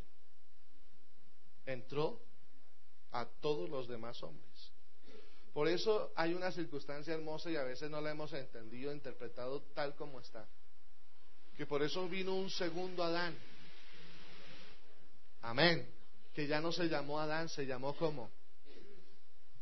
entró 1.65 2.21
a 3.11 3.25
todos 3.25 3.69
los 3.69 3.87
demás 3.87 4.21
hombres. 4.23 4.71
Por 5.53 5.67
eso 5.67 6.11
hay 6.15 6.33
una 6.33 6.51
circunstancia 6.51 7.13
hermosa 7.13 7.49
y 7.49 7.55
a 7.55 7.63
veces 7.63 7.89
no 7.89 8.01
la 8.01 8.11
hemos 8.11 8.33
entendido, 8.33 8.91
interpretado 8.91 9.61
tal 9.73 9.95
como 9.95 10.19
está. 10.19 10.45
Que 11.55 11.65
por 11.65 11.81
eso 11.81 12.07
vino 12.09 12.35
un 12.35 12.49
segundo 12.49 13.03
Adán. 13.03 13.35
Amén 15.41 15.94
que 16.35 16.47
ya 16.47 16.59
no 16.59 16.73
se 16.73 16.89
llamó 16.89 17.19
Adán, 17.19 17.47
se 17.47 17.65
llamó 17.65 17.95
como 17.95 18.29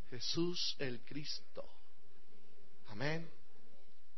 Jesús 0.09 0.75
el 0.79 1.01
Cristo. 1.05 1.63
Amén. 2.87 3.29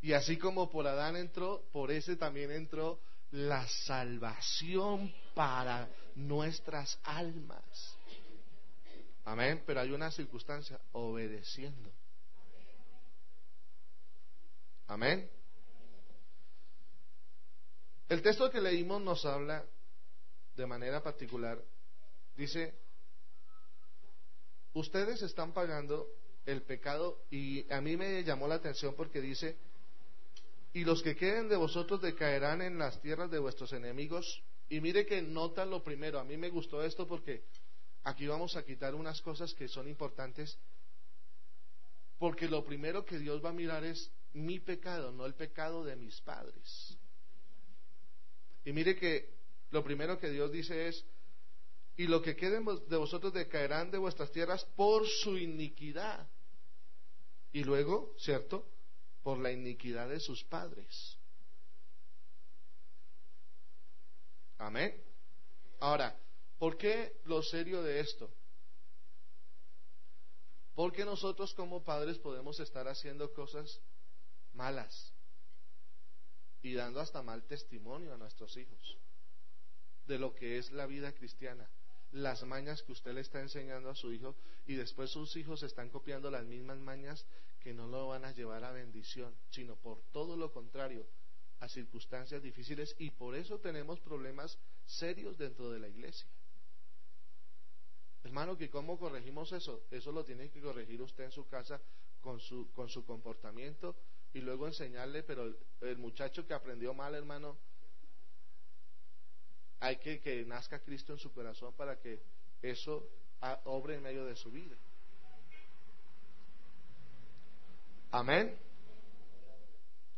Y 0.02 0.14
así 0.14 0.38
como 0.38 0.70
por 0.72 0.88
Adán 0.88 1.18
entró, 1.18 1.66
por 1.74 1.92
ese 1.92 2.16
también 2.16 2.52
entró 2.52 3.02
la 3.32 3.68
salvación 3.68 5.14
para 5.34 5.90
nuestras 6.16 6.98
almas. 7.04 7.98
Amén. 9.26 9.62
Pero 9.66 9.82
hay 9.82 9.92
una 9.92 10.10
circunstancia, 10.10 10.80
obedeciendo. 10.94 11.92
Amén. 14.88 15.30
El 18.08 18.22
texto 18.22 18.50
que 18.50 18.62
leímos 18.62 19.02
nos 19.02 19.26
habla 19.26 19.66
de 20.56 20.66
manera 20.66 21.04
particular 21.04 21.62
Dice, 22.36 22.74
ustedes 24.74 25.22
están 25.22 25.54
pagando 25.54 26.08
el 26.46 26.62
pecado 26.62 27.24
y 27.32 27.72
a 27.72 27.82
mí 27.82 27.98
me 27.98 28.24
llamó 28.24 28.48
la 28.48 28.56
atención 28.56 28.94
porque 28.96 29.22
dice, 29.22 29.58
y 30.74 30.84
los 30.84 31.02
que 31.02 31.16
queden 31.16 31.48
de 31.48 31.56
vosotros 31.56 32.02
decaerán 32.02 32.62
en 32.62 32.78
las 32.78 33.02
tierras 33.02 33.32
de 33.32 33.40
vuestros 33.40 33.72
enemigos. 33.72 34.44
Y 34.68 34.82
mire 34.82 35.06
que 35.06 35.22
notan 35.22 35.70
lo 35.70 35.82
primero, 35.82 36.20
a 36.20 36.26
mí 36.26 36.36
me 36.36 36.50
gustó 36.50 36.84
esto 36.84 37.08
porque 37.08 37.44
aquí 38.04 38.28
vamos 38.28 38.58
a 38.58 38.64
quitar 38.66 38.94
unas 38.94 39.22
cosas 39.22 39.54
que 39.54 39.68
son 39.70 39.88
importantes, 39.88 40.58
porque 42.18 42.50
lo 42.50 42.66
primero 42.66 43.06
que 43.06 43.20
Dios 43.20 43.44
va 43.44 43.50
a 43.50 43.54
mirar 43.54 43.86
es 43.86 44.12
mi 44.34 44.60
pecado, 44.60 45.14
no 45.14 45.26
el 45.26 45.34
pecado 45.34 45.86
de 45.86 45.96
mis 45.96 46.20
padres. 46.22 46.98
Y 48.66 48.74
mire 48.74 48.98
que 48.98 49.34
lo 49.72 49.84
primero 49.84 50.20
que 50.20 50.30
Dios 50.30 50.52
dice 50.52 50.90
es, 50.90 51.06
y 51.98 52.08
lo 52.08 52.22
que 52.22 52.36
queden 52.36 52.66
de 52.66 52.98
vosotros 52.98 53.34
decaerán 53.34 53.90
de 53.90 53.98
vuestras 53.98 54.32
tierras 54.32 54.66
por 54.76 55.08
su 55.08 55.38
iniquidad. 55.38 56.28
Y 57.54 57.64
luego, 57.64 58.14
¿cierto? 58.18 58.70
Por 59.24 59.40
la 59.40 59.52
iniquidad 59.52 60.10
de 60.10 60.20
sus 60.20 60.44
padres. 60.44 61.18
Amén. 64.58 65.02
Ahora, 65.80 66.20
¿por 66.58 66.78
qué 66.78 67.22
lo 67.26 67.42
serio 67.42 67.82
de 67.82 68.02
esto? 68.02 68.30
Porque 70.74 71.06
nosotros 71.06 71.54
como 71.54 71.84
padres 71.84 72.18
podemos 72.20 72.60
estar 72.60 72.88
haciendo 72.90 73.32
cosas 73.34 73.82
malas 74.52 75.14
y 76.62 76.74
dando 76.74 77.00
hasta 77.00 77.22
mal 77.22 77.46
testimonio 77.46 78.14
a 78.14 78.18
nuestros 78.18 78.58
hijos 78.58 78.98
de 80.08 80.20
lo 80.20 80.34
que 80.36 80.58
es 80.58 80.72
la 80.72 80.86
vida 80.86 81.14
cristiana 81.14 81.70
las 82.12 82.44
mañas 82.44 82.82
que 82.84 82.92
usted 82.92 83.14
le 83.14 83.22
está 83.22 83.42
enseñando 83.42 83.90
a 83.90 83.96
su 83.96 84.12
hijo 84.12 84.36
y 84.66 84.76
después 84.76 85.10
sus 85.10 85.36
hijos 85.36 85.64
están 85.64 85.90
copiando 85.90 86.32
las 86.32 86.46
mismas 86.46 86.78
mañas 86.80 87.26
que 87.60 87.74
no 87.74 87.88
lo 87.88 88.08
van 88.08 88.26
a 88.26 88.32
llevar 88.32 88.64
a 88.64 88.72
bendición, 88.72 89.36
sino 89.50 89.76
por 89.76 90.02
todo 90.12 90.38
lo 90.38 90.52
contrario, 90.52 91.06
a 91.60 91.68
circunstancias 91.68 92.42
difíciles 92.42 92.96
y 93.00 93.12
por 93.12 93.36
eso 93.36 93.60
tenemos 93.60 94.00
problemas 94.00 94.58
serios 94.86 95.38
dentro 95.38 95.72
de 95.72 95.80
la 95.80 95.88
iglesia. 95.88 96.28
Hermano, 98.24 98.58
que 98.58 98.70
cómo 98.70 98.98
corregimos 98.98 99.52
eso? 99.52 99.86
Eso 99.92 100.12
lo 100.12 100.26
tiene 100.26 100.50
que 100.50 100.62
corregir 100.62 101.02
usted 101.02 101.26
en 101.26 101.32
su 101.32 101.48
casa 101.48 101.80
con 102.22 102.40
su, 102.40 102.72
con 102.74 102.90
su 102.90 103.06
comportamiento 103.06 103.96
y 104.34 104.42
luego 104.42 104.68
enseñarle, 104.68 105.24
pero 105.24 105.56
el 105.82 105.98
muchacho 105.98 106.46
que 106.46 106.54
aprendió 106.54 106.94
mal, 106.94 107.14
hermano, 107.16 107.58
hay 109.80 109.98
que 109.98 110.20
que 110.20 110.46
nazca 110.46 110.80
Cristo 110.80 111.14
en 111.14 111.20
su 111.20 111.32
corazón 111.32 111.74
para 111.74 112.00
que 112.00 112.22
eso 112.62 113.08
obre 113.66 113.96
en 113.96 114.04
medio 114.04 114.26
de 114.26 114.36
su 114.36 114.52
vida. 114.52 114.76
Amén. 118.12 118.58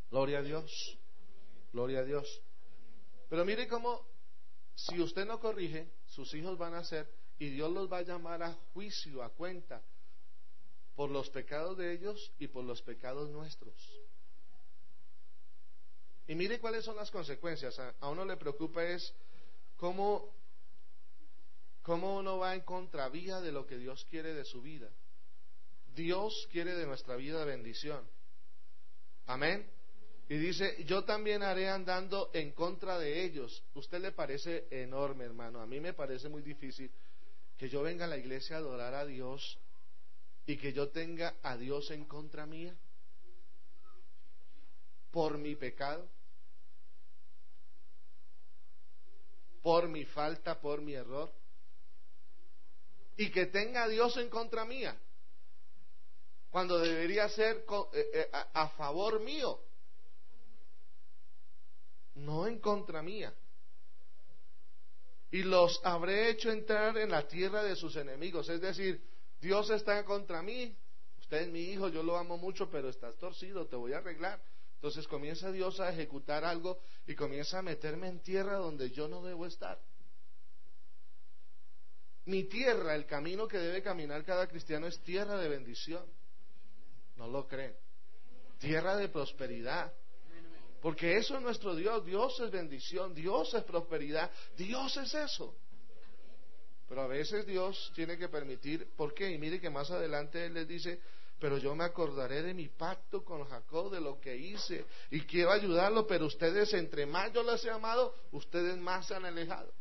Gloria 0.10 0.39
a 0.39 0.41
Dios. 0.43 0.98
Gloria 1.74 2.00
a 2.00 2.04
Dios. 2.04 2.41
Pero 3.30 3.43
mire 3.43 3.67
cómo, 3.67 4.06
si 4.76 5.02
usted 5.02 5.26
no 5.26 5.39
corrige, 5.39 5.91
sus 6.06 6.34
hijos 6.34 6.58
van 6.58 6.76
a 6.76 6.84
ser, 6.84 7.12
y 7.39 7.50
Dios 7.50 7.72
los 7.72 7.91
va 7.91 7.98
a 7.98 8.04
llamar 8.04 8.41
a 8.43 8.54
juicio, 8.74 9.22
a 9.22 9.30
cuenta, 9.30 9.82
por 10.96 11.12
los 11.12 11.30
pecados 11.30 11.78
de 11.78 11.93
ellos 11.93 12.32
y 12.39 12.48
por 12.48 12.63
los 12.63 12.82
pecados 12.82 13.30
nuestros. 13.30 13.76
Y 16.28 16.36
mire 16.36 16.60
cuáles 16.60 16.84
son 16.84 16.96
las 16.96 17.12
consecuencias. 17.12 17.80
A, 17.80 18.10
uno 18.10 18.26
le 18.26 18.36
preocupa 18.38 18.84
es 18.84 19.13
cómo, 19.78 20.34
cómo 21.82 22.18
uno 22.18 22.38
va 22.40 22.56
en 22.56 22.62
contravía 22.62 23.40
de 23.40 23.52
lo 23.52 23.66
que 23.66 23.78
Dios 23.78 24.06
quiere 24.10 24.34
de 24.34 24.44
su 24.44 24.62
vida. 24.62 24.90
Dios 25.96 26.48
quiere 26.52 26.76
de 26.76 26.86
nuestra 26.86 27.16
vida 27.16 27.44
bendición. 27.46 28.08
Amén. 29.26 29.66
Y 30.30 30.38
dice, 30.38 30.84
yo 30.86 31.06
también 31.06 31.42
haré 31.42 31.70
andando 31.70 32.30
en 32.34 32.52
contra 32.52 33.00
de 33.00 33.24
ellos. 33.24 33.63
¿Usted 33.74 34.02
le 34.02 34.12
parece 34.12 34.68
enorme, 34.70 35.24
hermano? 35.24 35.62
A 35.62 35.66
mí 35.66 35.80
me 35.80 35.94
parece 35.94 36.28
muy 36.28 36.42
difícil 36.42 36.92
que 37.58 37.70
yo 37.70 37.82
venga 37.82 38.06
a 38.06 38.10
la 38.10 38.18
iglesia 38.18 38.58
a 38.58 38.60
adorar 38.60 38.94
a 38.94 39.06
Dios 39.06 39.58
y 40.46 40.58
que 40.58 40.74
yo 40.74 40.90
tenga 40.90 41.36
a 41.42 41.58
Dios 41.58 41.90
en 41.92 42.06
contra 42.06 42.46
mía 42.46 42.76
por 45.12 45.38
mi 45.38 45.56
pecado, 45.56 46.08
por 49.67 49.89
mi 49.89 50.06
falta, 50.06 50.62
por 50.62 50.80
mi 50.82 50.93
error, 50.93 51.30
y 53.17 53.30
que 53.32 53.47
tenga 53.47 53.84
a 53.84 53.89
Dios 53.89 54.15
en 54.15 54.30
contra 54.30 54.63
mía, 54.63 54.97
cuando 56.49 56.80
debería 56.80 57.27
ser 57.27 57.65
eh, 57.93 58.10
eh, 58.13 58.30
a 58.32 58.69
favor 58.69 59.19
mío 59.19 59.60
no 62.15 62.47
en 62.47 62.60
contra 62.60 63.01
mía. 63.01 63.34
Y 65.32 65.43
los 65.43 65.82
habré 65.84 66.30
hecho 66.30 66.49
entrar 66.49 66.97
en 66.97 67.10
la 67.10 67.27
tierra 67.27 67.62
de 67.62 67.75
sus 67.75 67.97
enemigos. 67.97 68.47
Es 68.47 68.62
decir, 68.62 69.03
Dios 69.41 69.69
está 69.69 70.06
contra 70.06 70.41
mí. 70.41 70.73
Usted 71.19 71.41
es 71.41 71.47
mi 71.49 71.63
hijo, 71.71 71.89
yo 71.89 72.03
lo 72.03 72.15
amo 72.15 72.38
mucho, 72.38 72.69
pero 72.69 72.88
estás 72.88 73.17
torcido, 73.17 73.67
te 73.67 73.75
voy 73.75 73.91
a 73.91 73.97
arreglar. 73.97 74.41
Entonces 74.78 75.08
comienza 75.08 75.52
Dios 75.52 75.80
a 75.80 75.90
ejecutar 75.90 76.46
algo 76.46 76.80
y 77.08 77.16
comienza 77.16 77.60
a 77.60 77.62
meterme 77.63 78.08
en 78.08 78.20
tierra 78.22 78.58
donde 78.58 78.92
yo 78.92 79.08
no 79.08 79.24
debo 79.24 79.48
estar. 79.48 79.80
Mi 82.26 82.44
tierra, 82.44 82.94
el 82.94 83.08
camino 83.08 83.48
que 83.48 83.58
debe 83.58 83.82
caminar 83.82 84.24
cada 84.24 84.48
cristiano 84.48 84.86
es 84.86 85.00
tierra 85.02 85.38
de 85.38 85.50
bendición. 85.50 86.06
¿No 87.16 87.28
lo 87.28 87.48
creen? 87.48 87.76
Tierra 88.60 88.96
de 88.98 89.10
prosperidad. 89.10 89.92
Porque 90.80 91.18
eso 91.18 91.38
es 91.38 91.42
nuestro 91.42 91.76
Dios. 91.76 92.06
Dios 92.06 92.40
es 92.40 92.52
bendición, 92.52 93.16
Dios 93.16 93.52
es 93.56 93.63
prosperidad, 93.63 94.30
Dios 94.56 94.96
es 94.98 95.12
eso. 95.16 95.58
Pero 96.88 97.02
a 97.02 97.08
veces 97.08 97.48
Dios 97.48 97.92
tiene 97.96 98.16
que 98.16 98.30
permitir, 98.30 98.88
¿por 98.96 99.13
qué? 99.13 99.32
Y 99.32 99.40
mire 99.40 99.60
que 99.60 99.72
más 99.72 99.90
adelante 99.90 100.46
Él 100.46 100.54
les 100.54 100.68
dice, 100.68 101.02
pero 101.39 101.58
yo 101.58 101.76
me 101.76 101.84
acordaré 101.84 102.41
de 102.41 102.54
mi 102.54 102.67
pacto 102.67 103.23
con 103.23 103.43
Jacob, 103.45 103.91
de 103.91 104.02
lo 104.02 104.19
que 104.19 104.36
hice, 104.36 104.86
y 105.12 105.21
quiero 105.21 105.52
ayudarlo, 105.52 106.08
pero 106.08 106.26
ustedes, 106.26 106.73
entre 106.73 107.06
más 107.06 107.32
yo 107.32 107.43
les 107.43 107.63
he 107.63 107.69
amado, 107.69 108.13
ustedes 108.32 108.78
más 108.78 109.08
se 109.08 109.15
han 109.15 109.26
alejado. 109.26 109.71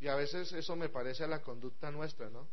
Y 0.00 0.08
a 0.08 0.14
veces 0.14 0.52
eso 0.52 0.76
me 0.76 0.90
parece 0.90 1.24
a 1.24 1.26
la 1.26 1.40
conducta 1.42 1.90
nuestra, 1.90 2.28
¿no? 2.28 2.46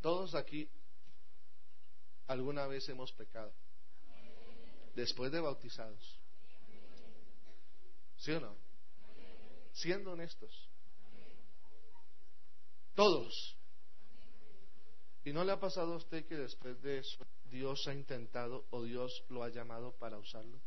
Todos 0.00 0.34
aquí 0.34 0.68
alguna 2.26 2.66
vez 2.66 2.88
hemos 2.88 3.12
pecado. 3.12 3.52
Después 4.96 5.30
de 5.30 5.40
bautizados. 5.40 6.18
¿Sí 8.16 8.32
o 8.32 8.40
no? 8.40 8.56
Siendo 9.72 10.12
honestos. 10.12 10.68
Todos. 13.00 13.56
¿Y 15.24 15.32
no 15.32 15.42
le 15.42 15.52
ha 15.52 15.58
pasado 15.58 15.94
a 15.94 15.96
usted 15.96 16.26
que 16.26 16.36
después 16.36 16.82
de 16.82 16.98
eso 16.98 17.24
Dios 17.44 17.88
ha 17.88 17.94
intentado 17.94 18.66
o 18.68 18.82
Dios 18.82 19.24
lo 19.30 19.42
ha 19.42 19.48
llamado 19.48 19.92
para 19.92 20.18
usarlo? 20.18 20.60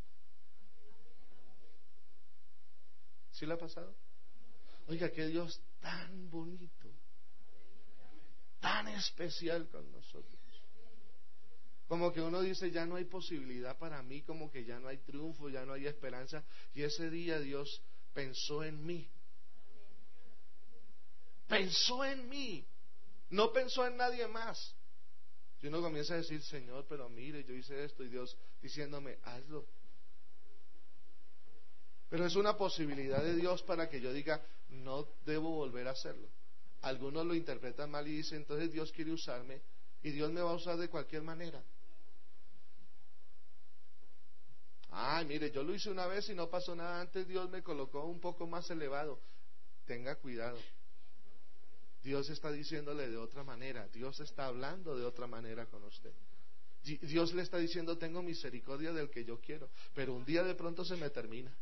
¿Sí 3.30 3.46
le 3.46 3.54
ha 3.54 3.58
pasado? 3.60 3.94
Oiga, 4.88 5.12
qué 5.12 5.28
Dios 5.28 5.62
tan 5.80 6.32
bonito 6.32 6.90
tan 8.60 8.88
especial 8.88 9.68
con 9.70 9.92
nosotros. 9.92 10.42
Como 11.88 12.12
que 12.12 12.22
uno 12.22 12.42
dice, 12.42 12.72
ya 12.72 12.88
no 12.88 12.96
hay 12.96 13.06
posibilidad 13.06 13.78
para 13.78 14.02
mí, 14.02 14.24
como 14.24 14.50
que 14.50 14.66
ya 14.66 14.80
no 14.80 14.88
hay 14.88 14.98
triunfo, 14.98 15.50
ya 15.50 15.66
no 15.66 15.74
hay 15.74 15.86
esperanza. 15.86 16.44
Y 16.74 16.82
ese 16.82 17.12
día 17.12 17.40
Dios 17.40 17.84
pensó 18.12 18.64
en 18.64 18.84
mí. 18.84 19.08
Pensó 21.48 22.04
en 22.04 22.30
mí. 22.30 22.66
No 23.30 23.52
pensó 23.52 23.86
en 23.86 23.98
nadie 23.98 24.28
más. 24.28 24.76
Y 25.62 25.68
uno 25.68 25.82
comienza 25.82 26.14
a 26.14 26.18
decir, 26.18 26.42
Señor, 26.42 26.86
pero 26.90 27.10
mire, 27.10 27.44
yo 27.44 27.54
hice 27.54 27.86
esto 27.86 28.04
y 28.04 28.10
Dios 28.10 28.38
diciéndome, 28.62 29.18
hazlo. 29.24 29.66
Pero 32.10 32.26
es 32.26 32.36
una 32.36 32.58
posibilidad 32.58 33.24
de 33.24 33.34
Dios 33.36 33.64
para 33.64 33.90
que 33.90 34.02
yo 34.02 34.12
diga, 34.14 34.46
no 34.70 35.08
debo 35.26 35.52
volver 35.52 35.88
a 35.88 35.92
hacerlo. 35.92 36.28
Algunos 36.82 37.26
lo 37.26 37.34
interpretan 37.34 37.90
mal 37.90 38.08
y 38.08 38.18
dicen, 38.18 38.40
entonces 38.40 38.72
Dios 38.72 38.92
quiere 38.92 39.12
usarme 39.12 39.62
y 40.04 40.12
Dios 40.12 40.32
me 40.32 40.42
va 40.42 40.52
a 40.52 40.56
usar 40.56 40.78
de 40.78 40.90
cualquier 40.90 41.22
manera. 41.22 41.64
Ay, 44.92 45.26
mire, 45.26 45.50
yo 45.50 45.64
lo 45.64 45.74
hice 45.74 45.90
una 45.90 46.06
vez 46.06 46.30
y 46.30 46.36
no 46.36 46.50
pasó 46.50 46.76
nada. 46.76 47.02
Antes 47.02 47.28
Dios 47.28 47.50
me 47.50 47.64
colocó 47.64 48.04
un 48.06 48.20
poco 48.20 48.46
más 48.46 48.70
elevado. 48.70 49.20
Tenga 49.86 50.16
cuidado. 50.18 50.60
Dios 52.04 52.30
está 52.30 52.52
diciéndole 52.52 53.10
de 53.10 53.18
otra 53.18 53.44
manera. 53.44 53.88
Dios 53.88 54.20
está 54.20 54.48
hablando 54.48 54.96
de 54.96 55.06
otra 55.06 55.26
manera 55.26 55.66
con 55.68 55.84
usted. 55.84 56.12
Dios 56.84 57.34
le 57.34 57.44
está 57.44 57.58
diciendo, 57.58 57.98
tengo 57.98 58.22
misericordia 58.22 58.92
del 58.92 59.10
que 59.10 59.24
yo 59.24 59.40
quiero. 59.40 59.70
Pero 59.96 60.14
un 60.14 60.26
día 60.26 60.44
de 60.44 60.54
pronto 60.54 60.84
se 60.84 60.98
me 60.98 61.10
termina. 61.10 61.56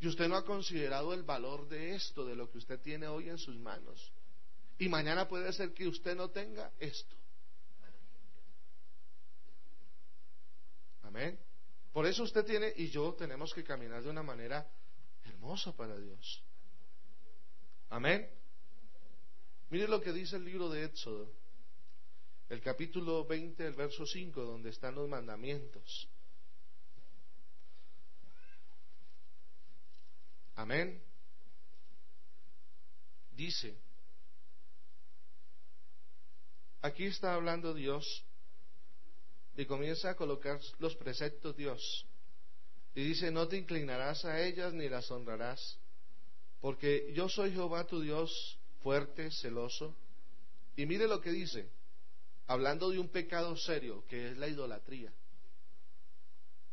Y 0.00 0.08
usted 0.08 0.28
no 0.28 0.34
ha 0.34 0.44
considerado 0.44 1.14
el 1.14 1.22
valor 1.22 1.68
de 1.68 1.94
esto, 1.94 2.26
de 2.26 2.34
lo 2.34 2.50
que 2.50 2.58
usted 2.58 2.80
tiene 2.80 3.06
hoy 3.06 3.28
en 3.28 3.38
sus 3.38 3.56
manos. 3.56 4.12
Y 4.78 4.88
mañana 4.88 5.28
puede 5.28 5.52
ser 5.52 5.72
que 5.72 5.86
usted 5.86 6.16
no 6.16 6.30
tenga 6.30 6.72
esto. 6.80 7.14
Amén. 11.02 11.38
Por 11.92 12.04
eso 12.06 12.24
usted 12.24 12.44
tiene 12.44 12.72
y 12.76 12.88
yo 12.88 13.14
tenemos 13.14 13.54
que 13.54 13.62
caminar 13.62 14.02
de 14.02 14.10
una 14.10 14.24
manera 14.24 14.68
hermosa 15.24 15.70
para 15.76 15.96
Dios. 15.96 16.42
Amén. 17.90 18.28
Mire 19.72 19.88
lo 19.88 20.02
que 20.02 20.12
dice 20.12 20.36
el 20.36 20.44
libro 20.44 20.68
de 20.68 20.84
Éxodo, 20.84 21.32
el 22.50 22.60
capítulo 22.60 23.24
20, 23.24 23.66
el 23.66 23.72
verso 23.72 24.04
5, 24.04 24.44
donde 24.44 24.68
están 24.68 24.94
los 24.94 25.08
mandamientos. 25.08 26.10
Amén. 30.56 31.02
Dice, 33.30 33.74
aquí 36.82 37.06
está 37.06 37.32
hablando 37.32 37.72
Dios 37.72 38.26
y 39.56 39.64
comienza 39.64 40.10
a 40.10 40.16
colocar 40.16 40.60
los 40.80 40.94
preceptos 40.96 41.56
Dios. 41.56 42.06
Y 42.94 43.04
dice, 43.04 43.30
no 43.30 43.48
te 43.48 43.56
inclinarás 43.56 44.26
a 44.26 44.38
ellas 44.42 44.74
ni 44.74 44.90
las 44.90 45.10
honrarás, 45.10 45.78
porque 46.60 47.10
yo 47.14 47.30
soy 47.30 47.52
Jehová 47.52 47.86
tu 47.86 48.02
Dios, 48.02 48.58
fuerte, 48.82 49.30
celoso. 49.30 49.94
Y 50.76 50.86
mire 50.86 51.06
lo 51.06 51.20
que 51.20 51.30
dice, 51.30 51.68
hablando 52.46 52.90
de 52.90 52.98
un 52.98 53.08
pecado 53.08 53.56
serio, 53.56 54.04
que 54.08 54.30
es 54.30 54.38
la 54.38 54.48
idolatría. 54.48 55.12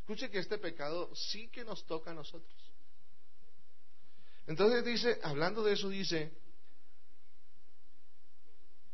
Escuche 0.01 0.29
que 0.29 0.39
este 0.39 0.57
pecado 0.57 1.13
sí 1.15 1.49
que 1.49 1.63
nos 1.63 1.85
toca 1.85 2.11
a 2.11 2.15
nosotros. 2.15 2.53
Entonces 4.47 4.83
dice, 4.83 5.19
hablando 5.21 5.63
de 5.63 5.73
eso, 5.73 5.89
dice, 5.89 6.31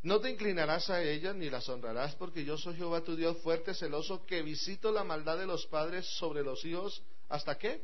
no 0.03 0.19
te 0.19 0.29
inclinarás 0.29 0.89
a 0.89 1.01
ellas 1.01 1.33
ni 1.35 1.49
las 1.49 1.67
honrarás, 1.69 2.13
porque 2.15 2.45
yo 2.45 2.57
soy 2.57 2.75
Jehová 2.75 3.01
tu 3.01 3.15
Dios 3.15 3.37
fuerte, 3.37 3.73
celoso, 3.73 4.25
que 4.25 4.43
visito 4.43 4.91
la 4.91 5.03
maldad 5.03 5.37
de 5.37 5.47
los 5.47 5.65
padres 5.65 6.05
sobre 6.17 6.43
los 6.43 6.63
hijos. 6.65 7.01
¿Hasta 7.29 7.57
qué? 7.57 7.81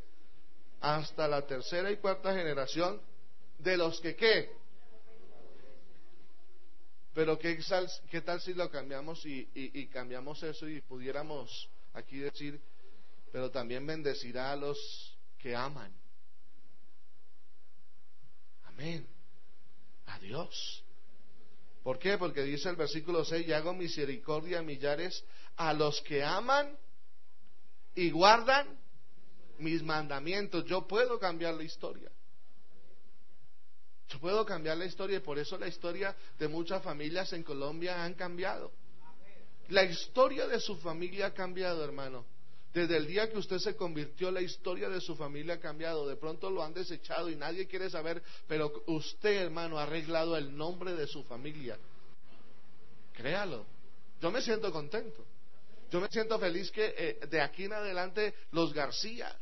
Hasta 0.82 1.28
la 1.28 1.48
tercera 1.48 1.90
y 1.90 1.98
cuarta 1.98 2.36
generación 2.36 3.02
de 3.58 3.78
los 3.78 4.00
que 4.02 4.16
qué. 4.16 4.61
Pero 7.14 7.38
qué, 7.38 7.60
qué 8.10 8.22
tal 8.22 8.42
si 8.42 8.54
lo 8.54 8.70
cambiamos 8.70 9.26
y, 9.26 9.88
cambiamos 9.88 10.42
eso 10.44 10.68
y 10.68 10.82
pudiéramos 10.82 11.70
aquí 11.94 12.20
decir, 12.20 12.62
pero 13.32 13.52
también 13.52 13.86
bendecirá 13.86 14.54
a 14.54 14.56
los 14.56 15.18
que 15.38 15.56
aman. 15.56 15.94
Amén. 18.64 19.06
A 20.06 20.20
Dios. 20.20 20.84
¿Por 21.84 22.00
qué? 22.00 22.18
Porque 22.18 22.44
dice 22.44 22.70
el 22.70 22.76
versículo 22.76 23.26
6, 23.26 23.48
y 23.48 23.54
hago 23.54 23.74
misericordia 23.74 24.60
a 24.60 24.64
millares 24.64 25.24
a 25.58 25.74
los 25.74 26.02
que 26.02 26.24
aman 26.24 26.78
y 27.96 28.12
guardan 28.12 28.80
mis 29.58 29.84
mandamientos. 29.84 30.64
Yo 30.66 30.88
puedo 30.88 31.20
cambiar 31.20 31.56
la 31.56 31.64
historia. 31.64 32.12
Puedo 34.20 34.46
cambiar 34.46 34.78
la 34.78 34.86
historia 34.86 35.18
y 35.18 35.22
por 35.22 35.40
eso 35.40 35.58
la 35.58 35.68
historia 35.68 36.16
de 36.38 36.48
muchas 36.48 36.84
familias 36.84 37.32
en 37.34 37.44
Colombia 37.44 38.04
han 38.04 38.14
cambiado. 38.14 38.72
La 39.70 39.84
historia 39.84 40.48
de 40.48 40.60
su 40.60 40.76
familia 40.78 41.28
ha 41.28 41.34
cambiado, 41.34 41.84
hermano. 41.84 42.26
Desde 42.74 42.96
el 42.96 43.06
día 43.06 43.30
que 43.30 43.38
usted 43.38 43.58
se 43.58 43.76
convirtió, 43.76 44.32
la 44.32 44.42
historia 44.42 44.90
de 44.90 45.02
su 45.02 45.16
familia 45.16 45.56
ha 45.56 45.60
cambiado. 45.60 46.08
De 46.08 46.16
pronto 46.16 46.50
lo 46.50 46.64
han 46.64 46.74
desechado 46.74 47.30
y 47.30 47.36
nadie 47.36 47.68
quiere 47.68 47.90
saber, 47.90 48.22
pero 48.48 48.84
usted, 48.88 49.44
hermano, 49.44 49.78
ha 49.78 49.84
arreglado 49.84 50.38
el 50.38 50.56
nombre 50.56 50.94
de 50.94 51.08
su 51.08 51.24
familia. 51.24 51.78
Créalo. 53.14 53.66
Yo 54.22 54.32
me 54.32 54.42
siento 54.42 54.72
contento. 54.72 55.26
Yo 55.90 56.00
me 56.00 56.08
siento 56.08 56.40
feliz 56.40 56.72
que 56.72 56.94
eh, 56.98 57.28
de 57.28 57.42
aquí 57.42 57.66
en 57.66 57.74
adelante 57.74 58.34
los 58.52 58.74
García, 58.74 59.38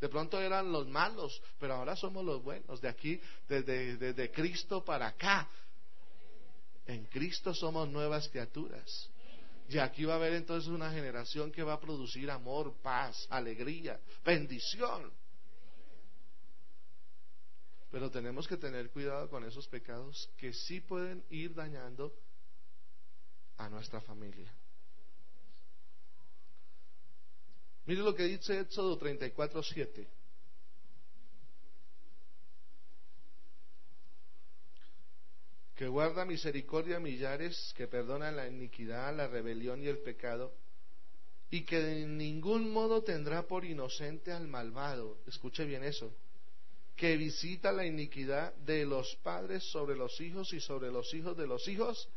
de 0.00 0.08
pronto 0.08 0.40
eran 0.40 0.70
los 0.70 0.86
malos, 0.86 1.40
pero 1.58 1.74
ahora 1.74 1.96
somos 1.96 2.24
los 2.24 2.42
buenos. 2.42 2.80
De 2.80 2.88
aquí, 2.88 3.20
desde, 3.48 4.30
Cristo 4.30 4.84
para 4.84 5.08
acá. 5.08 5.48
En 6.86 7.04
Cristo 7.06 7.54
somos 7.54 7.88
nuevas 7.88 8.28
criaturas. 8.28 9.10
Y 9.68 9.78
aquí 9.78 10.04
va 10.04 10.14
a 10.14 10.16
haber 10.16 10.34
entonces 10.34 10.68
una 10.68 10.92
generación 10.92 11.50
que 11.50 11.62
va 11.62 11.74
a 11.74 11.80
producir 11.80 12.30
amor, 12.30 12.74
paz, 12.82 13.26
alegría, 13.30 13.98
bendición. 14.24 15.10
Pero 17.90 18.10
tenemos 18.10 18.46
que 18.46 18.56
tener 18.56 18.90
cuidado 18.90 19.28
con 19.28 19.44
esos 19.44 19.66
pecados 19.66 20.30
que 20.36 20.52
sí 20.52 20.80
pueden 20.80 21.24
ir 21.30 21.54
dañando 21.54 22.12
a 23.56 23.68
nuestra 23.68 24.00
familia. 24.02 24.52
Mire 27.86 28.02
lo 28.02 28.14
que 28.14 28.24
dice 28.24 28.60
Éxodo 28.60 28.98
34, 28.98 29.62
7. 29.62 30.08
que 35.76 35.88
guarda 35.88 36.24
misericordia 36.24 36.96
a 36.96 37.00
millares, 37.00 37.74
que 37.76 37.86
perdona 37.86 38.32
la 38.32 38.48
iniquidad, 38.48 39.14
la 39.14 39.28
rebelión 39.28 39.82
y 39.82 39.86
el 39.86 39.98
pecado, 39.98 40.54
y 41.50 41.64
que 41.64 41.80
de 41.80 42.06
ningún 42.06 42.72
modo 42.72 43.02
tendrá 43.02 43.46
por 43.46 43.64
inocente 43.66 44.32
al 44.32 44.48
malvado. 44.48 45.18
Escuche 45.26 45.66
bien 45.66 45.84
eso. 45.84 46.10
Que 46.96 47.18
visita 47.18 47.72
la 47.72 47.84
iniquidad 47.84 48.54
de 48.54 48.86
los 48.86 49.16
padres 49.16 49.70
sobre 49.70 49.96
los 49.96 50.18
hijos 50.18 50.50
y 50.54 50.60
sobre 50.60 50.90
los 50.90 51.12
hijos 51.12 51.36
de 51.36 51.46
los 51.46 51.68
hijos 51.68 52.08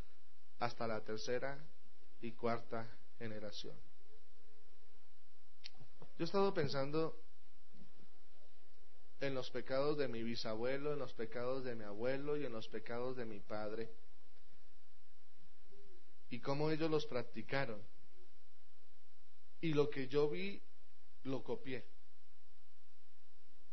hasta 0.60 0.88
la 0.88 1.02
tercera 1.02 1.60
y 2.22 2.32
cuarta 2.32 2.90
generación. 3.18 3.76
Yo 6.20 6.24
he 6.24 6.26
estado 6.26 6.54
pensando 6.54 7.18
en 9.22 9.34
los 9.34 9.50
pecados 9.52 9.98
de 9.98 10.10
mi 10.10 10.22
bisabuelo, 10.22 10.92
en 10.92 11.00
los 11.00 11.14
pecados 11.14 11.64
de 11.64 11.76
mi 11.76 11.86
abuelo 11.86 12.36
y 12.36 12.46
en 12.46 12.52
los 12.52 12.68
pecados 12.68 13.16
de 13.16 13.24
mi 13.24 13.40
padre. 13.40 13.90
Y 16.30 16.42
cómo 16.42 16.72
ellos 16.72 16.92
los 16.92 17.06
practicaron. 17.06 17.82
Y 19.62 19.72
lo 19.72 19.90
que 19.90 20.10
yo 20.10 20.30
vi, 20.30 20.62
lo 21.24 21.42
copié. 21.42 21.86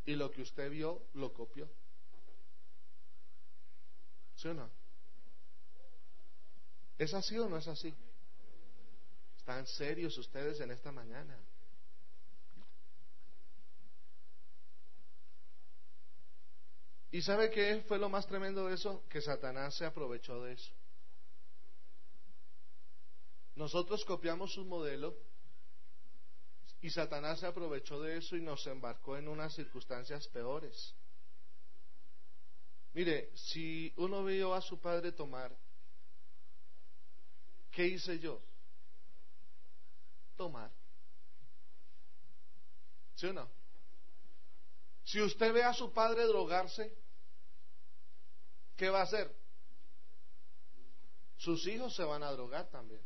Y 0.05 0.15
lo 0.15 0.31
que 0.31 0.43
usted 0.43 0.71
vio, 0.71 1.09
lo 1.15 1.33
copió. 1.35 1.69
¿Sí 4.37 4.47
o 4.47 4.55
no? 4.55 4.71
¿Es 6.97 7.13
así 7.13 7.37
o 7.39 7.49
no 7.49 7.57
es 7.57 7.67
así? 7.67 7.93
¿Están 9.37 9.67
serios 9.67 10.17
ustedes 10.17 10.61
en 10.61 10.71
esta 10.71 10.93
mañana? 10.93 11.37
¿Y 17.17 17.23
sabe 17.23 17.51
qué 17.51 17.83
fue 17.89 17.99
lo 17.99 18.11
más 18.11 18.27
tremendo 18.27 18.67
de 18.67 18.75
eso? 18.75 19.09
Que 19.09 19.23
Satanás 19.23 19.75
se 19.75 19.87
aprovechó 19.87 20.43
de 20.43 20.53
eso. 20.53 20.71
Nosotros 23.55 24.05
copiamos 24.05 24.53
su 24.53 24.67
modelo 24.67 25.17
y 26.83 26.91
Satanás 26.91 27.41
se 27.41 27.47
aprovechó 27.47 28.03
de 28.03 28.19
eso 28.19 28.37
y 28.37 28.43
nos 28.43 28.67
embarcó 28.67 29.17
en 29.17 29.29
unas 29.29 29.55
circunstancias 29.55 30.29
peores. 30.29 30.95
Mire, 32.93 33.35
si 33.35 33.95
uno 33.97 34.23
vio 34.23 34.53
a 34.53 34.61
su 34.61 34.79
padre 34.79 35.13
tomar, 35.13 35.57
¿qué 37.71 37.87
hice 37.87 38.19
yo? 38.19 38.43
Tomar. 40.37 40.71
¿Sí 43.15 43.25
o 43.25 43.33
no? 43.33 43.49
Si 45.05 45.23
usted 45.23 45.51
ve 45.55 45.63
a 45.63 45.73
su 45.73 45.91
padre 45.95 46.27
drogarse, 46.27 47.06
¿qué 48.77 48.89
va 48.91 49.01
a 49.01 49.05
hacer? 49.05 49.35
Sus 51.39 51.67
hijos 51.67 51.95
se 51.95 52.05
van 52.05 52.23
a 52.23 52.33
drogar 52.33 52.69
también. 52.71 53.01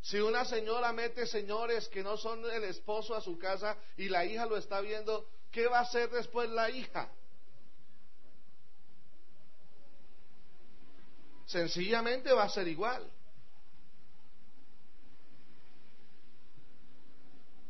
Si 0.00 0.18
una 0.20 0.44
señora 0.44 0.92
mete 0.92 1.26
señores 1.26 1.88
que 1.88 2.02
no 2.02 2.16
son 2.16 2.44
el 2.50 2.64
esposo 2.64 3.14
a 3.14 3.20
su 3.20 3.38
casa 3.38 3.76
y 3.96 4.08
la 4.08 4.24
hija 4.24 4.44
lo 4.44 4.56
está 4.56 4.80
viendo, 4.80 5.26
¿qué 5.50 5.66
va 5.66 5.78
a 5.78 5.82
hacer 5.82 6.10
después 6.10 6.50
la 6.50 6.68
hija? 6.68 7.10
Sencillamente 11.46 12.32
va 12.32 12.44
a 12.44 12.48
ser 12.50 12.68
igual. 12.68 13.10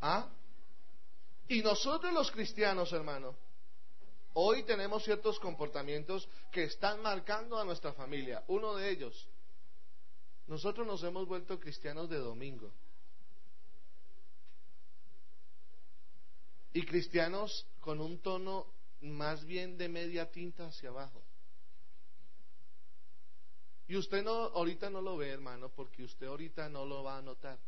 ¿Ah? 0.00 0.28
Y 1.48 1.62
nosotros 1.62 2.12
los 2.12 2.30
cristianos, 2.30 2.92
hermano, 2.92 3.36
hoy 4.34 4.62
tenemos 4.64 5.04
ciertos 5.04 5.38
comportamientos 5.40 6.28
que 6.52 6.64
están 6.64 7.02
marcando 7.02 7.58
a 7.58 7.64
nuestra 7.64 7.92
familia. 7.92 8.44
Uno 8.48 8.74
de 8.76 8.90
ellos, 8.90 9.28
nosotros 10.46 10.86
nos 10.86 11.02
hemos 11.02 11.26
vuelto 11.26 11.58
cristianos 11.58 12.08
de 12.08 12.18
domingo. 12.18 12.72
Y 16.72 16.84
cristianos 16.84 17.66
con 17.80 18.00
un 18.00 18.18
tono 18.18 18.66
más 19.00 19.44
bien 19.44 19.78
de 19.78 19.88
media 19.88 20.30
tinta 20.30 20.66
hacia 20.66 20.88
abajo. 20.88 21.22
Y 23.86 23.96
usted 23.96 24.22
no, 24.24 24.32
ahorita 24.32 24.90
no 24.90 25.00
lo 25.00 25.16
ve, 25.16 25.28
hermano, 25.28 25.68
porque 25.68 26.02
usted 26.02 26.26
ahorita 26.26 26.68
no 26.68 26.84
lo 26.84 27.02
va 27.04 27.18
a 27.18 27.22
notar. 27.22 27.58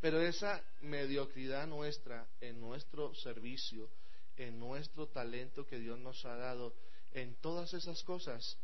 Pero 0.00 0.20
esa 0.20 0.62
mediocridad 0.80 1.66
nuestra 1.66 2.28
en 2.40 2.60
nuestro 2.60 3.14
servicio, 3.14 3.90
en 4.36 4.58
nuestro 4.58 5.08
talento 5.08 5.66
que 5.66 5.78
Dios 5.78 5.98
nos 5.98 6.24
ha 6.24 6.36
dado, 6.36 6.74
en 7.12 7.34
todas 7.36 7.74
esas 7.74 8.02
cosas, 8.02 8.58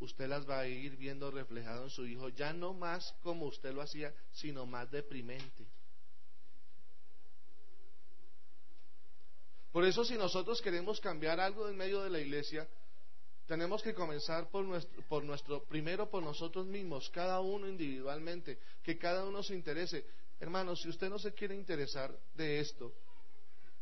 usted 0.00 0.28
las 0.28 0.48
va 0.48 0.60
a 0.60 0.66
ir 0.66 0.96
viendo 0.96 1.30
reflejado 1.30 1.84
en 1.84 1.90
su 1.90 2.06
hijo, 2.06 2.28
ya 2.28 2.52
no 2.52 2.74
más 2.74 3.14
como 3.22 3.46
usted 3.46 3.72
lo 3.72 3.82
hacía, 3.82 4.14
sino 4.32 4.66
más 4.66 4.90
deprimente. 4.90 5.66
Por 9.72 9.84
eso 9.84 10.04
si 10.04 10.16
nosotros 10.16 10.62
queremos 10.62 11.00
cambiar 11.00 11.40
algo 11.40 11.68
en 11.68 11.76
medio 11.76 12.02
de 12.02 12.10
la 12.10 12.20
iglesia, 12.20 12.68
tenemos 13.46 13.82
que 13.82 13.92
comenzar 13.92 14.48
por 14.50 14.64
nuestro, 14.64 15.02
por 15.08 15.24
nuestro, 15.24 15.64
primero 15.64 16.08
por 16.08 16.22
nosotros 16.22 16.64
mismos, 16.66 17.10
cada 17.10 17.40
uno 17.40 17.68
individualmente, 17.68 18.58
que 18.82 18.96
cada 18.96 19.24
uno 19.24 19.42
se 19.42 19.54
interese. 19.54 20.06
Hermanos, 20.38 20.80
si 20.80 20.88
usted 20.88 21.08
no 21.08 21.18
se 21.18 21.32
quiere 21.34 21.54
interesar 21.54 22.16
de 22.34 22.60
esto, 22.60 22.92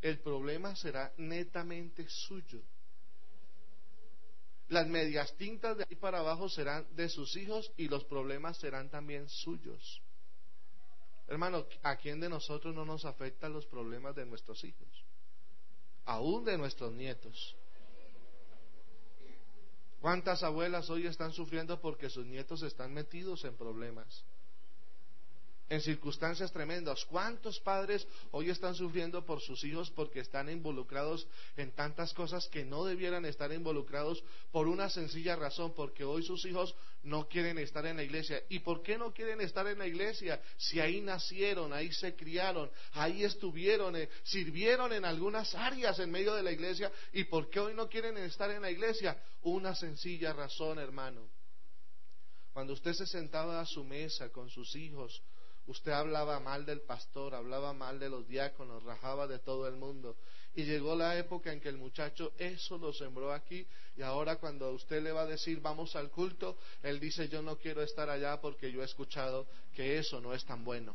el 0.03 0.19
problema 0.19 0.75
será 0.75 1.13
netamente 1.17 2.07
suyo. 2.09 2.61
Las 4.69 4.87
medias 4.89 5.35
tintas 5.37 5.77
de 5.77 5.85
ahí 5.89 5.97
para 5.97 6.19
abajo 6.19 6.49
serán 6.49 6.87
de 6.95 7.09
sus 7.09 7.37
hijos 7.37 7.73
y 7.77 7.89
los 7.89 8.05
problemas 8.05 8.59
serán 8.59 8.91
también 8.91 9.29
suyos. 9.29 10.03
Hermano, 11.29 11.67
¿a 11.83 11.97
quién 11.97 12.21
de 12.21 12.29
nosotros 12.29 12.75
no 12.75 12.85
nos 12.85 13.05
afectan 13.05 13.53
los 13.53 13.67
problemas 13.67 14.15
de 14.17 14.27
nuestros 14.27 14.65
hijos? 14.65 14.89
Aún 16.05 16.45
de 16.45 16.59
nuestros 16.59 16.93
nietos. 16.93 17.57
¿Cuántas 20.01 20.43
abuelas 20.43 20.91
hoy 20.91 21.07
están 21.07 21.33
sufriendo 21.33 21.81
porque 21.81 22.11
sus 22.11 22.27
nietos 22.27 22.63
están 22.63 22.93
metidos 22.93 23.45
en 23.45 23.57
problemas? 23.57 24.25
En 25.73 25.81
circunstancias 25.81 26.53
tremendas. 26.53 27.03
¿Cuántos 27.07 27.59
padres 27.59 28.07
hoy 28.33 28.51
están 28.51 28.75
sufriendo 28.75 29.25
por 29.25 29.41
sus 29.41 29.65
hijos 29.65 29.91
porque 29.91 30.21
están 30.21 30.51
involucrados 30.51 31.27
en 31.57 31.73
tantas 31.73 32.13
cosas 32.13 32.47
que 32.49 32.63
no 32.63 32.85
debieran 32.85 33.25
estar 33.25 33.51
involucrados 33.51 34.23
por 34.51 34.69
una 34.69 34.91
sencilla 34.91 35.35
razón? 35.35 35.73
Porque 35.75 36.05
hoy 36.05 36.25
sus 36.25 36.45
hijos 36.45 36.75
no 37.05 37.27
quieren 37.27 37.57
estar 37.57 37.87
en 37.87 37.97
la 37.97 38.03
iglesia. 38.03 38.43
¿Y 38.51 38.59
por 38.59 38.83
qué 38.83 38.99
no 38.99 39.15
quieren 39.15 39.41
estar 39.41 39.67
en 39.67 39.79
la 39.79 39.87
iglesia? 39.87 40.43
Si 40.59 40.79
ahí 40.79 41.01
nacieron, 41.01 41.73
ahí 41.73 41.91
se 41.91 42.15
criaron, 42.15 42.71
ahí 42.93 43.25
estuvieron, 43.25 43.97
eh, 43.97 44.11
sirvieron 44.25 44.93
en 44.93 45.07
algunas 45.07 45.55
áreas 45.55 45.99
en 46.01 46.11
medio 46.11 46.35
de 46.35 46.43
la 46.43 46.53
iglesia. 46.53 46.93
¿Y 47.15 47.25
por 47.25 47.49
qué 47.49 47.61
hoy 47.61 47.73
no 47.73 47.89
quieren 47.89 48.19
estar 48.19 48.51
en 48.51 48.61
la 48.61 48.71
iglesia? 48.71 49.17
Una 49.41 49.75
sencilla 49.75 50.35
razón, 50.35 50.79
hermano. 50.79 51.31
Cuando 52.53 52.75
usted 52.75 52.93
se 52.93 53.07
sentaba 53.07 53.59
a 53.59 53.65
su 53.65 53.83
mesa 53.83 54.29
con 54.29 54.51
sus 54.51 54.77
hijos, 54.77 55.23
Usted 55.67 55.93
hablaba 55.93 56.41
mal 56.41 56.67
del 56.67 56.81
pastor, 56.81 57.35
hablaba 57.35 57.73
mal 57.73 58.01
de 58.01 58.09
los 58.09 58.27
diáconos, 58.27 58.83
rajaba 58.83 59.27
de 59.27 59.39
todo 59.39 59.69
el 59.69 59.77
mundo. 59.77 60.17
Y 60.55 60.65
llegó 60.65 60.97
la 60.97 61.17
época 61.17 61.53
en 61.53 61.61
que 61.61 61.69
el 61.69 61.79
muchacho 61.79 62.33
eso 62.37 62.77
lo 62.79 62.93
sembró 62.93 63.33
aquí 63.33 63.67
y 63.97 64.03
ahora 64.03 64.37
cuando 64.37 64.71
usted 64.73 65.03
le 65.03 65.13
va 65.13 65.23
a 65.23 65.27
decir 65.27 65.61
vamos 65.61 65.97
al 65.97 66.11
culto, 66.11 66.59
él 66.83 67.01
dice 67.01 67.29
yo 67.29 67.41
no 67.41 67.57
quiero 67.57 67.83
estar 67.83 68.11
allá 68.11 68.41
porque 68.41 68.71
yo 68.71 68.83
he 68.83 68.85
escuchado 68.85 69.47
que 69.75 69.99
eso 69.99 70.21
no 70.21 70.35
es 70.35 70.45
tan 70.45 70.63
bueno. 70.65 70.95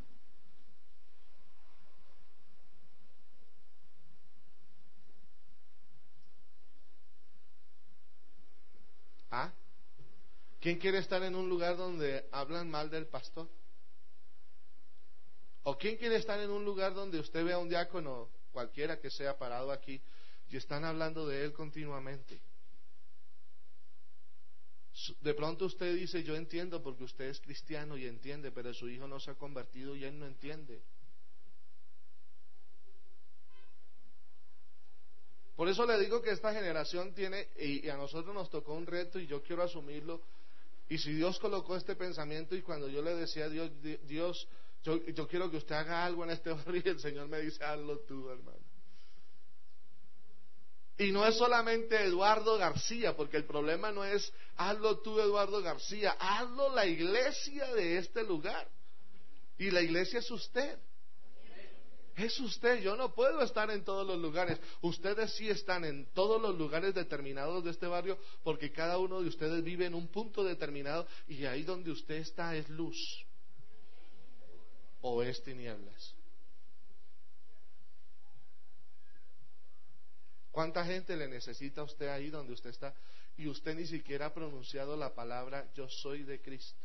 ¿Ah? 9.32 9.52
¿Quién 10.60 10.78
quiere 10.78 11.00
estar 11.00 11.22
en 11.24 11.36
un 11.36 11.50
lugar 11.50 11.78
donde 11.78 12.28
hablan 12.32 12.70
mal 12.70 12.90
del 12.90 13.08
pastor? 13.08 13.48
¿O 15.70 15.78
quién 15.78 15.98
quiere 15.98 16.16
estar 16.16 16.40
en 16.40 16.50
un 16.50 16.64
lugar 16.64 16.94
donde 16.94 17.20
usted 17.20 17.44
vea 17.44 17.56
a 17.56 17.60
un 17.60 17.68
diácono, 17.68 18.30
cualquiera 18.54 19.02
que 19.02 19.12
sea 19.12 19.38
parado 19.38 19.74
aquí, 19.74 20.02
y 20.50 20.56
están 20.56 20.86
hablando 20.86 21.28
de 21.28 21.44
él 21.44 21.52
continuamente? 21.52 22.40
De 25.20 25.34
pronto 25.34 25.66
usted 25.66 25.94
dice, 25.94 26.24
yo 26.24 26.38
entiendo 26.38 26.82
porque 26.82 27.04
usted 27.04 27.26
es 27.26 27.42
cristiano 27.42 27.98
y 27.98 28.08
entiende, 28.08 28.50
pero 28.54 28.74
su 28.74 28.88
hijo 28.88 29.10
no 29.10 29.20
se 29.20 29.32
ha 29.32 29.34
convertido 29.34 29.94
y 29.94 30.06
él 30.06 30.18
no 30.18 30.26
entiende. 30.26 30.82
Por 35.58 35.68
eso 35.68 35.86
le 35.86 36.00
digo 36.00 36.22
que 36.22 36.32
esta 36.32 36.54
generación 36.54 37.14
tiene, 37.14 37.50
y, 37.58 37.90
a 37.90 37.98
nosotros 37.98 38.34
nos 38.34 38.50
tocó 38.50 38.74
un 38.74 38.86
reto 38.86 39.20
y 39.20 39.28
yo 39.28 39.44
quiero 39.44 39.64
asumirlo. 39.64 40.22
Y 40.88 40.98
si 40.98 41.12
Dios 41.12 41.38
colocó 41.40 41.76
este 41.76 41.98
pensamiento 41.98 42.56
y 42.56 42.62
cuando 42.62 42.88
yo 42.88 43.02
le 43.02 43.16
decía 43.16 43.46
a 43.46 43.50
Dios, 43.50 43.70
Dios, 44.06 44.48
yo, 44.84 45.04
yo 45.06 45.28
quiero 45.28 45.50
que 45.52 45.58
usted 45.58 45.76
haga 45.76 46.06
algo 46.06 46.24
en 46.24 46.32
este 46.32 46.52
barrio 46.52 46.82
y 46.86 46.90
el 46.90 47.00
Señor 47.00 47.28
me 47.28 47.42
dice, 47.42 47.64
hazlo 47.64 48.00
tú, 48.00 48.30
hermano. 48.30 48.68
Y 51.00 51.12
no 51.12 51.26
es 51.28 51.36
solamente 51.36 52.04
Eduardo 52.04 52.58
García, 52.58 53.16
porque 53.16 53.38
el 53.38 53.46
problema 53.46 53.92
no 53.92 54.04
es 54.04 54.34
hazlo 54.56 55.00
tú, 55.00 55.20
Eduardo 55.20 55.62
García, 55.62 56.16
hazlo 56.20 56.74
la 56.74 56.88
iglesia 56.88 57.74
de 57.76 58.00
este 58.00 58.24
lugar. 58.24 58.68
Y 59.60 59.70
la 59.70 59.82
iglesia 59.82 60.20
es 60.20 60.32
usted. 60.32 60.80
Es 62.16 62.40
usted, 62.40 62.82
yo 62.82 62.96
no 62.96 63.14
puedo 63.14 63.44
estar 63.44 63.70
en 63.70 63.84
todos 63.84 64.08
los 64.08 64.18
lugares. 64.18 64.60
Ustedes 64.82 65.36
sí 65.36 65.50
están 65.50 65.86
en 65.86 66.08
todos 66.14 66.42
los 66.42 66.58
lugares 66.58 66.96
determinados 66.96 67.64
de 67.64 67.70
este 67.70 67.86
barrio 67.86 68.18
porque 68.44 68.72
cada 68.72 68.98
uno 68.98 69.22
de 69.22 69.28
ustedes 69.28 69.64
vive 69.64 69.86
en 69.86 69.94
un 69.94 70.08
punto 70.08 70.44
determinado 70.44 71.06
y 71.28 71.46
ahí 71.46 71.62
donde 71.62 71.92
usted 71.92 72.16
está 72.16 72.56
es 72.56 72.68
luz 72.70 73.27
o 75.10 75.24
es 75.24 75.42
tinieblas. 75.44 76.16
¿Cuánta 80.52 80.84
gente 80.86 81.16
le 81.16 81.28
necesita 81.28 81.82
a 81.82 81.84
usted 81.84 82.08
ahí 82.08 82.30
donde 82.30 82.54
usted 82.54 82.72
está 82.72 82.94
y 83.38 83.48
usted 83.48 83.76
ni 83.76 83.86
siquiera 83.86 84.28
ha 84.28 84.34
pronunciado 84.34 84.98
la 84.98 85.14
palabra 85.14 85.72
yo 85.74 85.88
soy 85.88 86.24
de 86.24 86.42
Cristo? 86.42 86.80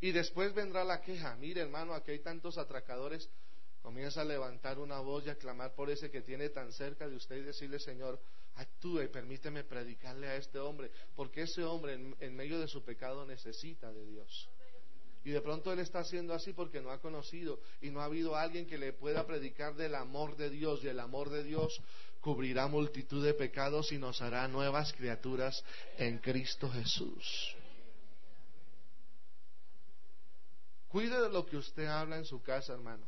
Y 0.00 0.12
después 0.12 0.52
vendrá 0.54 0.84
la 0.84 1.00
queja. 1.00 1.36
Mire, 1.36 1.62
hermano, 1.62 1.94
aquí 1.94 2.10
hay 2.10 2.18
tantos 2.18 2.58
atracadores. 2.58 3.30
Comienza 3.80 4.22
a 4.22 4.24
levantar 4.24 4.78
una 4.78 4.98
voz 4.98 5.24
y 5.24 5.30
a 5.30 5.38
clamar 5.38 5.74
por 5.74 5.88
ese 5.88 6.10
que 6.10 6.22
tiene 6.22 6.48
tan 6.48 6.72
cerca 6.72 7.08
de 7.08 7.14
usted 7.14 7.36
y 7.36 7.42
decirle, 7.42 7.78
Señor, 7.78 8.20
actúe 8.56 9.02
y 9.02 9.08
permíteme 9.08 9.62
predicarle 9.62 10.28
a 10.28 10.36
este 10.36 10.58
hombre, 10.58 10.90
porque 11.14 11.42
ese 11.42 11.62
hombre 11.62 11.94
en, 11.94 12.16
en 12.18 12.34
medio 12.34 12.58
de 12.58 12.66
su 12.66 12.84
pecado 12.84 13.24
necesita 13.24 13.92
de 13.92 14.04
Dios. 14.04 14.48
Y 15.26 15.30
de 15.32 15.40
pronto 15.40 15.72
él 15.72 15.80
está 15.80 15.98
haciendo 15.98 16.34
así 16.34 16.52
porque 16.52 16.80
no 16.80 16.92
ha 16.92 17.00
conocido 17.00 17.58
y 17.80 17.90
no 17.90 18.00
ha 18.00 18.04
habido 18.04 18.36
alguien 18.36 18.64
que 18.64 18.78
le 18.78 18.92
pueda 18.92 19.26
predicar 19.26 19.74
del 19.74 19.96
amor 19.96 20.36
de 20.36 20.50
Dios. 20.50 20.84
Y 20.84 20.86
el 20.86 21.00
amor 21.00 21.30
de 21.30 21.42
Dios 21.42 21.82
cubrirá 22.20 22.68
multitud 22.68 23.24
de 23.24 23.34
pecados 23.34 23.90
y 23.90 23.98
nos 23.98 24.22
hará 24.22 24.46
nuevas 24.46 24.92
criaturas 24.92 25.64
en 25.98 26.18
Cristo 26.18 26.70
Jesús. 26.70 27.56
Cuide 30.86 31.20
de 31.20 31.28
lo 31.28 31.44
que 31.44 31.56
usted 31.56 31.86
habla 31.86 32.18
en 32.18 32.24
su 32.24 32.40
casa, 32.40 32.74
hermano. 32.74 33.04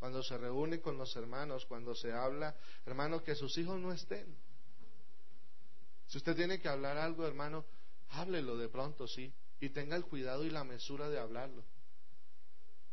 Cuando 0.00 0.24
se 0.24 0.36
reúne 0.36 0.80
con 0.80 0.98
los 0.98 1.14
hermanos, 1.14 1.64
cuando 1.66 1.94
se 1.94 2.12
habla, 2.12 2.56
hermano, 2.84 3.22
que 3.22 3.36
sus 3.36 3.56
hijos 3.58 3.78
no 3.78 3.92
estén. 3.92 4.26
Si 6.08 6.18
usted 6.18 6.34
tiene 6.34 6.58
que 6.58 6.68
hablar 6.68 6.96
algo, 6.96 7.24
hermano, 7.24 7.64
háblelo 8.08 8.56
de 8.56 8.68
pronto, 8.68 9.06
sí, 9.06 9.32
y 9.60 9.70
tenga 9.70 9.96
el 9.96 10.04
cuidado 10.04 10.44
y 10.44 10.50
la 10.50 10.64
mesura 10.64 11.08
de 11.08 11.18
hablarlo. 11.18 11.64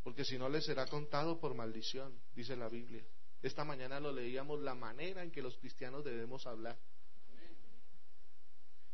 Porque 0.04 0.24
si 0.24 0.38
no 0.38 0.50
le 0.50 0.62
será 0.62 0.86
contado 0.86 1.40
por 1.40 1.56
maldición, 1.56 2.14
dice 2.36 2.56
la 2.56 2.70
Biblia. 2.70 3.04
Esta 3.42 3.64
mañana 3.64 4.00
lo 4.00 4.12
leíamos 4.12 4.60
la 4.62 4.76
manera 4.76 5.24
en 5.24 5.32
que 5.32 5.42
los 5.42 5.58
cristianos 5.58 6.04
debemos 6.04 6.46
hablar. 6.48 6.78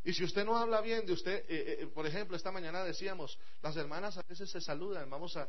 Y 0.03 0.13
si 0.13 0.24
usted 0.24 0.43
no 0.43 0.57
habla 0.57 0.82
bien 0.82 1.05
de 1.05 1.13
usted, 1.13 1.45
eh, 1.47 1.78
eh, 1.82 1.88
por 1.88 2.07
ejemplo, 2.07 2.36
esta 2.36 2.51
mañana 2.51 2.84
decíamos, 2.84 3.38
las 3.61 3.78
hermanas 3.78 4.17
a 4.17 4.24
veces 4.24 4.49
se 4.49 4.59
saludan, 4.59 5.07
vamos 5.09 5.38
a, 5.38 5.47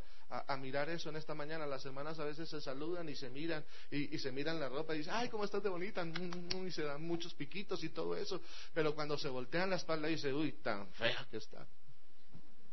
mirar 0.59 0.91
eso 0.91 1.09
en 1.09 1.17
esta 1.17 1.35
mañana, 1.35 1.67
las 1.67 1.85
hermanas 1.87 2.19
a 2.19 2.25
veces 2.25 2.49
se 2.51 2.61
saludan 2.61 3.09
y 3.09 3.17
se 3.17 3.31
miran 3.31 3.65
y, 3.91 4.19
se 4.19 4.31
miran 4.31 4.61
la 4.61 4.69
ropa 4.69 4.95
y 4.95 4.99
dicen, 4.99 5.15
ay, 5.17 5.29
cómo 5.31 5.45
estás 5.45 5.63
de 5.63 5.71
bonita, 5.71 6.05
mm, 6.05 6.11
mm, 6.11 6.57
mm", 6.57 6.67
y 6.67 6.71
se 6.71 6.83
dan 6.83 7.03
muchos 7.03 7.33
piquitos 7.35 7.83
y 7.83 7.89
todo 7.89 8.15
eso, 8.15 8.43
pero 8.75 8.95
cuando 8.95 9.17
se 9.17 9.29
voltean 9.29 9.71
la 9.71 9.77
espalda 9.77 10.09
dice, 10.09 10.33
uy, 10.33 10.53
tan 10.63 10.87
fea 10.93 11.27
que 11.31 11.39
está. 11.39 11.67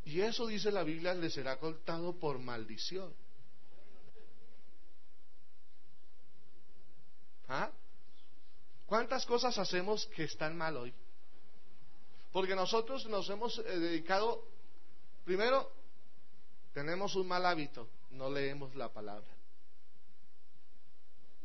Y 0.06 0.22
eso 0.22 0.47
dice 0.47 0.72
la 0.72 0.84
Biblia, 0.84 1.14
le 1.14 1.30
será 1.30 1.58
cortado 1.58 2.14
por 2.18 2.39
maldición. 2.39 3.14
¿Ah? 7.47 7.72
¿Cuántas 8.86 9.26
cosas 9.26 9.58
hacemos 9.58 10.06
que 10.08 10.24
están 10.24 10.58
mal 10.58 10.78
hoy? 10.78 10.93
Porque 12.32 12.56
nosotros 12.56 13.06
nos 13.08 13.30
hemos 13.30 13.58
eh, 13.60 13.64
dedicado, 13.80 14.45
primero, 15.26 15.72
tenemos 16.74 17.16
un 17.16 17.28
mal 17.28 17.45
hábito, 17.45 17.88
no 18.12 18.30
leemos 18.30 18.76
la 18.76 18.89
palabra. 18.89 19.28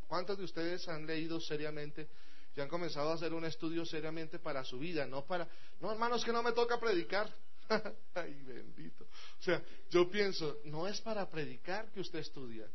¿Cuántos 0.07 0.39
de 0.39 0.45
ustedes 0.45 0.87
han 0.89 1.07
leído 1.07 1.41
seriamente 1.41 2.09
y 2.55 2.61
han 2.61 2.69
comenzado 2.69 3.11
a 3.11 3.15
hacer 3.15 3.33
un 3.33 3.45
estudio 3.45 3.85
seriamente 3.87 4.39
para 4.39 4.63
su 4.63 4.79
vida? 4.79 5.07
No 5.07 5.25
para, 5.25 5.49
no 5.81 5.91
hermanos, 5.91 6.25
que 6.25 6.33
no 6.33 6.43
me 6.43 6.53
toca 6.53 6.79
predicar. 6.79 7.33
Ay, 8.15 8.43
bendito. 8.43 9.05
O 9.05 9.43
sea, 9.43 9.63
yo 9.91 10.11
pienso, 10.11 10.59
no 10.65 10.87
es 10.87 11.01
para 11.01 11.29
predicar 11.29 11.91
que 11.93 12.01
usted 12.01 12.21
estudia. 12.21 12.67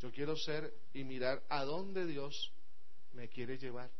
Yo 0.00 0.10
quiero 0.10 0.36
ser 0.36 0.72
y 0.92 1.04
mirar 1.04 1.42
a 1.48 1.64
dónde 1.64 2.06
Dios 2.06 2.52
me 3.12 3.28
quiere 3.28 3.58
llevar. 3.58 3.90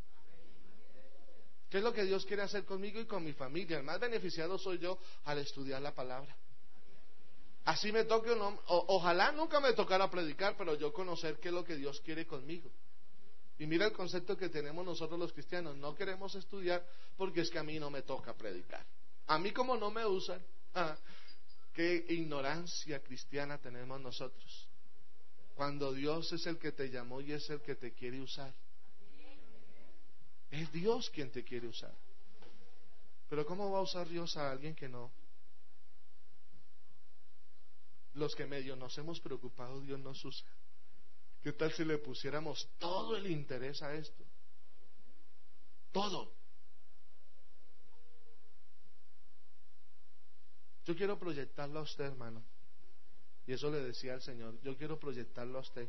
¿Qué 1.71 1.79
es 1.79 1.85
lo 1.85 1.93
que 1.93 2.05
Dios 2.05 2.25
quiere 2.27 2.43
hacer 2.43 2.65
conmigo 2.65 3.01
y 3.01 3.07
con 3.07 3.25
mi 3.25 3.33
familia? 3.33 3.79
El 3.79 3.85
más 3.85 3.99
beneficiado 3.99 4.59
soy 4.59 4.79
yo 4.79 4.99
al 5.25 5.39
estudiar 5.39 5.83
la 5.83 5.95
palabra. 5.95 6.37
Así 7.65 7.91
me 7.91 8.05
toque 8.05 8.31
o 8.31 8.37
no, 8.37 8.61
ojalá 8.67 9.33
nunca 9.33 9.59
me 9.59 9.73
tocara 9.73 10.11
predicar, 10.11 10.55
pero 10.57 10.75
yo 10.75 10.93
conocer 10.93 11.39
qué 11.41 11.49
es 11.49 11.55
lo 11.55 11.65
que 11.65 11.77
Dios 11.77 12.01
quiere 12.03 12.27
conmigo. 12.27 12.71
Y 13.59 13.67
mira 13.67 13.87
el 13.87 13.93
concepto 13.93 14.37
que 14.37 14.49
tenemos 14.49 14.85
nosotros 14.85 15.19
los 15.19 15.33
cristianos, 15.33 15.77
no 15.77 15.95
queremos 15.95 16.35
estudiar 16.35 16.85
porque 17.17 17.41
es 17.41 17.51
que 17.51 17.59
a 17.59 17.63
mí 17.63 17.79
no 17.79 17.91
me 17.91 18.03
toca 18.03 18.35
predicar. 18.35 18.85
A 19.27 19.39
mí 19.39 19.53
como 19.53 19.77
no 19.77 19.91
me 19.91 20.05
usan, 20.05 20.43
ah, 20.75 20.97
qué 21.73 22.05
ignorancia 22.09 23.03
cristiana 23.03 23.59
tenemos 23.59 24.01
nosotros. 24.01 24.69
Cuando 25.55 25.93
Dios 25.93 26.33
es 26.33 26.47
el 26.47 26.59
que 26.59 26.73
te 26.73 26.91
llamó 26.91 27.21
y 27.21 27.33
es 27.33 27.49
el 27.51 27.61
que 27.61 27.77
te 27.77 27.93
quiere 27.93 28.21
usar. 28.21 28.53
Es 30.51 30.71
Dios 30.73 31.11
quien 31.11 31.31
te 31.31 31.45
quiere 31.45 31.69
usar. 31.69 31.95
Pero 33.29 33.47
¿cómo 33.47 33.71
va 33.71 33.79
a 33.79 33.83
usar 33.83 34.09
Dios 34.09 34.37
a 34.37 34.51
alguien 34.51 34.75
que 34.75 34.89
no? 34.89 35.11
Los 38.15 38.35
que 38.35 38.47
medio 38.47 38.77
nos 38.77 38.97
hemos 38.99 39.21
preocupado, 39.21 39.81
Dios 39.81 39.99
nos 39.99 40.25
usa. 40.25 40.47
¿Qué 41.43 41.53
tal 41.53 41.73
si 41.73 41.85
le 41.85 41.99
pusiéramos 41.99 42.69
todo 42.79 43.17
el 43.17 43.27
interés 43.27 43.83
a 43.83 43.95
esto? 43.95 44.25
Todo. 45.93 46.33
Yo 50.85 50.95
quiero 50.95 51.19
proyectarlo 51.19 51.81
a 51.81 51.83
usted, 51.83 52.05
hermano. 52.05 52.43
Y 53.47 53.53
eso 53.53 53.71
le 53.71 53.83
decía 53.83 54.15
al 54.15 54.23
Señor. 54.23 54.61
Yo 54.63 54.77
quiero 54.77 54.99
proyectarlo 54.99 55.59
a 55.59 55.63
usted 55.63 55.89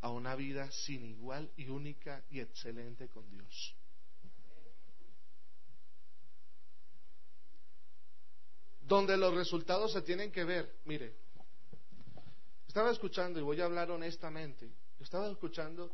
a 0.00 0.10
una 0.10 0.36
vida 0.36 0.70
sin 0.70 1.04
igual 1.04 1.50
y 1.56 1.68
única 1.68 2.22
y 2.30 2.40
excelente 2.40 3.08
con 3.08 3.28
Dios. 3.30 3.74
Donde 8.82 9.16
los 9.16 9.34
resultados 9.34 9.92
se 9.92 10.02
tienen 10.02 10.30
que 10.30 10.44
ver, 10.44 10.76
mire, 10.84 11.16
estaba 12.68 12.92
escuchando, 12.92 13.40
y 13.40 13.42
voy 13.42 13.60
a 13.60 13.64
hablar 13.64 13.90
honestamente, 13.90 14.70
estaba 15.00 15.28
escuchando 15.28 15.92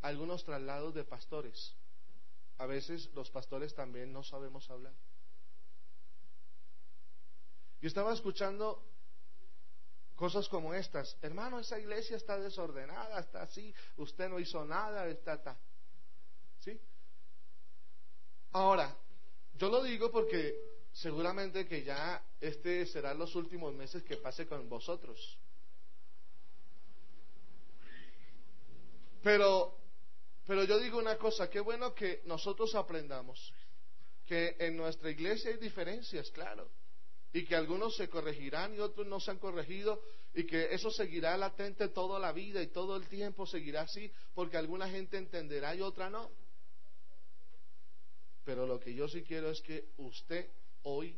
algunos 0.00 0.44
traslados 0.44 0.94
de 0.94 1.04
pastores. 1.04 1.76
A 2.58 2.66
veces 2.66 3.08
los 3.14 3.30
pastores 3.30 3.72
también 3.74 4.12
no 4.12 4.24
sabemos 4.24 4.68
hablar. 4.68 4.94
Y 7.82 7.86
estaba 7.88 8.14
escuchando 8.14 8.82
Cosas 10.22 10.48
como 10.48 10.72
estas, 10.72 11.16
hermano, 11.20 11.58
esa 11.58 11.80
iglesia 11.80 12.16
está 12.16 12.38
desordenada, 12.38 13.18
está 13.18 13.42
así, 13.42 13.74
usted 13.96 14.28
no 14.28 14.38
hizo 14.38 14.64
nada, 14.64 15.08
está, 15.08 15.34
está. 15.34 15.58
¿Sí? 16.60 16.80
Ahora, 18.52 18.96
yo 19.54 19.68
lo 19.68 19.82
digo 19.82 20.12
porque 20.12 20.54
seguramente 20.92 21.66
que 21.66 21.82
ya 21.82 22.24
este 22.40 22.86
serán 22.86 23.18
los 23.18 23.34
últimos 23.34 23.74
meses 23.74 24.04
que 24.04 24.16
pase 24.16 24.46
con 24.46 24.68
vosotros. 24.68 25.18
Pero 29.24 29.76
Pero 30.46 30.64
yo 30.64 30.78
digo 30.78 30.98
una 30.98 31.16
cosa, 31.16 31.50
qué 31.50 31.58
bueno 31.58 31.94
que 31.94 32.22
nosotros 32.26 32.74
aprendamos 32.76 33.52
que 34.26 34.56
en 34.58 34.76
nuestra 34.76 35.10
iglesia 35.10 35.50
hay 35.50 35.56
diferencias, 35.56 36.30
claro, 36.30 36.70
y 37.32 37.44
que 37.44 37.56
algunos 37.56 37.96
se 37.96 38.08
corregirán 38.08 38.74
y 38.74 38.78
otros 38.78 39.06
no 39.06 39.18
se 39.18 39.30
han 39.30 39.38
corregido, 39.38 40.02
y 40.34 40.44
que 40.44 40.74
eso 40.74 40.90
seguirá 40.90 41.36
latente 41.36 41.88
toda 41.88 42.18
la 42.18 42.32
vida 42.32 42.62
y 42.62 42.68
todo 42.68 42.96
el 42.96 43.08
tiempo 43.08 43.46
seguirá 43.46 43.82
así, 43.82 44.10
porque 44.34 44.56
alguna 44.56 44.88
gente 44.88 45.16
entenderá 45.16 45.74
y 45.74 45.80
otra 45.80 46.10
no. 46.10 46.30
Pero 48.44 48.66
lo 48.66 48.78
que 48.80 48.94
yo 48.94 49.08
sí 49.08 49.22
quiero 49.22 49.50
es 49.50 49.60
que 49.62 49.88
usted 49.98 50.50
hoy 50.82 51.16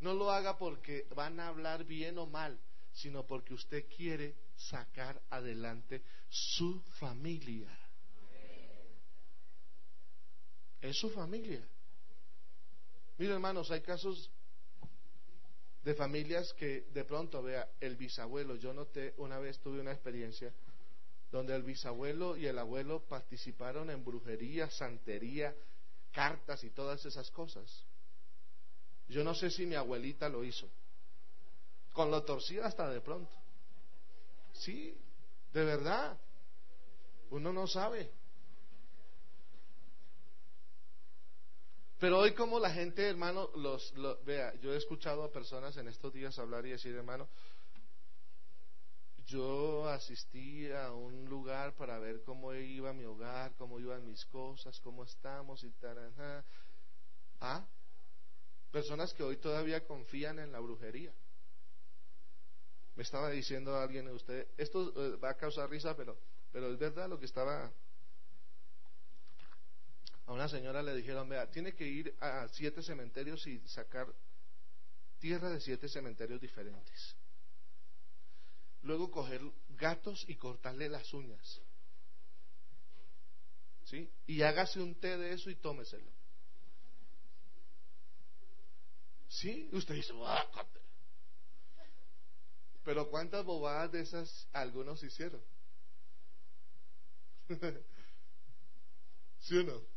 no 0.00 0.14
lo 0.14 0.30
haga 0.30 0.58
porque 0.58 1.06
van 1.14 1.38
a 1.38 1.48
hablar 1.48 1.84
bien 1.84 2.18
o 2.18 2.26
mal, 2.26 2.58
sino 2.92 3.26
porque 3.26 3.54
usted 3.54 3.84
quiere 3.94 4.34
sacar 4.56 5.22
adelante 5.30 6.02
su 6.28 6.80
familia. 6.98 7.70
Es 10.80 10.98
su 10.98 11.10
familia. 11.10 11.66
Mira, 13.18 13.34
hermanos, 13.34 13.70
hay 13.70 13.80
casos 13.80 14.30
de 15.86 15.94
familias 15.94 16.52
que 16.54 16.80
de 16.92 17.04
pronto, 17.04 17.40
vea, 17.44 17.68
el 17.78 17.94
bisabuelo, 17.94 18.56
yo 18.56 18.72
noté 18.72 19.14
una 19.18 19.38
vez, 19.38 19.60
tuve 19.60 19.80
una 19.80 19.92
experiencia 19.92 20.52
donde 21.30 21.54
el 21.54 21.62
bisabuelo 21.62 22.36
y 22.36 22.46
el 22.46 22.58
abuelo 22.58 23.04
participaron 23.08 23.88
en 23.90 24.04
brujería, 24.04 24.68
santería, 24.68 25.54
cartas 26.10 26.64
y 26.64 26.70
todas 26.70 27.06
esas 27.06 27.30
cosas. 27.30 27.84
Yo 29.06 29.22
no 29.22 29.32
sé 29.32 29.48
si 29.48 29.64
mi 29.64 29.76
abuelita 29.76 30.28
lo 30.28 30.42
hizo. 30.42 30.68
Con 31.92 32.10
lo 32.10 32.24
torcido 32.24 32.64
hasta 32.64 32.90
de 32.90 33.00
pronto. 33.00 33.30
Sí, 34.54 34.98
de 35.52 35.64
verdad. 35.64 36.18
Uno 37.30 37.52
no 37.52 37.68
sabe. 37.68 38.10
Pero 41.98 42.18
hoy 42.18 42.34
como 42.34 42.58
la 42.58 42.70
gente, 42.70 43.08
hermano, 43.08 43.50
los, 43.56 43.94
vea, 44.24 44.54
yo 44.56 44.74
he 44.74 44.76
escuchado 44.76 45.24
a 45.24 45.32
personas 45.32 45.76
en 45.78 45.88
estos 45.88 46.12
días 46.12 46.38
hablar 46.38 46.66
y 46.66 46.70
decir, 46.70 46.94
hermano, 46.94 47.26
yo 49.24 49.88
asistí 49.88 50.70
a 50.70 50.92
un 50.92 51.24
lugar 51.24 51.74
para 51.74 51.98
ver 51.98 52.22
cómo 52.22 52.54
iba 52.54 52.92
mi 52.92 53.04
hogar, 53.04 53.54
cómo 53.56 53.80
iban 53.80 54.06
mis 54.06 54.24
cosas, 54.26 54.78
cómo 54.80 55.04
estamos 55.04 55.64
y 55.64 55.70
tal. 55.72 56.12
¿Ah? 57.40 57.66
Personas 58.70 59.14
que 59.14 59.22
hoy 59.22 59.38
todavía 59.38 59.84
confían 59.86 60.38
en 60.38 60.52
la 60.52 60.60
brujería. 60.60 61.12
Me 62.94 63.02
estaba 63.02 63.30
diciendo 63.30 63.74
alguien 63.74 64.04
de 64.06 64.12
usted, 64.12 64.48
esto 64.56 64.92
eh, 64.96 65.16
va 65.16 65.30
a 65.30 65.36
causar 65.36 65.68
risa, 65.70 65.96
pero, 65.96 66.18
pero 66.52 66.72
es 66.72 66.78
verdad 66.78 67.08
lo 67.08 67.18
que 67.18 67.26
estaba 67.26 67.72
a 70.26 70.32
una 70.32 70.48
señora 70.48 70.82
le 70.82 70.94
dijeron, 70.94 71.28
vea, 71.28 71.48
tiene 71.50 71.74
que 71.74 71.86
ir 71.86 72.14
a 72.20 72.48
siete 72.48 72.82
cementerios 72.82 73.46
y 73.46 73.60
sacar 73.68 74.12
tierra 75.18 75.50
de 75.50 75.60
siete 75.60 75.88
cementerios 75.88 76.40
diferentes. 76.40 77.16
Luego 78.82 79.10
coger 79.10 79.40
gatos 79.70 80.24
y 80.28 80.34
cortarle 80.36 80.88
las 80.88 81.12
uñas. 81.14 81.62
¿Sí? 83.84 84.10
Y 84.26 84.42
hágase 84.42 84.80
un 84.80 84.96
té 84.96 85.16
de 85.16 85.32
eso 85.32 85.48
y 85.48 85.54
tómeselo. 85.56 86.10
¿Sí? 89.28 89.68
Usted 89.72 89.94
dice, 89.94 90.12
pero 92.82 93.08
¿cuántas 93.10 93.44
bobadas 93.44 93.92
de 93.92 94.00
esas 94.00 94.48
algunos 94.52 95.02
hicieron? 95.02 95.42
¿Sí 99.40 99.56
o 99.56 99.62
no? 99.62 99.95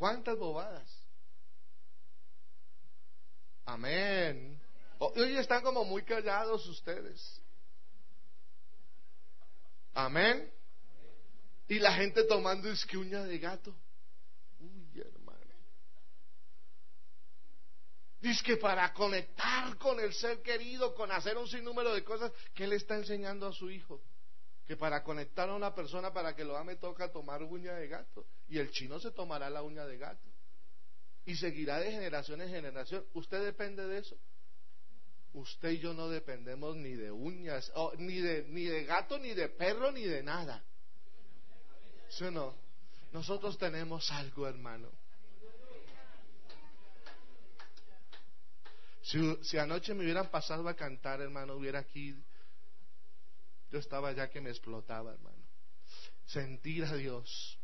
¿Cuántas 0.00 0.38
bobadas? 0.38 0.90
Amén. 3.66 4.58
Hoy 4.98 5.36
están 5.36 5.62
como 5.62 5.84
muy 5.84 6.02
callados 6.04 6.66
ustedes. 6.68 7.38
Amén. 9.92 10.50
Y 11.68 11.78
la 11.80 11.92
gente 11.92 12.24
tomando 12.24 12.70
esquiuña 12.70 13.24
de 13.24 13.38
gato. 13.38 13.76
Uy, 14.60 15.02
hermano. 15.02 15.54
Dice 18.22 18.42
que 18.42 18.56
para 18.56 18.94
conectar 18.94 19.76
con 19.76 20.00
el 20.00 20.14
ser 20.14 20.40
querido, 20.40 20.94
con 20.94 21.12
hacer 21.12 21.36
un 21.36 21.46
sinnúmero 21.46 21.92
de 21.92 22.02
cosas, 22.02 22.32
¿qué 22.54 22.66
le 22.66 22.76
está 22.76 22.96
enseñando 22.96 23.48
a 23.48 23.52
su 23.52 23.70
hijo? 23.70 24.00
Que 24.70 24.76
para 24.76 25.02
conectar 25.02 25.48
a 25.48 25.54
una 25.56 25.74
persona 25.74 26.12
para 26.12 26.36
que 26.36 26.44
lo 26.44 26.56
ame 26.56 26.76
toca 26.76 27.10
tomar 27.10 27.42
uña 27.42 27.74
de 27.74 27.88
gato. 27.88 28.24
Y 28.48 28.56
el 28.60 28.70
chino 28.70 29.00
se 29.00 29.10
tomará 29.10 29.50
la 29.50 29.64
uña 29.64 29.84
de 29.84 29.98
gato. 29.98 30.28
Y 31.26 31.34
seguirá 31.34 31.80
de 31.80 31.90
generación 31.90 32.40
en 32.40 32.50
generación. 32.50 33.04
¿Usted 33.14 33.44
depende 33.44 33.84
de 33.84 33.98
eso? 33.98 34.16
Usted 35.32 35.70
y 35.70 35.78
yo 35.80 35.92
no 35.92 36.08
dependemos 36.08 36.76
ni 36.76 36.92
de 36.92 37.10
uñas, 37.10 37.72
ni, 37.98 38.20
de, 38.20 38.44
ni 38.44 38.66
de 38.66 38.84
gato, 38.84 39.18
ni 39.18 39.34
de 39.34 39.48
perro, 39.48 39.90
ni 39.90 40.04
de 40.04 40.22
nada. 40.22 40.62
¿Sí 42.10 42.26
no? 42.30 42.54
Nosotros 43.10 43.58
tenemos 43.58 44.08
algo, 44.12 44.46
hermano. 44.46 44.88
Si, 49.02 49.18
si 49.42 49.58
anoche 49.58 49.94
me 49.94 50.04
hubieran 50.04 50.30
pasado 50.30 50.68
a 50.68 50.74
cantar, 50.74 51.20
hermano, 51.20 51.56
hubiera 51.56 51.80
aquí 51.80 52.14
yo 53.70 53.78
estaba 53.78 54.12
ya 54.12 54.28
que 54.28 54.40
me 54.40 54.50
explotaba, 54.50 55.12
hermano. 55.12 55.36
Sentir 56.26 56.84
a 56.84 56.94
Dios 56.94 57.58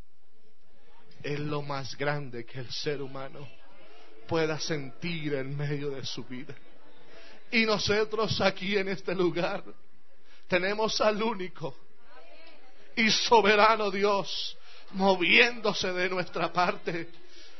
es 1.22 1.38
lo 1.38 1.62
más 1.62 1.96
grande 1.96 2.44
que 2.44 2.60
el 2.60 2.70
ser 2.70 3.02
humano 3.02 3.48
pueda 4.28 4.58
sentir 4.58 5.34
en 5.34 5.56
medio 5.56 5.90
de 5.90 6.04
su 6.04 6.24
vida. 6.24 6.54
Y 7.50 7.64
nosotros 7.64 8.40
aquí 8.40 8.76
en 8.76 8.88
este 8.88 9.14
lugar 9.14 9.62
tenemos 10.48 11.00
al 11.00 11.22
único 11.22 11.76
y 12.96 13.10
soberano 13.10 13.90
Dios 13.90 14.56
moviéndose 14.92 15.92
de 15.92 16.08
nuestra 16.08 16.52
parte, 16.52 17.10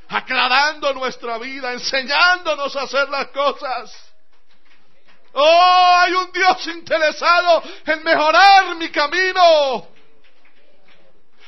aclarando 0.09 0.93
nuestra 0.95 1.39
vida, 1.39 1.73
enseñándonos 1.73 2.75
a 2.77 2.83
hacer 2.83 3.09
las 3.09 3.29
cosas. 3.29 4.06
Oh, 5.39 5.97
hay 6.01 6.15
un 6.15 6.33
Dios 6.33 6.67
interesado 6.69 7.63
en 7.85 8.03
mejorar 8.03 8.75
mi 8.77 8.89
camino. 8.89 9.87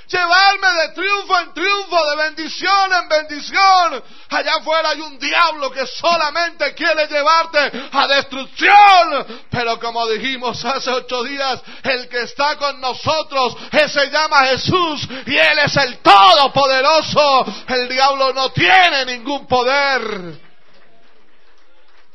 Llevarme 0.09 0.69
de 0.73 0.89
triunfo 0.95 1.39
en 1.39 1.55
triunfo, 1.55 2.11
de 2.11 2.17
bendición 2.17 2.93
en 2.93 3.09
bendición. 3.09 4.05
Allá 4.29 4.57
afuera 4.57 4.91
hay 4.91 5.01
un 5.01 5.19
diablo 5.19 5.71
que 5.71 5.87
solamente 5.87 6.75
quiere 6.75 7.07
llevarte 7.07 7.89
a 7.91 8.07
destrucción. 8.09 9.47
Pero 9.51 9.81
como 9.81 10.07
dijimos 10.07 10.63
hace 10.67 10.91
ocho 10.91 11.23
días, 11.25 11.63
el 11.83 12.09
que 12.11 12.25
está 12.25 12.57
con 12.57 12.79
nosotros, 12.83 13.57
ese 13.73 13.89
se 13.89 14.11
llama 14.11 14.45
Jesús 14.49 15.09
y 15.27 15.35
Él 15.35 15.59
es 15.65 15.77
el 15.77 15.99
Todopoderoso. 16.01 17.47
El 17.69 17.89
diablo 17.89 18.35
no 18.35 18.51
tiene 18.53 19.07
ningún 19.07 19.47
poder. 19.47 20.41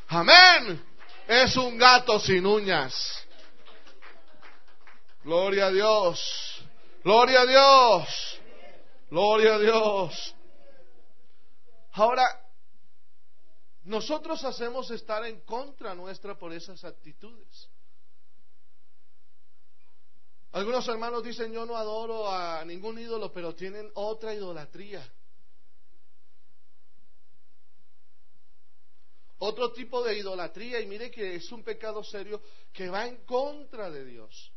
Amén 0.09 0.92
es 1.27 1.55
un 1.57 1.77
gato 1.77 2.19
sin 2.19 2.45
uñas. 2.45 2.93
Gloria 5.23 5.67
a 5.67 5.71
Dios. 5.71 6.65
Gloria 7.03 7.41
a 7.41 7.45
Dios. 7.45 8.41
Gloria 9.09 9.55
a 9.55 9.59
Dios. 9.59 10.35
Ahora, 11.93 12.23
nosotros 13.83 14.43
hacemos 14.43 14.89
estar 14.91 15.25
en 15.25 15.41
contra 15.41 15.93
nuestra 15.93 16.37
por 16.37 16.53
esas 16.53 16.83
actitudes. 16.83 17.69
Algunos 20.53 20.87
hermanos 20.87 21.23
dicen 21.23 21.51
yo 21.51 21.65
no 21.65 21.75
adoro 21.75 22.29
a 22.29 22.63
ningún 22.63 22.99
ídolo, 22.99 23.31
pero 23.33 23.55
tienen 23.55 23.89
otra 23.95 24.33
idolatría. 24.33 25.03
Otro 29.43 29.73
tipo 29.73 30.01
de 30.03 30.17
idolatría 30.17 30.79
y 30.79 30.85
mire 30.85 31.11
que 31.11 31.35
es 31.35 31.51
un 31.51 31.63
pecado 31.63 32.03
serio 32.03 32.41
que 32.71 32.89
va 32.89 33.05
en 33.07 33.25
contra 33.25 33.91
de 33.91 34.05
Dios. 34.05 34.51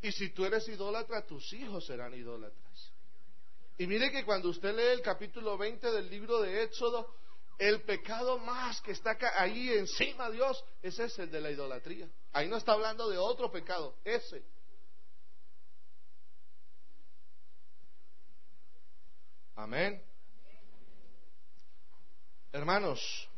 Y 0.00 0.12
si 0.12 0.30
tú 0.30 0.44
eres 0.44 0.68
idólatra, 0.68 1.26
tus 1.26 1.52
hijos 1.54 1.86
serán 1.86 2.14
idólatras. 2.14 2.92
Y 3.78 3.86
mire 3.88 4.12
que 4.12 4.24
cuando 4.24 4.48
usted 4.48 4.74
lee 4.76 4.92
el 4.92 5.02
capítulo 5.02 5.58
20 5.58 5.90
del 5.90 6.08
libro 6.08 6.40
de 6.40 6.62
Éxodo, 6.62 7.16
el 7.58 7.82
pecado 7.82 8.38
más 8.38 8.80
que 8.80 8.92
está 8.92 9.18
ahí 9.38 9.70
encima 9.70 10.28
de 10.28 10.36
Dios 10.36 10.64
es 10.82 10.96
ese, 10.98 11.24
el 11.24 11.30
de 11.30 11.40
la 11.40 11.50
idolatría. 11.50 12.08
Ahí 12.32 12.48
no 12.48 12.58
está 12.58 12.72
hablando 12.72 13.08
de 13.08 13.18
otro 13.18 13.50
pecado, 13.50 13.96
ese. 14.04 14.44
Amén. 19.56 20.00
Hermanos, 22.54 23.28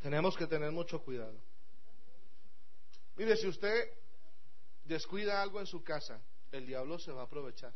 tenemos 0.00 0.34
que 0.38 0.46
tener 0.46 0.72
mucho 0.72 1.02
cuidado. 1.02 1.38
Mire, 3.16 3.36
si 3.36 3.46
usted 3.46 3.90
descuida 4.86 5.42
algo 5.42 5.60
en 5.60 5.66
su 5.66 5.84
casa, 5.84 6.18
el 6.50 6.66
diablo 6.66 6.98
se 6.98 7.12
va 7.12 7.20
a 7.20 7.24
aprovechar. 7.24 7.74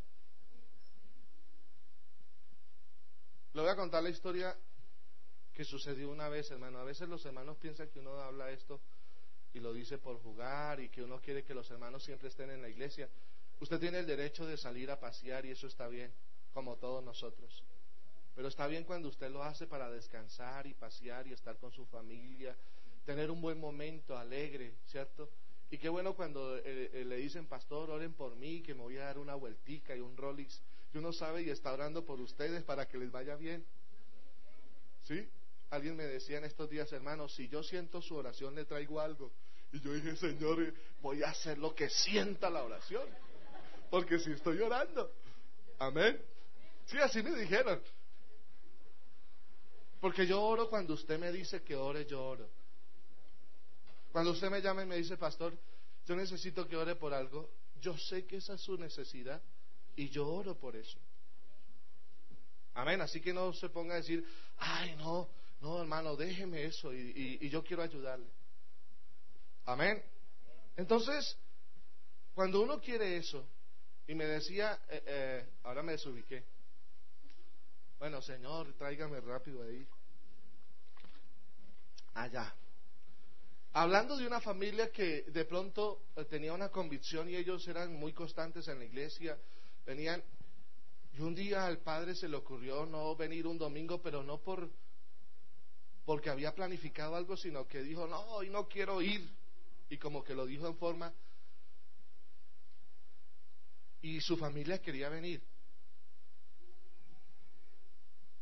Le 3.53 3.61
voy 3.61 3.70
a 3.70 3.76
contar 3.76 4.03
la 4.03 4.09
historia 4.09 4.57
que 5.53 5.64
sucedió 5.66 6.09
una 6.09 6.30
vez, 6.30 6.51
hermano. 6.51 6.78
A 6.78 6.84
veces 6.84 7.07
los 7.07 7.22
hermanos 7.26 7.59
piensan 7.59 7.90
que 7.90 7.99
uno 7.99 8.18
habla 8.18 8.51
esto 8.51 8.80
y 9.53 9.61
lo 9.61 9.74
dice 9.74 9.99
por 9.99 10.22
jugar 10.22 10.80
y 10.80 10.88
que 10.88 11.03
uno 11.03 11.20
quiere 11.20 11.44
que 11.44 11.53
los 11.53 11.70
hermanos 11.70 12.03
siempre 12.03 12.28
estén 12.28 12.49
en 12.49 12.62
la 12.62 12.70
iglesia. 12.70 13.11
Usted 13.61 13.78
tiene 13.78 13.99
el 13.99 14.07
derecho 14.07 14.46
de 14.46 14.57
salir 14.57 14.90
a 14.90 14.99
pasear 14.99 15.44
y 15.44 15.51
eso 15.51 15.66
está 15.66 15.86
bien, 15.86 16.11
como 16.55 16.76
todos 16.76 17.05
nosotros. 17.05 17.62
Pero 18.39 18.51
está 18.51 18.68
bien 18.68 18.84
cuando 18.84 19.09
usted 19.09 19.32
lo 19.32 19.43
hace 19.43 19.66
para 19.66 19.91
descansar 19.91 20.64
y 20.68 20.72
pasear 20.72 21.26
y 21.26 21.32
estar 21.32 21.59
con 21.59 21.72
su 21.72 21.84
familia, 21.86 22.57
tener 23.05 23.32
un 23.32 23.41
buen 23.41 23.59
momento 23.59 24.16
alegre, 24.16 24.76
¿cierto? 24.86 25.28
Y 25.72 25.76
qué 25.76 25.89
bueno 25.89 26.14
cuando 26.14 26.57
eh, 26.59 26.62
eh, 26.64 27.05
le 27.05 27.16
dicen, 27.16 27.49
pastor, 27.49 27.91
oren 27.91 28.12
por 28.14 28.36
mí, 28.36 28.62
que 28.62 28.74
me 28.74 28.82
voy 28.82 28.97
a 28.97 29.07
dar 29.07 29.18
una 29.18 29.34
vueltica 29.34 29.97
y 29.97 29.99
un 29.99 30.16
Rolex. 30.16 30.62
Y 30.95 30.99
uno 30.99 31.12
sabe 31.12 31.43
y 31.43 31.51
está 31.51 31.72
orando 31.72 32.05
por 32.05 32.20
ustedes 32.20 32.62
para 32.62 32.86
que 32.86 32.97
les 32.97 33.11
vaya 33.11 33.34
bien. 33.34 33.66
¿Sí? 35.03 35.28
Alguien 35.70 35.97
me 35.97 36.05
decía 36.05 36.39
en 36.39 36.45
estos 36.45 36.70
días, 36.70 36.93
hermano, 36.93 37.28
si 37.28 37.49
yo 37.49 37.64
siento 37.64 38.01
su 38.01 38.14
oración, 38.14 38.55
le 38.55 38.64
traigo 38.66 39.01
algo. 39.01 39.32
Y 39.72 39.80
yo 39.80 39.93
dije, 39.93 40.14
Señor, 40.14 40.72
voy 41.03 41.24
a 41.24 41.30
hacer 41.30 41.59
lo 41.59 41.74
que 41.74 41.91
sienta 41.91 42.51
la 42.51 42.62
oración. 42.62 43.09
Porque 43.91 44.20
si 44.20 44.30
estoy 44.30 44.61
orando. 44.61 45.12
Amén. 45.80 46.22
Sí, 46.86 46.99
así 46.99 47.20
me 47.20 47.34
dijeron. 47.34 47.82
Porque 50.01 50.26
yo 50.26 50.42
oro 50.42 50.68
cuando 50.68 50.94
usted 50.94 51.18
me 51.18 51.32
dice 51.32 51.62
que 51.62 51.74
ore, 51.74 52.07
yo 52.07 52.24
oro. 52.24 52.49
Cuando 54.12 54.30
usted 54.30 54.51
me 54.51 54.61
llama 54.61 54.82
y 54.82 54.86
me 54.86 54.96
dice, 54.96 55.16
pastor, 55.16 55.57
yo 56.07 56.16
necesito 56.16 56.66
que 56.66 56.76
ore 56.76 56.94
por 56.96 57.12
algo, 57.12 57.51
yo 57.80 57.96
sé 57.96 58.26
que 58.26 58.36
esa 58.36 58.55
es 58.55 58.61
su 58.61 58.76
necesidad 58.76 59.40
y 59.96 60.09
yo 60.09 60.26
oro 60.26 60.55
por 60.57 60.76
eso. 60.76 60.99
Amén. 62.74 63.01
Así 63.01 63.20
que 63.20 63.32
no 63.32 63.53
se 63.53 63.68
ponga 63.68 63.94
a 63.94 63.96
decir, 63.99 64.24
ay, 64.57 64.94
no, 64.96 65.28
no, 65.61 65.80
hermano, 65.80 66.14
déjeme 66.16 66.64
eso 66.64 66.92
y, 66.94 67.49
yo 67.49 67.64
quiero 67.64 67.82
ayudarle. 67.82 68.28
Amén. 69.66 70.03
Entonces, 70.76 71.36
cuando 72.34 72.62
uno 72.62 72.80
quiere 72.80 73.16
eso, 73.16 73.44
y 74.07 74.14
me 74.14 74.24
decía, 74.24 74.80
eh, 74.88 75.03
eh, 75.07 75.46
ahora 75.64 75.82
me 75.82 75.92
desubiqué. 75.92 76.44
Bueno, 77.99 78.22
Señor, 78.22 78.72
tráigame 78.74 79.20
rápido 79.20 79.62
ahí. 79.62 79.86
Allá. 82.14 82.55
Hablando 83.72 84.16
de 84.16 84.26
una 84.26 84.40
familia 84.40 84.90
que 84.92 85.22
de 85.22 85.44
pronto 85.44 86.03
eh, 86.16 86.24
tenía 86.24 86.53
una 86.53 86.68
convicción 86.68 87.28
y 87.28 87.36
ellos 87.36 87.66
eran 87.68 87.92
muy 87.94 88.12
constantes 88.12 88.68
en 88.68 88.78
la 88.78 88.84
iglesia, 88.84 89.36
venían, 89.84 90.22
y 91.12 91.20
un 91.20 91.34
día 91.34 91.66
al 91.66 91.78
padre 91.78 92.14
se 92.14 92.28
le 92.28 92.36
ocurrió 92.36 92.86
no 92.86 93.14
venir 93.16 93.46
un 93.46 93.59
domingo, 93.59 94.01
pero 94.01 94.22
no 94.22 94.38
por 94.38 94.70
porque 96.05 96.30
había 96.30 96.55
planificado 96.55 97.16
algo, 97.16 97.36
sino 97.36 97.68
que 97.68 97.82
dijo, 97.82 98.07
no, 98.07 98.18
hoy 98.28 98.49
no 98.49 98.66
quiero 98.66 99.03
ir. 99.03 99.28
Y 99.90 99.99
como 99.99 100.24
que 100.24 100.34
lo 100.34 100.46
dijo 100.46 100.66
en 100.66 100.76
forma... 100.76 101.12
Y 104.01 104.18
su 104.22 104.38
familia 104.38 104.80
quería 104.80 105.11
venir. 105.11 105.42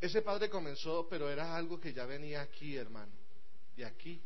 Ese 0.00 0.22
padre 0.22 0.50
comenzó, 0.50 1.08
pero 1.08 1.30
era 1.30 1.56
algo 1.56 1.80
que 1.80 1.92
ya 1.92 2.04
venía 2.04 2.42
aquí, 2.42 2.76
hermano, 2.76 3.12
de 3.76 3.84
aquí. 3.84 4.20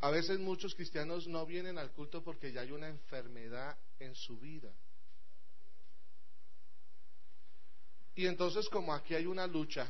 A 0.00 0.10
veces 0.10 0.38
muchos 0.38 0.74
cristianos 0.74 1.26
no 1.26 1.46
vienen 1.46 1.78
al 1.78 1.90
culto 1.92 2.22
porque 2.22 2.52
ya 2.52 2.60
hay 2.60 2.70
una 2.70 2.88
enfermedad 2.88 3.76
en 3.98 4.14
su 4.14 4.38
vida. 4.38 4.70
Y 8.14 8.26
entonces 8.26 8.68
como 8.68 8.92
aquí 8.92 9.14
hay 9.14 9.26
una 9.26 9.46
lucha 9.46 9.88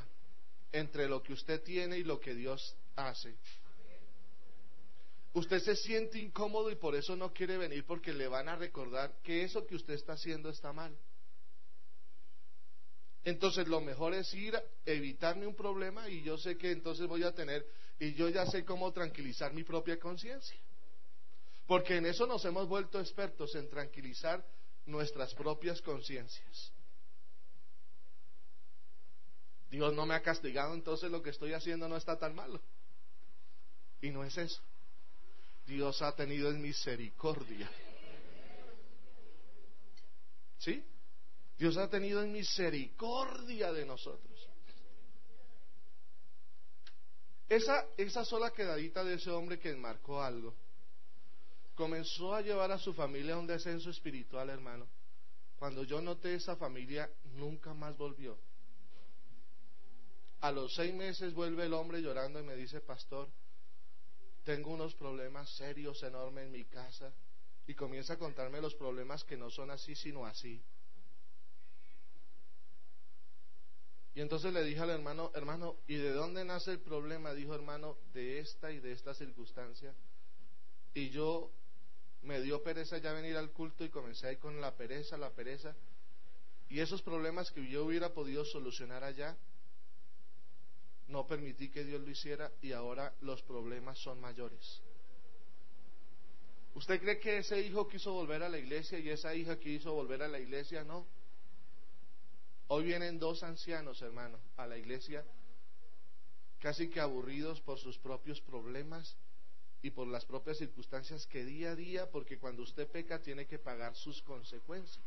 entre 0.72 1.08
lo 1.08 1.22
que 1.22 1.32
usted 1.32 1.62
tiene 1.62 1.98
y 1.98 2.04
lo 2.04 2.20
que 2.20 2.34
Dios 2.34 2.76
hace. 2.96 3.36
Usted 5.34 5.58
se 5.60 5.76
siente 5.76 6.18
incómodo 6.18 6.70
y 6.70 6.76
por 6.76 6.94
eso 6.94 7.16
no 7.16 7.32
quiere 7.32 7.58
venir 7.58 7.84
porque 7.84 8.12
le 8.12 8.28
van 8.28 8.48
a 8.48 8.56
recordar 8.56 9.20
que 9.22 9.42
eso 9.42 9.66
que 9.66 9.74
usted 9.74 9.94
está 9.94 10.12
haciendo 10.12 10.48
está 10.48 10.72
mal. 10.72 10.96
Entonces 13.24 13.66
lo 13.68 13.80
mejor 13.80 14.12
es 14.14 14.32
ir, 14.34 14.54
evitarme 14.84 15.46
un 15.46 15.54
problema 15.54 16.08
y 16.08 16.22
yo 16.22 16.36
sé 16.36 16.58
que 16.58 16.70
entonces 16.70 17.06
voy 17.06 17.22
a 17.22 17.32
tener, 17.32 17.66
y 17.98 18.12
yo 18.14 18.28
ya 18.28 18.44
sé 18.46 18.64
cómo 18.64 18.92
tranquilizar 18.92 19.52
mi 19.54 19.64
propia 19.64 19.98
conciencia. 19.98 20.58
Porque 21.66 21.96
en 21.96 22.06
eso 22.06 22.26
nos 22.26 22.44
hemos 22.44 22.68
vuelto 22.68 23.00
expertos, 23.00 23.54
en 23.54 23.70
tranquilizar 23.70 24.44
nuestras 24.84 25.32
propias 25.34 25.80
conciencias. 25.80 26.72
Dios 29.70 29.94
no 29.94 30.04
me 30.04 30.14
ha 30.14 30.22
castigado, 30.22 30.74
entonces 30.74 31.10
lo 31.10 31.22
que 31.22 31.30
estoy 31.30 31.54
haciendo 31.54 31.88
no 31.88 31.96
está 31.96 32.18
tan 32.18 32.34
malo. 32.34 32.60
Y 34.02 34.10
no 34.10 34.22
es 34.22 34.36
eso. 34.36 34.60
Dios 35.66 36.02
ha 36.02 36.14
tenido 36.14 36.50
en 36.50 36.60
misericordia. 36.60 37.70
¿Sí? 40.58 40.84
Dios 41.58 41.76
ha 41.76 41.88
tenido 41.88 42.22
en 42.22 42.32
misericordia 42.32 43.72
de 43.72 43.84
nosotros. 43.84 44.48
Esa, 47.48 47.86
esa 47.96 48.24
sola 48.24 48.50
quedadita 48.52 49.04
de 49.04 49.14
ese 49.14 49.30
hombre 49.30 49.58
que 49.58 49.70
enmarcó 49.70 50.22
algo 50.22 50.54
comenzó 51.74 52.34
a 52.34 52.40
llevar 52.40 52.70
a 52.72 52.78
su 52.78 52.94
familia 52.94 53.34
a 53.34 53.38
un 53.38 53.46
descenso 53.46 53.90
espiritual, 53.90 54.48
hermano. 54.48 54.86
Cuando 55.56 55.84
yo 55.84 56.00
noté 56.00 56.34
esa 56.34 56.56
familia, 56.56 57.10
nunca 57.34 57.74
más 57.74 57.96
volvió. 57.96 58.38
A 60.40 60.52
los 60.52 60.74
seis 60.74 60.94
meses 60.94 61.32
vuelve 61.32 61.64
el 61.64 61.72
hombre 61.72 62.02
llorando 62.02 62.38
y 62.38 62.42
me 62.42 62.54
dice, 62.54 62.80
pastor, 62.80 63.28
tengo 64.44 64.70
unos 64.70 64.94
problemas 64.94 65.48
serios, 65.56 66.02
enormes 66.02 66.46
en 66.46 66.52
mi 66.52 66.64
casa. 66.64 67.12
Y 67.66 67.74
comienza 67.74 68.12
a 68.14 68.18
contarme 68.18 68.60
los 68.60 68.74
problemas 68.74 69.24
que 69.24 69.38
no 69.38 69.50
son 69.50 69.70
así, 69.70 69.94
sino 69.94 70.26
así. 70.26 70.62
Y 74.14 74.20
entonces 74.20 74.52
le 74.52 74.62
dije 74.62 74.80
al 74.80 74.90
hermano, 74.90 75.32
hermano, 75.34 75.76
¿y 75.88 75.96
de 75.96 76.12
dónde 76.12 76.44
nace 76.44 76.70
el 76.70 76.80
problema? 76.80 77.34
Dijo 77.34 77.54
hermano, 77.54 77.96
de 78.12 78.38
esta 78.38 78.70
y 78.70 78.78
de 78.78 78.92
esta 78.92 79.12
circunstancia. 79.12 79.92
Y 80.94 81.10
yo 81.10 81.50
me 82.22 82.40
dio 82.40 82.62
pereza 82.62 82.98
ya 82.98 83.12
venir 83.12 83.36
al 83.36 83.50
culto 83.50 83.84
y 83.84 83.88
comencé 83.88 84.28
ahí 84.28 84.36
con 84.36 84.60
la 84.60 84.76
pereza, 84.76 85.16
la 85.16 85.30
pereza. 85.30 85.74
Y 86.68 86.80
esos 86.80 87.02
problemas 87.02 87.50
que 87.50 87.68
yo 87.68 87.84
hubiera 87.84 88.14
podido 88.14 88.44
solucionar 88.44 89.02
allá, 89.02 89.36
no 91.08 91.26
permití 91.26 91.68
que 91.70 91.84
Dios 91.84 92.00
lo 92.00 92.10
hiciera 92.10 92.50
y 92.62 92.72
ahora 92.72 93.12
los 93.20 93.42
problemas 93.42 93.98
son 93.98 94.20
mayores. 94.20 94.80
¿Usted 96.74 97.00
cree 97.00 97.20
que 97.20 97.38
ese 97.38 97.60
hijo 97.60 97.86
quiso 97.88 98.12
volver 98.12 98.42
a 98.42 98.48
la 98.48 98.58
iglesia 98.58 98.98
y 98.98 99.08
esa 99.08 99.34
hija 99.34 99.58
quiso 99.58 99.92
volver 99.92 100.22
a 100.22 100.28
la 100.28 100.40
iglesia? 100.40 100.82
No. 100.84 101.06
Hoy 102.68 102.84
vienen 102.84 103.18
dos 103.18 103.42
ancianos, 103.42 104.00
hermanos, 104.00 104.40
a 104.56 104.66
la 104.66 104.78
iglesia, 104.78 105.24
casi 106.60 106.88
que 106.88 107.00
aburridos 107.00 107.60
por 107.60 107.78
sus 107.78 107.98
propios 107.98 108.40
problemas 108.40 109.16
y 109.82 109.90
por 109.90 110.06
las 110.06 110.24
propias 110.24 110.56
circunstancias 110.56 111.26
que 111.26 111.44
día 111.44 111.72
a 111.72 111.74
día, 111.74 112.10
porque 112.10 112.38
cuando 112.38 112.62
usted 112.62 112.88
peca 112.88 113.20
tiene 113.20 113.46
que 113.46 113.58
pagar 113.58 113.94
sus 113.94 114.22
consecuencias. 114.22 115.04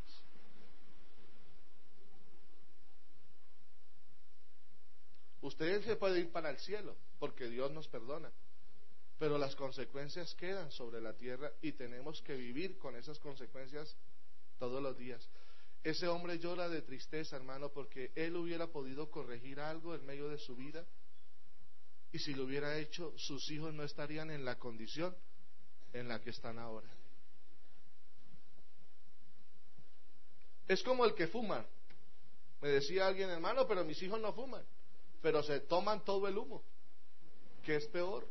Usted 5.41 5.83
se 5.83 5.95
puede 5.95 6.19
ir 6.19 6.31
para 6.31 6.51
el 6.51 6.59
cielo, 6.59 6.95
porque 7.17 7.47
Dios 7.47 7.71
nos 7.71 7.87
perdona. 7.87 8.31
Pero 9.17 9.39
las 9.39 9.55
consecuencias 9.55 10.35
quedan 10.35 10.71
sobre 10.71 11.01
la 11.01 11.13
tierra 11.13 11.51
y 11.61 11.71
tenemos 11.71 12.21
que 12.21 12.35
vivir 12.35 12.77
con 12.77 12.95
esas 12.95 13.17
consecuencias 13.17 13.95
todos 14.59 14.81
los 14.83 14.95
días. 14.95 15.27
Ese 15.89 16.07
hombre 16.07 16.37
llora 16.37 16.67
de 16.67 16.81
tristeza, 16.81 17.37
hermano, 17.37 17.69
porque 17.69 18.11
él 18.15 18.35
hubiera 18.35 18.67
podido 18.67 19.09
corregir 19.09 19.59
algo 19.59 19.95
en 19.95 20.05
medio 20.05 20.27
de 20.27 20.37
su 20.37 20.55
vida. 20.55 20.85
Y 22.11 22.19
si 22.19 22.33
lo 22.33 22.43
hubiera 22.43 22.77
hecho, 22.77 23.13
sus 23.17 23.49
hijos 23.51 23.73
no 23.73 23.83
estarían 23.83 24.29
en 24.31 24.43
la 24.43 24.57
condición 24.57 25.15
en 25.93 26.07
la 26.07 26.21
que 26.21 26.31
están 26.31 26.59
ahora. 26.59 26.87
Es 30.67 30.83
como 30.83 31.05
el 31.05 31.15
que 31.15 31.27
fuma. 31.27 31.65
Me 32.61 32.69
decía 32.69 33.07
alguien, 33.07 33.29
hermano, 33.29 33.65
pero 33.67 33.85
mis 33.85 34.01
hijos 34.01 34.19
no 34.19 34.33
fuman 34.33 34.65
pero 35.21 35.43
se 35.43 35.59
toman 35.61 36.03
todo 36.03 36.27
el 36.27 36.37
humo, 36.37 36.63
que 37.65 37.75
es 37.75 37.87
peor. 37.87 38.27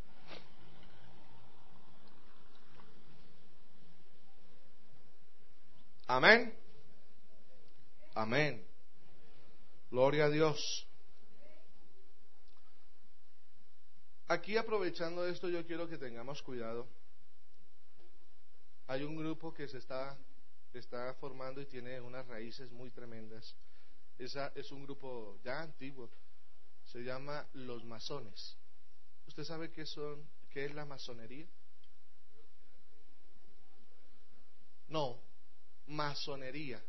Amén. 6.06 6.54
Amén. 8.16 8.66
Gloria 9.90 10.24
a 10.24 10.30
Dios. 10.30 10.88
Aquí 14.26 14.56
aprovechando 14.56 15.26
esto, 15.26 15.50
yo 15.50 15.66
quiero 15.66 15.86
que 15.86 15.98
tengamos 15.98 16.42
cuidado. 16.42 16.88
Hay 18.86 19.02
un 19.02 19.16
grupo 19.16 19.52
que 19.52 19.68
se 19.68 19.76
está, 19.76 20.16
formando 21.20 21.60
y 21.60 21.66
tiene 21.66 22.00
unas 22.00 22.26
raíces 22.26 22.72
muy 22.72 22.90
tremendas. 22.90 23.54
Esa 24.16 24.50
es 24.54 24.72
un 24.72 24.84
grupo 24.84 25.38
ya 25.44 25.60
antiguo. 25.60 26.08
Se 26.84 27.00
llama 27.00 27.46
los 27.52 27.84
masones. 27.84 28.56
¿Usted 29.26 29.44
sabe 29.44 29.70
qué 29.70 29.84
son, 29.84 30.26
qué 30.48 30.64
es 30.64 30.74
la 30.74 30.86
masonería? 30.86 31.46
No, 34.88 35.20
masonería. 35.86 36.82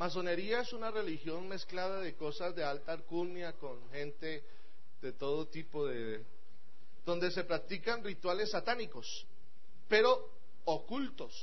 Masonería 0.00 0.62
es 0.62 0.72
una 0.72 0.90
religión 0.90 1.46
mezclada 1.46 2.00
de 2.00 2.16
cosas 2.16 2.56
de 2.56 2.64
alta 2.64 2.92
alcurnia 2.92 3.52
con 3.58 3.86
gente 3.90 4.42
de 5.02 5.12
todo 5.12 5.48
tipo 5.48 5.86
de... 5.86 6.24
donde 7.04 7.30
se 7.30 7.44
practican 7.44 8.02
rituales 8.02 8.50
satánicos, 8.50 9.26
pero 9.88 10.30
ocultos. 10.64 11.34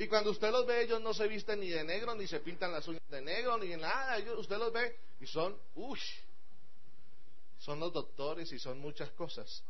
Y 0.00 0.08
cuando 0.08 0.32
usted 0.32 0.50
los 0.50 0.66
ve, 0.66 0.82
ellos 0.82 1.00
no 1.00 1.14
se 1.14 1.28
visten 1.28 1.60
ni 1.60 1.68
de 1.68 1.84
negro, 1.84 2.16
ni 2.16 2.26
se 2.26 2.40
pintan 2.40 2.72
las 2.72 2.88
uñas 2.88 3.08
de 3.08 3.22
negro, 3.22 3.56
ni 3.58 3.76
nada. 3.76 4.18
usted 4.36 4.58
los 4.58 4.72
ve 4.72 4.98
y 5.20 5.26
son, 5.28 5.56
uy, 5.76 6.00
son 7.60 7.78
los 7.78 7.92
doctores 7.92 8.50
y 8.50 8.58
son 8.58 8.80
muchas 8.80 9.08
cosas. 9.12 9.62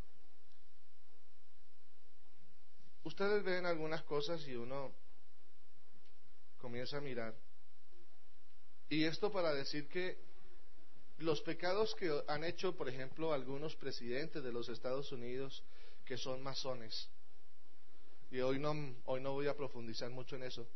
Ustedes 3.05 3.45
ven 3.45 3.67
algunas 3.67 4.03
cosas 4.05 4.43
y 4.49 4.55
uno 4.55 4.95
comienza 6.59 6.97
a 6.97 7.03
mirar. 7.03 7.35
Y 8.91 9.05
esto 9.05 9.31
para 9.31 9.55
decir 9.55 9.89
que 9.89 10.19
los 11.19 11.41
pecados 11.43 11.95
que 11.95 12.11
han 12.27 12.43
hecho, 12.43 12.77
por 12.77 12.89
ejemplo, 12.89 13.33
algunos 13.33 13.77
presidentes 13.77 14.43
de 14.43 14.53
los 14.53 14.69
Estados 14.69 15.13
Unidos 15.13 15.63
que 16.05 16.17
son 16.17 16.43
masones, 16.43 17.09
y 18.33 18.41
hoy 18.41 18.59
no, 18.59 18.75
hoy 19.05 19.21
no 19.21 19.33
voy 19.33 19.47
a 19.47 19.57
profundizar 19.57 20.11
mucho 20.11 20.35
en 20.35 20.43
eso, 20.43 20.67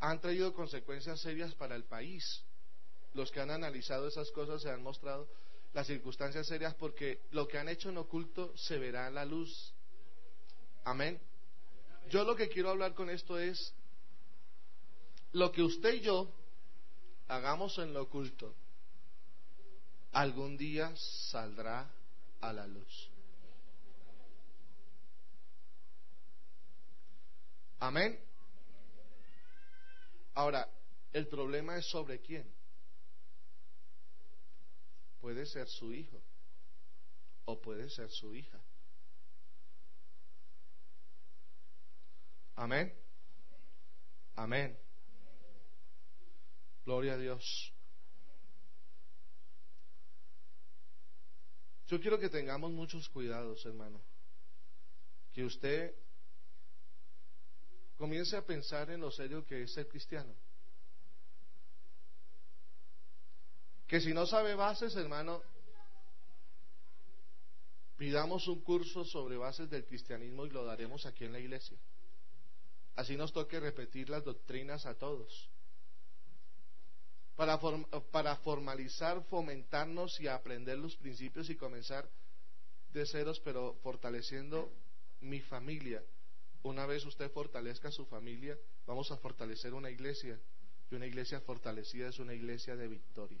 han 0.00 0.20
traído 0.20 0.52
consecuencias 0.52 1.20
serias 1.20 1.54
para 1.54 1.76
el 1.76 1.84
país. 1.84 2.42
Los 3.14 3.30
que 3.30 3.40
han 3.40 3.50
analizado 3.50 4.08
esas 4.08 4.30
cosas 4.32 4.62
se 4.62 4.70
han 4.70 4.82
mostrado 4.82 5.28
las 5.74 5.86
circunstancias 5.86 6.48
serias 6.48 6.74
porque 6.74 7.20
lo 7.30 7.46
que 7.46 7.56
han 7.56 7.68
hecho 7.68 7.90
en 7.90 7.98
oculto 7.98 8.52
se 8.56 8.78
verá 8.78 9.06
en 9.06 9.14
la 9.14 9.24
luz. 9.24 9.72
Amén. 10.84 11.20
Yo 12.10 12.24
lo 12.24 12.34
que 12.34 12.48
quiero 12.48 12.70
hablar 12.70 12.94
con 12.94 13.10
esto 13.10 13.38
es 13.38 13.74
lo 15.30 15.52
que 15.52 15.62
usted 15.62 15.94
y 15.94 16.00
yo 16.00 16.28
hagamos 17.32 17.78
en 17.78 17.94
lo 17.94 18.02
oculto, 18.02 18.54
algún 20.12 20.58
día 20.58 20.92
saldrá 21.30 21.90
a 22.42 22.52
la 22.52 22.66
luz. 22.66 23.10
Amén. 27.78 28.20
Ahora, 30.34 30.68
el 31.12 31.26
problema 31.26 31.78
es 31.78 31.86
sobre 31.86 32.20
quién. 32.20 32.46
Puede 35.20 35.46
ser 35.46 35.68
su 35.68 35.92
hijo 35.92 36.22
o 37.46 37.60
puede 37.60 37.88
ser 37.88 38.10
su 38.10 38.34
hija. 38.34 38.60
Amén. 42.56 42.92
Amén. 44.36 44.78
Gloria 46.84 47.14
a 47.14 47.16
Dios. 47.16 47.72
Yo 51.86 52.00
quiero 52.00 52.18
que 52.18 52.28
tengamos 52.28 52.72
muchos 52.72 53.08
cuidados, 53.08 53.64
hermano. 53.66 54.00
Que 55.32 55.44
usted 55.44 55.94
comience 57.96 58.36
a 58.36 58.44
pensar 58.44 58.90
en 58.90 59.00
lo 59.00 59.10
serio 59.10 59.44
que 59.44 59.62
es 59.62 59.72
ser 59.72 59.86
cristiano. 59.88 60.34
Que 63.86 64.00
si 64.00 64.12
no 64.12 64.26
sabe 64.26 64.54
bases, 64.54 64.96
hermano, 64.96 65.42
pidamos 67.96 68.48
un 68.48 68.62
curso 68.62 69.04
sobre 69.04 69.36
bases 69.36 69.70
del 69.70 69.84
cristianismo 69.84 70.46
y 70.46 70.50
lo 70.50 70.64
daremos 70.64 71.06
aquí 71.06 71.24
en 71.24 71.32
la 71.32 71.38
iglesia. 71.38 71.78
Así 72.96 73.16
nos 73.16 73.32
toque 73.32 73.60
repetir 73.60 74.08
las 74.08 74.24
doctrinas 74.24 74.86
a 74.86 74.98
todos 74.98 75.51
para, 77.36 77.58
para 78.10 78.36
formalizar, 78.36 79.22
fomentarnos 79.24 80.20
y 80.20 80.28
aprender 80.28 80.78
los 80.78 80.96
principios 80.96 81.48
y 81.50 81.56
comenzar 81.56 82.08
de 82.92 83.06
ceros, 83.06 83.40
pero 83.40 83.74
fortaleciendo 83.82 84.70
mi 85.20 85.40
familia. 85.40 86.02
Una 86.62 86.86
vez 86.86 87.04
usted 87.06 87.30
fortalezca 87.30 87.90
su 87.90 88.06
familia, 88.06 88.56
vamos 88.86 89.10
a 89.10 89.16
fortalecer 89.16 89.74
una 89.74 89.90
iglesia. 89.90 90.38
Y 90.90 90.94
una 90.94 91.06
iglesia 91.06 91.40
fortalecida 91.40 92.08
es 92.08 92.18
una 92.18 92.34
iglesia 92.34 92.76
de 92.76 92.86
victoria. 92.86 93.40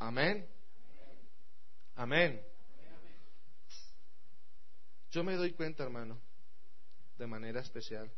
Amén. 0.00 0.46
Amén. 1.94 2.42
Yo 5.12 5.22
me 5.22 5.36
doy 5.36 5.52
cuenta, 5.52 5.84
hermano, 5.84 6.18
de 7.16 7.26
manera 7.28 7.60
especial 7.60 8.10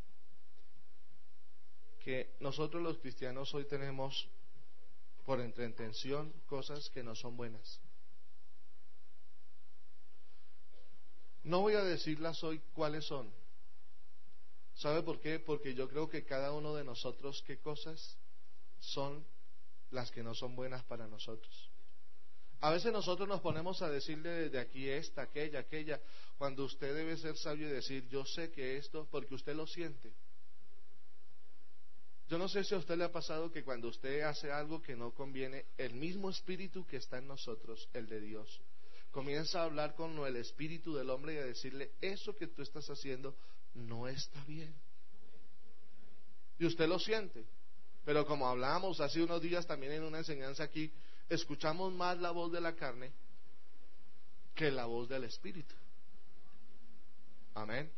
que 2.07 2.37
nosotros 2.39 2.81
los 2.85 2.99
cristianos 2.99 3.53
hoy 3.53 3.65
tenemos 3.65 4.29
por 5.25 5.41
entretención 5.41 6.33
cosas 6.47 6.89
que 6.91 7.03
no 7.03 7.17
son 7.17 7.37
buenas. 7.37 7.81
No 11.43 11.63
voy 11.63 11.75
a 11.75 11.83
decirlas 11.83 12.45
hoy 12.45 12.61
cuáles 12.75 13.07
son. 13.07 13.29
¿Sabe 14.77 15.03
por 15.03 15.19
qué? 15.19 15.41
Porque 15.41 15.75
yo 15.75 15.89
creo 15.89 16.09
que 16.09 16.25
cada 16.25 16.53
uno 16.53 16.77
de 16.77 16.85
nosotros 16.85 17.43
qué 17.45 17.59
cosas 17.59 18.17
son 18.79 19.27
las 19.91 20.13
que 20.13 20.23
no 20.23 20.33
son 20.33 20.55
buenas 20.55 20.85
para 20.85 21.09
nosotros. 21.09 21.73
A 22.61 22.71
veces 22.71 22.93
nosotros 22.93 23.29
nos 23.29 23.41
ponemos 23.41 23.83
a 23.83 23.91
decirle 23.91 24.31
desde 24.31 24.61
aquí 24.61 24.89
esta, 24.89 25.23
aquella, 25.23 25.59
aquella, 25.59 26.01
cuando 26.39 26.67
usted 26.67 26.95
debe 26.95 27.17
ser 27.17 27.37
sabio 27.37 27.67
y 27.67 27.73
decir, 27.73 28.07
yo 28.09 28.25
sé 28.25 28.53
que 28.53 28.77
esto, 28.77 29.09
porque 29.11 29.35
usted 29.35 29.57
lo 29.57 29.67
siente. 29.67 30.15
Yo 32.29 32.39
no 32.39 32.49
sé 32.49 32.65
si 32.65 32.75
a 32.75 32.79
usted 32.79 32.97
le 32.97 33.05
ha 33.05 33.13
pasado 33.13 33.53
que 33.53 33.63
cuando 33.63 33.89
usted 33.89 34.23
hace 34.23 34.51
algo 34.51 34.83
que 34.83 34.97
no 34.97 35.13
conviene, 35.13 35.67
el 35.79 35.95
mismo 35.95 36.29
espíritu 36.29 36.85
que 36.85 36.97
está 36.97 37.19
en 37.19 37.29
nosotros, 37.29 37.89
el 37.93 38.09
de 38.09 38.21
Dios, 38.21 38.61
comienza 39.13 39.61
a 39.61 39.65
hablar 39.65 39.95
con 39.95 40.19
el 40.27 40.37
espíritu 40.37 40.95
del 40.95 41.11
hombre 41.11 41.35
y 41.35 41.39
a 41.39 41.45
decirle, 41.45 41.93
eso 42.01 42.35
que 42.35 42.49
tú 42.49 42.63
estás 42.63 42.91
haciendo 42.91 43.37
no 43.75 44.09
está 44.09 44.43
bien. 44.45 44.75
Y 46.59 46.67
usted 46.67 46.89
lo 46.89 46.99
siente. 46.99 47.47
Pero 48.05 48.27
como 48.27 48.49
hablábamos 48.49 49.01
hace 49.01 49.23
unos 49.23 49.41
días 49.41 49.67
también 49.67 49.93
en 49.93 50.03
una 50.05 50.19
enseñanza 50.19 50.65
aquí, 50.65 50.93
escuchamos 51.29 51.93
más 51.93 52.19
la 52.19 52.31
voz 52.31 52.53
de 52.53 52.61
la 52.61 52.75
carne 52.75 53.13
que 54.55 54.71
la 54.71 54.87
voz 54.87 55.09
del 55.09 55.25
espíritu. 55.25 55.75
Amén. 57.55 57.91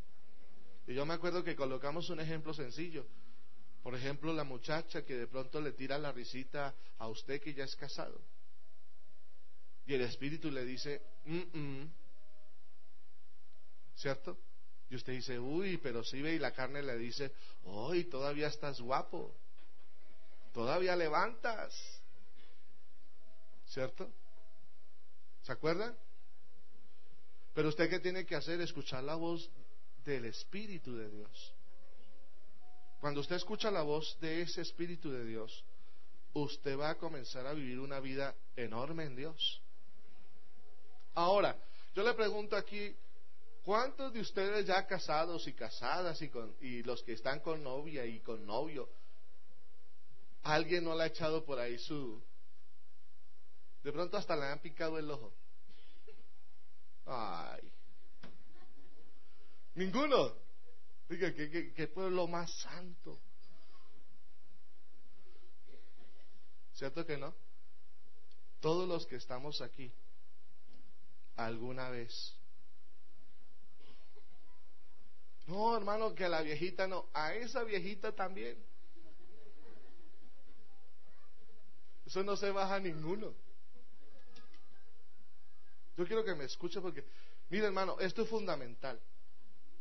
Y 0.86 0.94
yo 0.94 1.04
me 1.06 1.14
acuerdo 1.14 1.44
que 1.44 1.56
colocamos 1.56 2.10
un 2.10 2.20
ejemplo 2.20 2.54
sencillo. 2.54 3.06
Por 3.82 3.94
ejemplo, 3.94 4.32
la 4.32 4.44
muchacha 4.44 5.04
que 5.04 5.16
de 5.16 5.26
pronto 5.26 5.60
le 5.60 5.72
tira 5.72 5.98
la 5.98 6.12
risita 6.12 6.74
a 6.98 7.08
usted 7.08 7.40
que 7.40 7.54
ya 7.54 7.64
es 7.64 7.76
casado. 7.76 8.20
Y 9.86 9.94
el 9.94 10.02
espíritu 10.02 10.50
le 10.50 10.64
dice, 10.64 11.00
mm 11.24 11.86
¿cierto? 13.98 14.38
Y 14.90 14.96
usted 14.96 15.12
dice, 15.12 15.38
uy, 15.38 15.76
pero 15.78 16.02
si 16.02 16.22
ve 16.22 16.34
y 16.34 16.38
la 16.38 16.52
carne 16.52 16.82
le 16.82 16.96
dice, 16.96 17.32
hoy 17.64 18.04
todavía 18.04 18.46
estás 18.46 18.80
guapo, 18.80 19.34
todavía 20.52 20.96
levantas, 20.96 21.74
¿cierto? 23.66 24.10
¿Se 25.42 25.52
acuerdan? 25.52 25.96
Pero 27.54 27.68
usted 27.68 27.90
qué 27.90 27.98
tiene 27.98 28.24
que 28.24 28.36
hacer? 28.36 28.60
Escuchar 28.60 29.02
la 29.02 29.16
voz 29.16 29.50
del 30.04 30.26
Espíritu 30.26 30.96
de 30.96 31.10
Dios. 31.10 31.54
Cuando 33.00 33.20
usted 33.20 33.36
escucha 33.36 33.70
la 33.70 33.82
voz 33.82 34.18
de 34.20 34.42
ese 34.42 34.62
Espíritu 34.62 35.10
de 35.10 35.24
Dios, 35.24 35.64
usted 36.32 36.78
va 36.78 36.90
a 36.90 36.98
comenzar 36.98 37.46
a 37.46 37.52
vivir 37.52 37.78
una 37.78 38.00
vida 38.00 38.34
enorme 38.56 39.04
en 39.04 39.16
Dios. 39.16 39.62
Ahora, 41.14 41.56
yo 41.94 42.02
le 42.02 42.14
pregunto 42.14 42.56
aquí, 42.56 42.94
¿cuántos 43.64 44.12
de 44.12 44.20
ustedes 44.20 44.66
ya 44.66 44.86
casados 44.86 45.46
y 45.46 45.52
casadas 45.52 46.20
y, 46.22 46.28
con, 46.28 46.56
y 46.60 46.82
los 46.82 47.02
que 47.02 47.12
están 47.12 47.40
con 47.40 47.62
novia 47.62 48.04
y 48.04 48.20
con 48.20 48.44
novio, 48.44 48.88
alguien 50.42 50.84
no 50.84 50.94
le 50.96 51.04
ha 51.04 51.06
echado 51.06 51.44
por 51.44 51.58
ahí 51.58 51.78
su... 51.78 52.22
De 53.82 53.92
pronto 53.92 54.16
hasta 54.16 54.36
le 54.36 54.46
han 54.46 54.58
picado 54.58 54.98
el 54.98 55.10
ojo. 55.10 55.32
Ay. 57.06 57.72
Ninguno. 59.76 60.47
Diga, 61.08 61.32
¿qué, 61.34 61.88
pueblo 61.88 62.26
más 62.26 62.52
santo? 62.60 63.18
¿Cierto 66.74 67.06
que 67.06 67.16
no? 67.16 67.34
Todos 68.60 68.86
los 68.86 69.06
que 69.06 69.16
estamos 69.16 69.62
aquí, 69.62 69.90
alguna 71.36 71.88
vez? 71.88 72.34
No, 75.46 75.74
hermano, 75.74 76.14
que 76.14 76.26
a 76.26 76.28
la 76.28 76.42
viejita 76.42 76.86
no, 76.86 77.08
a 77.14 77.32
esa 77.32 77.64
viejita 77.64 78.14
también. 78.14 78.62
Eso 82.04 82.22
no 82.22 82.36
se 82.36 82.50
baja 82.50 82.74
a 82.74 82.80
ninguno. 82.80 83.34
Yo 85.96 86.06
quiero 86.06 86.22
que 86.22 86.34
me 86.34 86.44
escuche 86.44 86.80
porque, 86.82 87.04
mire 87.48 87.66
hermano, 87.66 87.98
esto 87.98 88.22
es 88.22 88.28
fundamental. 88.28 89.00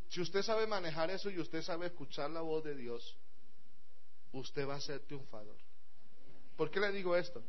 Si 0.09 0.21
usted 0.21 0.41
sabe 0.41 0.67
manejar 0.67 1.11
eso 1.11 1.29
y 1.29 1.39
usted 1.39 1.61
sabe 1.61 1.87
escuchar 1.87 2.29
la 2.29 2.41
voz 2.41 2.63
de 2.63 2.75
Dios, 2.75 3.17
usted 4.31 4.67
va 4.67 4.75
a 4.75 4.81
ser 4.81 5.01
triunfador. 5.01 5.57
¿Por 6.55 6.71
qué 6.71 6.79
le 6.79 6.91
digo 6.91 7.15
esto? 7.15 7.43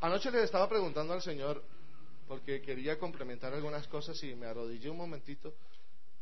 Anoche 0.00 0.30
le 0.30 0.42
estaba 0.42 0.68
preguntando 0.68 1.14
al 1.14 1.22
Señor, 1.22 1.64
porque 2.28 2.60
quería 2.60 2.98
complementar 2.98 3.54
algunas 3.54 3.86
cosas 3.88 4.22
y 4.22 4.34
me 4.34 4.46
arrodillé 4.46 4.90
un 4.90 4.98
momentito 4.98 5.54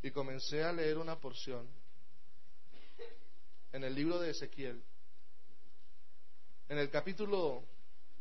y 0.02 0.10
comencé 0.10 0.62
a 0.62 0.72
leer 0.72 0.98
una 0.98 1.18
porción 1.18 1.68
en 3.72 3.82
el 3.82 3.94
libro 3.94 4.20
de 4.20 4.30
Ezequiel, 4.30 4.80
en 6.68 6.78
el 6.78 6.90
capítulo 6.90 7.64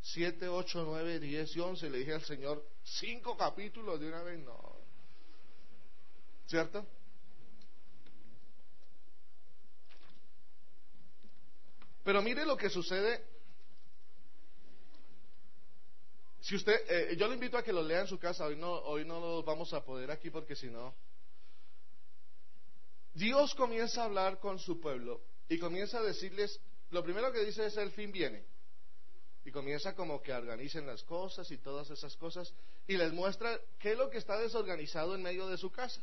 7, 0.01 0.47
8, 0.47 0.83
9, 0.85 1.19
10 1.19 1.55
y 1.55 1.59
11, 1.59 1.89
le 1.89 1.99
dije 1.99 2.13
al 2.13 2.23
Señor, 2.23 2.67
cinco 2.83 3.37
capítulos 3.37 3.99
de 3.99 4.07
una 4.07 4.23
vez, 4.23 4.39
no. 4.39 4.82
¿Cierto? 6.47 6.85
Pero 12.03 12.21
mire 12.21 12.45
lo 12.45 12.57
que 12.57 12.69
sucede. 12.69 13.23
Si 16.41 16.55
usted, 16.55 16.73
eh, 16.89 17.15
yo 17.17 17.27
le 17.27 17.35
invito 17.35 17.57
a 17.57 17.63
que 17.63 17.71
lo 17.71 17.81
lea 17.81 18.01
en 18.01 18.07
su 18.07 18.19
casa. 18.19 18.45
Hoy 18.45 18.57
no, 18.57 18.71
hoy 18.71 19.05
no 19.05 19.19
lo 19.19 19.43
vamos 19.43 19.73
a 19.73 19.83
poder 19.83 20.11
aquí 20.11 20.29
porque 20.29 20.55
si 20.55 20.67
no. 20.67 20.93
Dios 23.13 23.53
comienza 23.55 24.01
a 24.01 24.05
hablar 24.05 24.39
con 24.39 24.59
su 24.59 24.81
pueblo 24.81 25.21
y 25.47 25.59
comienza 25.59 25.99
a 25.99 26.03
decirles, 26.03 26.59
lo 26.89 27.03
primero 27.03 27.31
que 27.31 27.45
dice 27.45 27.65
es 27.65 27.77
el 27.77 27.91
fin 27.91 28.11
viene. 28.11 28.43
Y 29.45 29.51
comienza 29.51 29.95
como 29.95 30.21
que 30.21 30.33
organicen 30.33 30.87
las 30.87 31.03
cosas 31.03 31.49
y 31.51 31.57
todas 31.57 31.89
esas 31.89 32.15
cosas 32.17 32.53
y 32.87 32.97
les 32.97 33.13
muestra 33.13 33.59
qué 33.79 33.91
es 33.91 33.97
lo 33.97 34.09
que 34.09 34.17
está 34.17 34.37
desorganizado 34.39 35.15
en 35.15 35.21
medio 35.21 35.47
de 35.47 35.57
su 35.57 35.71
casa. 35.71 36.01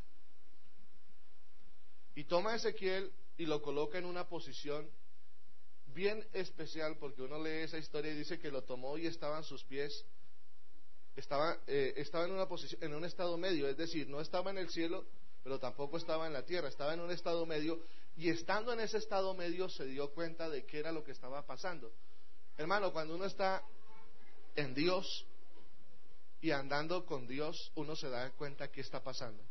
Y 2.14 2.24
toma 2.24 2.54
Ezequiel 2.54 3.12
y 3.38 3.46
lo 3.46 3.62
coloca 3.62 3.98
en 3.98 4.04
una 4.04 4.28
posición 4.28 4.90
bien 5.94 6.26
especial 6.32 6.96
porque 6.98 7.22
uno 7.22 7.42
lee 7.42 7.62
esa 7.62 7.78
historia 7.78 8.12
y 8.12 8.16
dice 8.16 8.38
que 8.38 8.50
lo 8.50 8.62
tomó 8.62 8.98
y 8.98 9.06
estaban 9.06 9.42
sus 9.44 9.64
pies, 9.64 10.04
estaba, 11.16 11.58
eh, 11.66 11.94
estaba 11.96 12.24
en 12.24 12.32
una 12.32 12.46
posición, 12.46 12.82
en 12.82 12.94
un 12.94 13.04
estado 13.04 13.36
medio, 13.36 13.68
es 13.68 13.76
decir, 13.76 14.08
no 14.08 14.20
estaba 14.20 14.50
en 14.50 14.58
el 14.58 14.68
cielo, 14.70 15.06
pero 15.42 15.58
tampoco 15.58 15.96
estaba 15.96 16.26
en 16.26 16.32
la 16.32 16.44
tierra, 16.44 16.68
estaba 16.68 16.94
en 16.94 17.00
un 17.00 17.10
estado 17.10 17.46
medio 17.46 17.82
y 18.16 18.28
estando 18.28 18.72
en 18.72 18.80
ese 18.80 18.98
estado 18.98 19.34
medio 19.34 19.68
se 19.68 19.86
dio 19.86 20.10
cuenta 20.12 20.48
de 20.48 20.64
qué 20.64 20.78
era 20.78 20.92
lo 20.92 21.02
que 21.02 21.12
estaba 21.12 21.44
pasando. 21.46 21.92
Hermano, 22.56 22.92
cuando 22.92 23.14
uno 23.14 23.24
está 23.24 23.64
en 24.54 24.74
Dios 24.74 25.26
y 26.40 26.50
andando 26.50 27.04
con 27.06 27.26
Dios, 27.26 27.72
uno 27.74 27.96
se 27.96 28.08
da 28.10 28.30
cuenta 28.32 28.70
qué 28.70 28.80
está 28.80 29.02
pasando. 29.02 29.42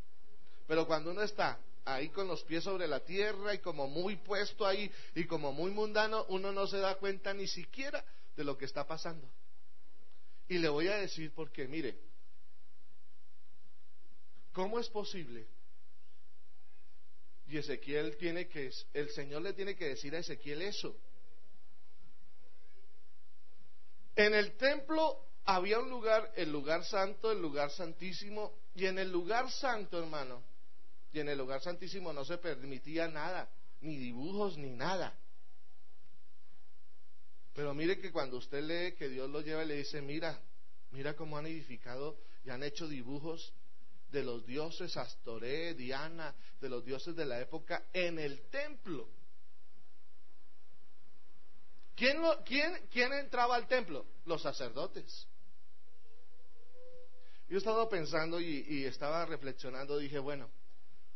Pero 0.67 0.85
cuando 0.85 1.11
uno 1.11 1.23
está 1.23 1.59
ahí 1.95 2.09
con 2.09 2.27
los 2.27 2.43
pies 2.43 2.63
sobre 2.63 2.87
la 2.87 2.99
tierra 3.01 3.53
y 3.53 3.59
como 3.59 3.87
muy 3.87 4.17
puesto 4.17 4.65
ahí 4.65 4.91
y 5.15 5.25
como 5.25 5.51
muy 5.51 5.71
mundano, 5.71 6.25
uno 6.29 6.51
no 6.51 6.67
se 6.67 6.77
da 6.77 6.95
cuenta 6.95 7.33
ni 7.33 7.47
siquiera 7.47 8.03
de 8.35 8.43
lo 8.43 8.57
que 8.57 8.65
está 8.65 8.85
pasando. 8.85 9.29
Y 10.47 10.57
le 10.57 10.69
voy 10.69 10.87
a 10.87 10.97
decir 10.97 11.31
porque, 11.33 11.67
mire, 11.67 11.97
¿cómo 14.51 14.79
es 14.79 14.89
posible? 14.89 15.47
Y 17.47 17.57
Ezequiel 17.57 18.17
tiene 18.17 18.47
que, 18.47 18.71
el 18.93 19.09
Señor 19.09 19.41
le 19.41 19.53
tiene 19.53 19.75
que 19.75 19.89
decir 19.89 20.15
a 20.15 20.19
Ezequiel 20.19 20.61
eso. 20.61 20.95
En 24.15 24.33
el 24.33 24.55
templo 24.57 25.25
había 25.45 25.79
un 25.79 25.89
lugar, 25.89 26.31
el 26.35 26.51
lugar 26.51 26.83
santo, 26.83 27.31
el 27.31 27.41
lugar 27.41 27.71
santísimo, 27.71 28.53
y 28.75 28.85
en 28.85 28.99
el 28.99 29.11
lugar 29.11 29.51
santo, 29.51 29.97
hermano, 29.97 30.43
y 31.11 31.19
en 31.19 31.29
el 31.29 31.37
lugar 31.37 31.61
santísimo 31.61 32.13
no 32.13 32.23
se 32.23 32.37
permitía 32.37 33.07
nada, 33.07 33.49
ni 33.81 33.97
dibujos, 33.97 34.57
ni 34.57 34.69
nada. 34.71 35.17
Pero 37.53 37.73
mire 37.73 37.99
que 37.99 38.11
cuando 38.11 38.37
usted 38.37 38.63
lee 38.63 38.95
que 38.95 39.09
Dios 39.09 39.29
lo 39.29 39.41
lleva 39.41 39.63
y 39.63 39.67
le 39.67 39.75
dice, 39.77 40.01
mira, 40.01 40.39
mira 40.91 41.15
cómo 41.15 41.37
han 41.37 41.47
edificado 41.47 42.17
y 42.45 42.51
han 42.51 42.63
hecho 42.63 42.87
dibujos 42.87 43.53
de 44.11 44.23
los 44.23 44.45
dioses 44.45 44.95
Astoré, 44.97 45.73
Diana, 45.73 46.35
de 46.61 46.69
los 46.69 46.85
dioses 46.85 47.15
de 47.15 47.25
la 47.25 47.39
época 47.41 47.85
en 47.93 48.19
el 48.19 48.41
templo. 48.49 49.09
¿Quién, 51.95 53.13
entraba 53.13 53.55
al 53.55 53.67
templo? 53.67 54.05
Los 54.25 54.41
sacerdotes. 54.41 55.27
Yo 57.49 57.57
estaba 57.57 57.89
pensando 57.89 58.39
y 58.39 58.85
estaba 58.85 59.25
reflexionando, 59.25 59.97
dije, 59.97 60.19
bueno, 60.19 60.49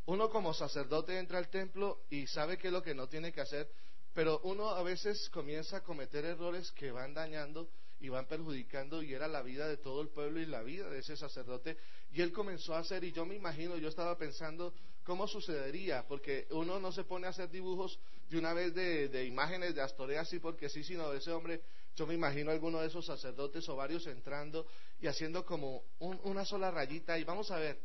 uno 0.06 0.30
como 0.30 0.54
sacerdote 0.54 1.18
entra 1.18 1.38
al 1.38 1.50
templo 1.50 2.02
y 2.10 2.28
sabe 2.28 2.58
qué 2.58 2.68
es 2.68 2.74
lo 2.74 2.84
que 2.84 2.94
no 2.94 3.08
tiene 3.08 3.32
que 3.32 3.42
hacer, 3.42 3.70
pero 4.14 4.40
uno 4.44 4.70
a 4.70 4.84
veces 4.84 5.30
comienza 5.30 5.78
a 5.78 5.84
cometer 5.84 6.26
errores 6.26 6.72
que 6.74 6.92
van 6.92 7.14
dañando 7.14 7.70
y 8.00 8.10
van 8.10 8.28
perjudicando 8.28 9.02
y 9.02 9.14
era 9.14 9.30
la 9.30 9.42
vida 9.42 9.68
de 9.68 9.78
todo 9.78 10.02
el 10.02 10.10
pueblo 10.10 10.42
y 10.42 10.46
la 10.46 10.62
vida 10.62 10.90
de 10.90 11.00
ese 11.00 11.16
sacerdote. 11.16 11.78
Y 12.12 12.22
él 12.22 12.34
comenzó 12.34 12.76
a 12.76 12.80
hacer, 12.80 13.04
y 13.06 13.14
yo 13.14 13.26
me 13.26 13.36
imagino, 13.36 13.78
yo 13.78 13.88
estaba 13.88 14.18
pensando 14.18 14.74
cómo 15.04 15.26
sucedería, 15.26 16.06
porque 16.06 16.48
uno 16.52 16.80
no 16.80 16.92
se 16.92 17.06
pone 17.06 17.28
a 17.28 17.30
hacer 17.30 17.50
dibujos 17.50 17.98
de 18.30 18.38
una 18.38 18.54
vez 18.54 18.74
de, 18.74 19.26
imágenes 19.26 19.74
de 19.74 19.82
Astorea 19.82 20.22
así 20.22 20.40
porque 20.40 20.68
sí, 20.68 20.84
sino 20.84 21.10
de 21.12 21.20
ese 21.20 21.32
hombre, 21.32 21.62
yo 21.96 22.06
me 22.06 22.14
imagino 22.14 22.52
alguno 22.52 22.82
de 22.82 22.88
esos 22.88 23.06
sacerdotes 23.06 23.68
o 23.70 23.76
varios 23.78 24.06
entrando 24.08 24.68
y 25.00 25.08
haciendo 25.08 25.46
como 25.46 25.84
una 26.00 26.44
sola 26.44 26.72
rayita 26.72 27.18
y 27.18 27.24
vamos 27.24 27.52
a 27.52 27.58
ver, 27.58 27.80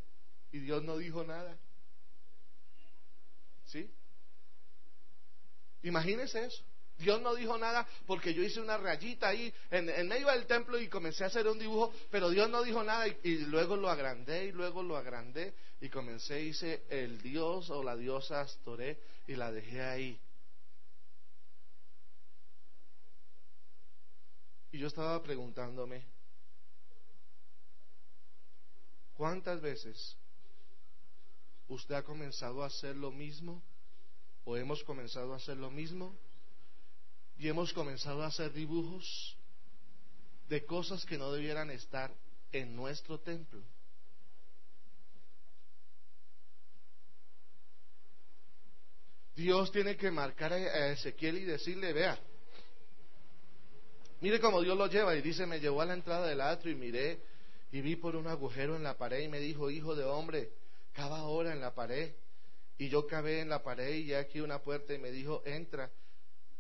y 0.51 0.59
Dios 0.59 0.83
no 0.83 0.97
dijo 0.97 1.23
nada. 1.23 1.57
¿Sí? 3.69 3.91
Imagínese 5.83 6.47
eso. 6.47 6.64
Dios 6.97 7.21
no 7.21 7.35
dijo 7.35 7.57
nada 7.57 7.87
porque 8.07 8.35
yo 8.35 8.43
hice 8.43 8.61
una 8.61 8.77
rayita 8.77 9.29
ahí 9.29 9.55
en, 9.71 10.09
medio 10.09 10.27
del 10.29 10.47
templo 10.47 10.81
y 10.81 10.89
comencé 10.89 11.23
a 11.23 11.29
hacer 11.29 11.47
un 11.47 11.59
dibujo, 11.59 11.93
pero 12.11 12.29
Dios 12.31 12.51
no 12.51 12.62
dijo 12.62 12.83
nada 12.83 13.07
y, 13.07 13.39
luego 13.47 13.77
lo 13.77 13.89
agrandé 13.89 14.47
y 14.47 14.53
luego 14.53 14.83
lo 14.83 14.97
agrandé 14.97 15.55
y 15.81 15.89
comencé, 15.89 16.43
hice 16.43 16.83
el 16.89 17.23
Dios 17.23 17.71
o 17.71 17.85
la 17.85 17.95
diosa 17.95 18.41
Astoré 18.41 18.99
y 19.29 19.37
la 19.37 19.53
dejé 19.53 19.81
ahí. 19.81 20.21
Y 24.73 24.79
yo 24.79 24.89
estaba 24.89 25.23
preguntándome, 25.23 26.05
¿cuántas 29.14 29.61
veces 29.61 30.18
usted 31.69 31.95
ha 31.95 32.03
comenzado 32.03 32.62
a 32.62 32.66
hacer 32.66 32.97
lo 32.97 33.11
mismo? 33.11 33.62
¿O 34.45 34.57
hemos 34.57 34.83
comenzado 34.85 35.33
a 35.33 35.37
hacer 35.37 35.57
lo 35.57 35.71
mismo? 35.71 36.16
y 37.39 37.49
hemos 37.49 37.73
comenzado 37.73 38.23
a 38.25 38.27
hacer 38.27 38.53
dibujos 38.53 39.37
de 40.49 40.64
cosas 40.64 41.05
que 41.05 41.16
no 41.16 41.33
debieran 41.33 41.71
estar 41.71 42.12
en 42.53 42.75
nuestro 42.75 43.21
templo. 43.21 43.62
Dios 49.37 49.71
tiene 49.71 49.97
que 49.97 50.11
marcar 50.11 50.53
a 50.53 50.91
Ezequiel 50.91 51.39
y 51.39 51.45
decirle, 51.45 51.93
vea, 51.93 52.19
mire 54.21 54.41
cómo 54.41 54.61
Dios 54.61 54.77
lo 54.77 54.89
lleva 54.89 55.14
y 55.14 55.23
dice, 55.23 55.47
me 55.47 55.61
llevó 55.61 55.81
a 55.81 55.87
la 55.87 55.95
entrada 55.95 56.27
del 56.27 56.41
atrio 56.41 56.73
y 56.73 56.77
miré 56.77 57.23
y 57.71 57.81
vi 57.81 57.95
por 57.95 58.16
un 58.16 58.27
agujero 58.27 58.75
en 58.75 58.83
la 58.83 58.99
pared 58.99 59.21
y 59.21 59.29
me 59.29 59.39
dijo, 59.39 59.71
hijo 59.71 59.95
de 59.95 60.03
hombre, 60.03 60.51
cava 60.99 61.19
ahora 61.21 61.53
en 61.53 61.61
la 61.61 61.73
pared. 61.75 62.13
Y 62.77 62.89
yo 62.89 63.07
cavé 63.07 63.41
en 63.41 63.49
la 63.49 63.63
pared 63.63 63.95
y 63.95 64.15
aquí 64.15 64.41
una 64.41 64.61
puerta 64.63 64.95
y 64.95 64.99
me 64.99 65.13
dijo, 65.13 65.43
entra 65.45 65.91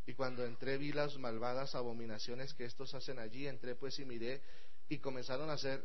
y 0.06 0.14
cuando 0.14 0.44
entré 0.44 0.78
vi 0.78 0.92
las 0.92 1.18
malvadas 1.18 1.74
abominaciones 1.74 2.54
que 2.54 2.64
estos 2.64 2.94
hacen 2.94 3.18
allí, 3.18 3.46
entré 3.46 3.74
pues 3.74 3.98
y 3.98 4.04
miré 4.04 4.40
y 4.88 4.98
comenzaron 4.98 5.50
a 5.50 5.54
hacer 5.54 5.84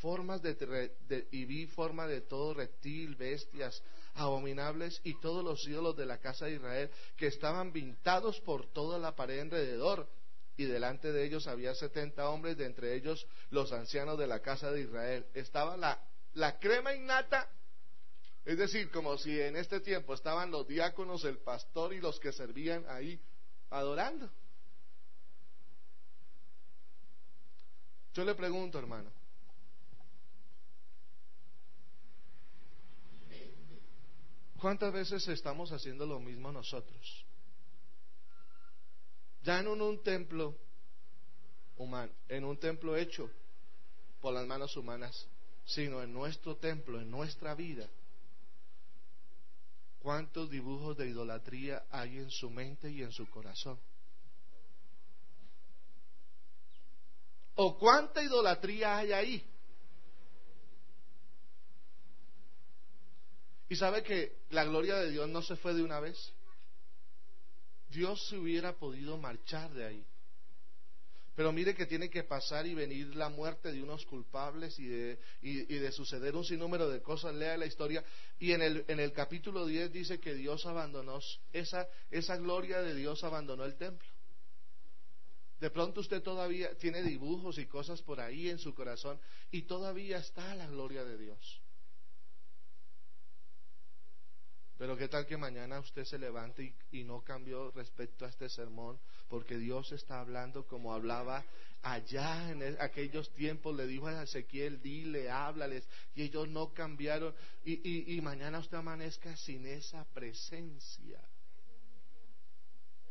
formas 0.00 0.42
de, 0.42 1.28
y 1.30 1.44
vi 1.44 1.66
forma 1.66 2.06
de 2.06 2.22
todo 2.22 2.54
reptil, 2.54 3.14
bestias 3.14 3.82
abominables 4.14 5.00
y 5.04 5.20
todos 5.20 5.44
los 5.44 5.66
ídolos 5.68 5.96
de 5.96 6.06
la 6.06 6.18
casa 6.18 6.46
de 6.46 6.54
Israel 6.54 6.90
que 7.16 7.26
estaban 7.26 7.72
pintados 7.72 8.40
por 8.40 8.72
toda 8.72 8.98
la 8.98 9.14
pared 9.14 9.40
alrededor 9.40 10.08
y 10.56 10.64
delante 10.64 11.12
de 11.12 11.24
ellos 11.24 11.46
había 11.46 11.74
setenta 11.74 12.30
hombres, 12.30 12.56
de 12.56 12.66
entre 12.66 12.94
ellos 12.94 13.26
los 13.50 13.70
ancianos 13.72 14.18
de 14.18 14.26
la 14.26 14.40
casa 14.40 14.70
de 14.70 14.80
Israel. 14.80 15.26
Estaba 15.34 15.76
la, 15.76 16.02
la 16.34 16.58
crema 16.58 16.94
innata, 16.94 17.48
es 18.44 18.58
decir, 18.58 18.90
como 18.90 19.16
si 19.18 19.40
en 19.40 19.56
este 19.56 19.80
tiempo 19.80 20.14
estaban 20.14 20.50
los 20.50 20.66
diáconos, 20.66 21.24
el 21.24 21.38
pastor 21.38 21.92
y 21.94 22.00
los 22.00 22.18
que 22.18 22.32
servían 22.32 22.84
ahí 22.88 23.20
adorando. 23.70 24.28
Yo 28.12 28.24
le 28.24 28.34
pregunto, 28.34 28.78
hermano, 28.78 29.10
¿cuántas 34.60 34.92
veces 34.92 35.26
estamos 35.28 35.70
haciendo 35.70 36.04
lo 36.04 36.18
mismo 36.18 36.50
nosotros? 36.50 37.24
Ya 39.44 39.62
no 39.62 39.74
en 39.74 39.82
un 39.82 40.02
templo 40.02 40.56
humano, 41.76 42.12
en 42.28 42.44
un 42.44 42.58
templo 42.58 42.96
hecho 42.96 43.30
por 44.20 44.34
las 44.34 44.46
manos 44.46 44.76
humanas, 44.76 45.28
sino 45.64 46.02
en 46.02 46.12
nuestro 46.12 46.56
templo, 46.56 47.00
en 47.00 47.10
nuestra 47.10 47.54
vida 47.54 47.88
¿Cuántos 50.02 50.50
dibujos 50.50 50.96
de 50.96 51.08
idolatría 51.08 51.84
hay 51.88 52.18
en 52.18 52.28
su 52.28 52.50
mente 52.50 52.90
y 52.90 53.02
en 53.02 53.12
su 53.12 53.30
corazón? 53.30 53.78
¿O 57.54 57.78
cuánta 57.78 58.20
idolatría 58.20 58.96
hay 58.98 59.12
ahí? 59.12 59.46
Y 63.68 63.76
sabe 63.76 64.02
que 64.02 64.38
la 64.50 64.64
gloria 64.64 64.96
de 64.96 65.12
Dios 65.12 65.28
no 65.28 65.40
se 65.40 65.54
fue 65.54 65.72
de 65.72 65.84
una 65.84 66.00
vez. 66.00 66.18
Dios 67.88 68.26
se 68.28 68.36
hubiera 68.36 68.72
podido 68.72 69.16
marchar 69.18 69.72
de 69.72 69.86
ahí. 69.86 70.06
Pero 71.34 71.50
mire 71.50 71.74
que 71.74 71.86
tiene 71.86 72.10
que 72.10 72.24
pasar 72.24 72.66
y 72.66 72.74
venir 72.74 73.16
la 73.16 73.30
muerte 73.30 73.72
de 73.72 73.82
unos 73.82 74.04
culpables 74.04 74.78
y 74.78 74.86
de, 74.86 75.18
y, 75.40 75.64
de 75.64 75.92
suceder 75.92 76.36
un 76.36 76.44
sinnúmero 76.44 76.90
de 76.90 77.00
cosas. 77.00 77.34
Lea 77.34 77.56
la 77.56 77.64
historia. 77.64 78.04
Y 78.38 78.52
en 78.52 78.60
el, 78.60 78.84
en 78.88 79.00
el 79.00 79.12
capítulo 79.12 79.64
10 79.64 79.92
dice 79.92 80.20
que 80.20 80.34
Dios 80.34 80.66
abandonó, 80.66 81.20
esa, 81.52 81.88
esa 82.10 82.36
gloria 82.36 82.82
de 82.82 82.94
Dios 82.94 83.24
abandonó 83.24 83.64
el 83.64 83.76
templo. 83.76 84.08
De 85.58 85.70
pronto 85.70 86.00
usted 86.00 86.20
todavía 86.22 86.76
tiene 86.76 87.02
dibujos 87.02 87.56
y 87.56 87.66
cosas 87.66 88.02
por 88.02 88.20
ahí 88.20 88.50
en 88.50 88.58
su 88.58 88.74
corazón 88.74 89.18
y 89.52 89.62
todavía 89.62 90.18
está 90.18 90.54
la 90.56 90.66
gloria 90.66 91.04
de 91.04 91.16
Dios. 91.16 91.61
Pero 94.78 94.96
qué 94.96 95.08
tal 95.08 95.26
que 95.26 95.36
mañana 95.36 95.78
usted 95.80 96.04
se 96.04 96.18
levante 96.18 96.74
y, 96.90 97.04
no 97.04 97.22
cambió 97.22 97.70
respecto 97.72 98.24
a 98.24 98.28
este 98.28 98.48
sermón, 98.48 98.98
porque 99.28 99.56
Dios 99.58 99.92
está 99.92 100.20
hablando 100.20 100.66
como 100.66 100.92
hablaba 100.92 101.44
allá 101.82 102.50
en 102.50 102.62
e, 102.62 102.76
aquellos 102.80 103.32
tiempos, 103.34 103.76
le 103.76 103.86
dijo 103.86 104.06
a 104.06 104.22
Ezequiel, 104.22 104.80
dile, 104.80 105.30
háblales, 105.30 105.86
y 106.14 106.22
ellos 106.22 106.48
no 106.48 106.72
cambiaron, 106.72 107.34
y, 107.64 108.16
y 108.16 108.20
mañana 108.22 108.58
usted 108.58 108.78
amanezca 108.78 109.36
sin 109.36 109.66
esa 109.66 110.04
presencia. 110.12 111.20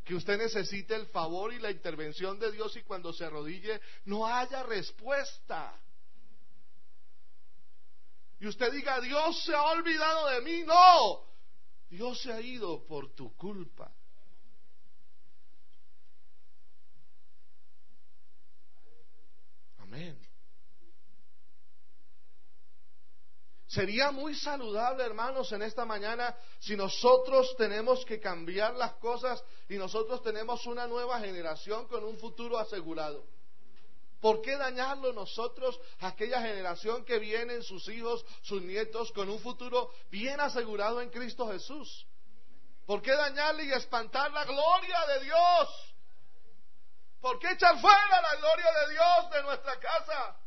Que 0.03 0.15
usted 0.15 0.37
necesite 0.37 0.95
el 0.95 1.05
favor 1.07 1.53
y 1.53 1.59
la 1.59 1.69
intervención 1.69 2.39
de 2.39 2.51
Dios 2.51 2.75
y 2.75 2.81
cuando 2.81 3.13
se 3.13 3.23
arrodille 3.23 3.79
no 4.05 4.25
haya 4.25 4.63
respuesta. 4.63 5.79
Y 8.39 8.47
usted 8.47 8.71
diga, 8.71 8.99
Dios 8.99 9.43
se 9.43 9.53
ha 9.53 9.61
olvidado 9.61 10.27
de 10.29 10.41
mí. 10.41 10.63
No, 10.63 11.30
Dios 11.91 12.21
se 12.21 12.31
ha 12.31 12.39
ido 12.39 12.85
por 12.85 13.13
tu 13.13 13.35
culpa. 13.35 13.93
Amén. 19.77 20.17
Sería 23.67 24.11
muy 24.11 24.35
saludable, 24.35 25.03
hermanos, 25.03 25.51
en 25.51 25.63
esta 25.63 25.83
mañana 25.83 26.33
si 26.59 26.77
nosotros 26.77 27.53
tenemos 27.57 28.05
que 28.05 28.21
cambiar 28.21 28.73
las 28.75 28.93
cosas 28.93 29.43
y 29.67 29.75
nosotros 29.75 30.23
tenemos 30.23 30.65
una 30.67 30.87
nueva 30.87 31.19
generación 31.19 31.89
con 31.89 32.05
un 32.05 32.17
futuro 32.17 32.57
asegurado. 32.57 33.25
¿Por 34.21 34.41
qué 34.41 34.55
dañarlo 34.55 35.11
nosotros, 35.13 35.79
aquella 35.99 36.41
generación 36.41 37.03
que 37.03 37.17
viene, 37.17 37.63
sus 37.63 37.87
hijos, 37.89 38.23
sus 38.43 38.61
nietos, 38.61 39.11
con 39.11 39.27
un 39.29 39.39
futuro 39.39 39.91
bien 40.11 40.39
asegurado 40.39 41.01
en 41.01 41.09
Cristo 41.09 41.51
Jesús? 41.51 42.05
¿Por 42.85 43.01
qué 43.01 43.13
dañarle 43.13 43.63
y 43.65 43.71
espantar 43.71 44.31
la 44.31 44.45
gloria 44.45 45.05
de 45.07 45.25
Dios? 45.25 45.95
¿Por 47.19 47.39
qué 47.39 47.51
echar 47.51 47.79
fuera 47.79 48.21
la 48.21 48.35
gloria 48.35 48.71
de 48.71 48.93
Dios 48.93 49.31
de 49.31 49.43
nuestra 49.43 49.79
casa? 49.79 50.40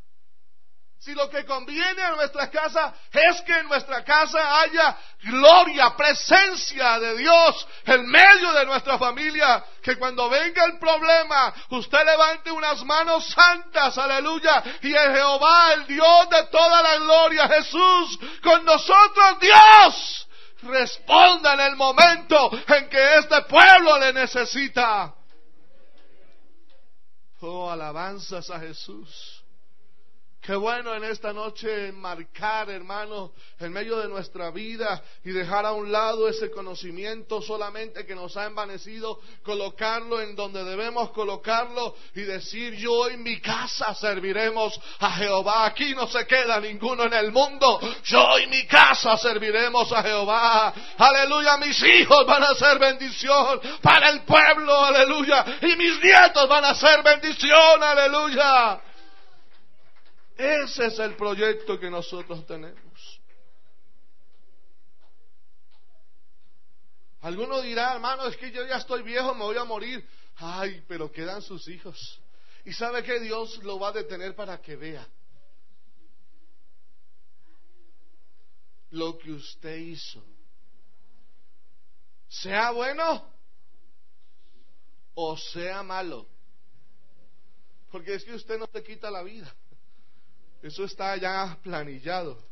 Si 1.04 1.12
lo 1.12 1.28
que 1.28 1.44
conviene 1.44 2.00
a 2.00 2.12
nuestra 2.12 2.50
casa 2.50 2.94
es 3.12 3.42
que 3.42 3.52
en 3.52 3.68
nuestra 3.68 4.02
casa 4.02 4.60
haya 4.60 4.96
gloria, 5.24 5.94
presencia 5.94 6.98
de 6.98 7.18
Dios 7.18 7.68
en 7.84 8.06
medio 8.06 8.52
de 8.52 8.64
nuestra 8.64 8.98
familia, 8.98 9.62
que 9.82 9.98
cuando 9.98 10.30
venga 10.30 10.64
el 10.64 10.78
problema, 10.78 11.52
usted 11.68 12.02
levante 12.06 12.50
unas 12.50 12.82
manos 12.84 13.28
santas, 13.28 13.98
aleluya, 13.98 14.64
y 14.80 14.94
el 14.94 15.14
Jehová, 15.14 15.74
el 15.74 15.86
Dios 15.88 16.30
de 16.30 16.42
toda 16.44 16.80
la 16.80 16.96
gloria, 16.96 17.48
Jesús, 17.48 18.18
con 18.42 18.64
nosotros 18.64 19.40
Dios, 19.40 20.28
responda 20.62 21.52
en 21.52 21.60
el 21.60 21.76
momento 21.76 22.50
en 22.66 22.88
que 22.88 23.18
este 23.18 23.42
pueblo 23.42 23.98
le 23.98 24.14
necesita. 24.14 25.12
Oh, 27.42 27.70
alabanzas 27.70 28.48
a 28.48 28.58
Jesús. 28.58 29.33
Qué 30.44 30.54
bueno 30.54 30.94
en 30.94 31.04
esta 31.04 31.32
noche 31.32 31.90
marcar, 31.92 32.68
hermano, 32.68 33.32
en 33.58 33.72
medio 33.72 33.96
de 33.96 34.08
nuestra 34.08 34.50
vida 34.50 35.02
y 35.24 35.30
dejar 35.30 35.64
a 35.64 35.72
un 35.72 35.90
lado 35.90 36.28
ese 36.28 36.50
conocimiento 36.50 37.40
solamente 37.40 38.04
que 38.04 38.14
nos 38.14 38.36
ha 38.36 38.44
envanecido, 38.44 39.20
colocarlo 39.42 40.20
en 40.20 40.36
donde 40.36 40.62
debemos 40.62 41.12
colocarlo 41.12 41.96
y 42.14 42.20
decir, 42.20 42.74
yo 42.74 43.08
en 43.08 43.22
mi 43.22 43.40
casa 43.40 43.94
serviremos 43.94 44.78
a 44.98 45.12
Jehová. 45.12 45.64
Aquí 45.64 45.94
no 45.94 46.06
se 46.08 46.26
queda 46.26 46.60
ninguno 46.60 47.04
en 47.04 47.14
el 47.14 47.32
mundo. 47.32 47.80
Yo 48.04 48.36
en 48.36 48.50
mi 48.50 48.66
casa 48.66 49.16
serviremos 49.16 49.90
a 49.92 50.02
Jehová. 50.02 50.74
Aleluya, 50.98 51.56
mis 51.56 51.82
hijos 51.82 52.26
van 52.26 52.42
a 52.42 52.54
ser 52.54 52.78
bendición 52.78 53.62
para 53.80 54.10
el 54.10 54.24
pueblo, 54.24 54.78
aleluya. 54.84 55.58
Y 55.62 55.74
mis 55.76 56.04
nietos 56.04 56.46
van 56.50 56.66
a 56.66 56.74
ser 56.74 57.02
bendición, 57.02 57.82
aleluya. 57.82 58.83
Ese 60.36 60.86
es 60.86 60.98
el 60.98 61.16
proyecto 61.16 61.78
que 61.78 61.90
nosotros 61.90 62.46
tenemos. 62.46 63.20
Alguno 67.20 67.62
dirá, 67.62 67.94
hermano, 67.94 68.26
es 68.26 68.36
que 68.36 68.50
yo 68.50 68.66
ya 68.66 68.76
estoy 68.76 69.02
viejo, 69.02 69.34
me 69.34 69.44
voy 69.44 69.56
a 69.56 69.64
morir. 69.64 70.06
Ay, 70.36 70.84
pero 70.88 71.10
quedan 71.10 71.40
sus 71.40 71.66
hijos. 71.68 72.20
Y 72.64 72.72
sabe 72.72 73.02
que 73.02 73.20
Dios 73.20 73.62
lo 73.62 73.78
va 73.78 73.88
a 73.88 73.92
detener 73.92 74.34
para 74.34 74.60
que 74.60 74.76
vea 74.76 75.06
lo 78.90 79.18
que 79.18 79.32
usted 79.32 79.76
hizo. 79.76 80.22
Sea 82.28 82.70
bueno 82.70 83.32
o 85.14 85.36
sea 85.36 85.82
malo. 85.82 86.26
Porque 87.90 88.14
es 88.14 88.24
que 88.24 88.34
usted 88.34 88.58
no 88.58 88.66
te 88.66 88.82
quita 88.82 89.10
la 89.10 89.22
vida. 89.22 89.54
Eso 90.64 90.84
está 90.84 91.14
ya 91.18 91.58
planillado. 91.62 92.42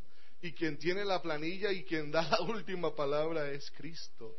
Y 0.42 0.52
quien 0.52 0.76
tiene 0.76 1.02
la 1.02 1.22
planilla 1.22 1.72
y 1.72 1.82
quien 1.82 2.10
da 2.10 2.20
la 2.28 2.40
última 2.46 2.94
palabra 2.94 3.50
es 3.50 3.70
Cristo. 3.70 4.36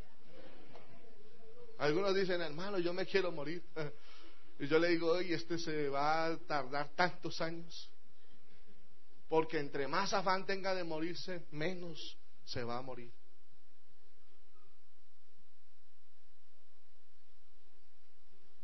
Algunos 1.79 2.13
dicen, 2.13 2.39
hermano, 2.39 2.77
yo 2.77 2.93
me 2.93 3.05
quiero 3.05 3.31
morir. 3.31 3.63
Y 4.59 4.67
yo 4.67 4.77
le 4.77 4.89
digo, 4.89 5.11
oye, 5.11 5.33
este 5.33 5.57
se 5.57 5.89
va 5.89 6.27
a 6.27 6.37
tardar 6.37 6.87
tantos 6.95 7.41
años. 7.41 7.89
Porque 9.27 9.57
entre 9.57 9.87
más 9.87 10.13
afán 10.13 10.45
tenga 10.45 10.75
de 10.75 10.83
morirse, 10.83 11.47
menos 11.49 12.15
se 12.45 12.63
va 12.63 12.77
a 12.77 12.81
morir. 12.83 13.11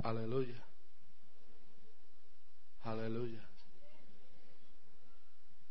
Aleluya. 0.04 0.64
Aleluya. 2.84 3.49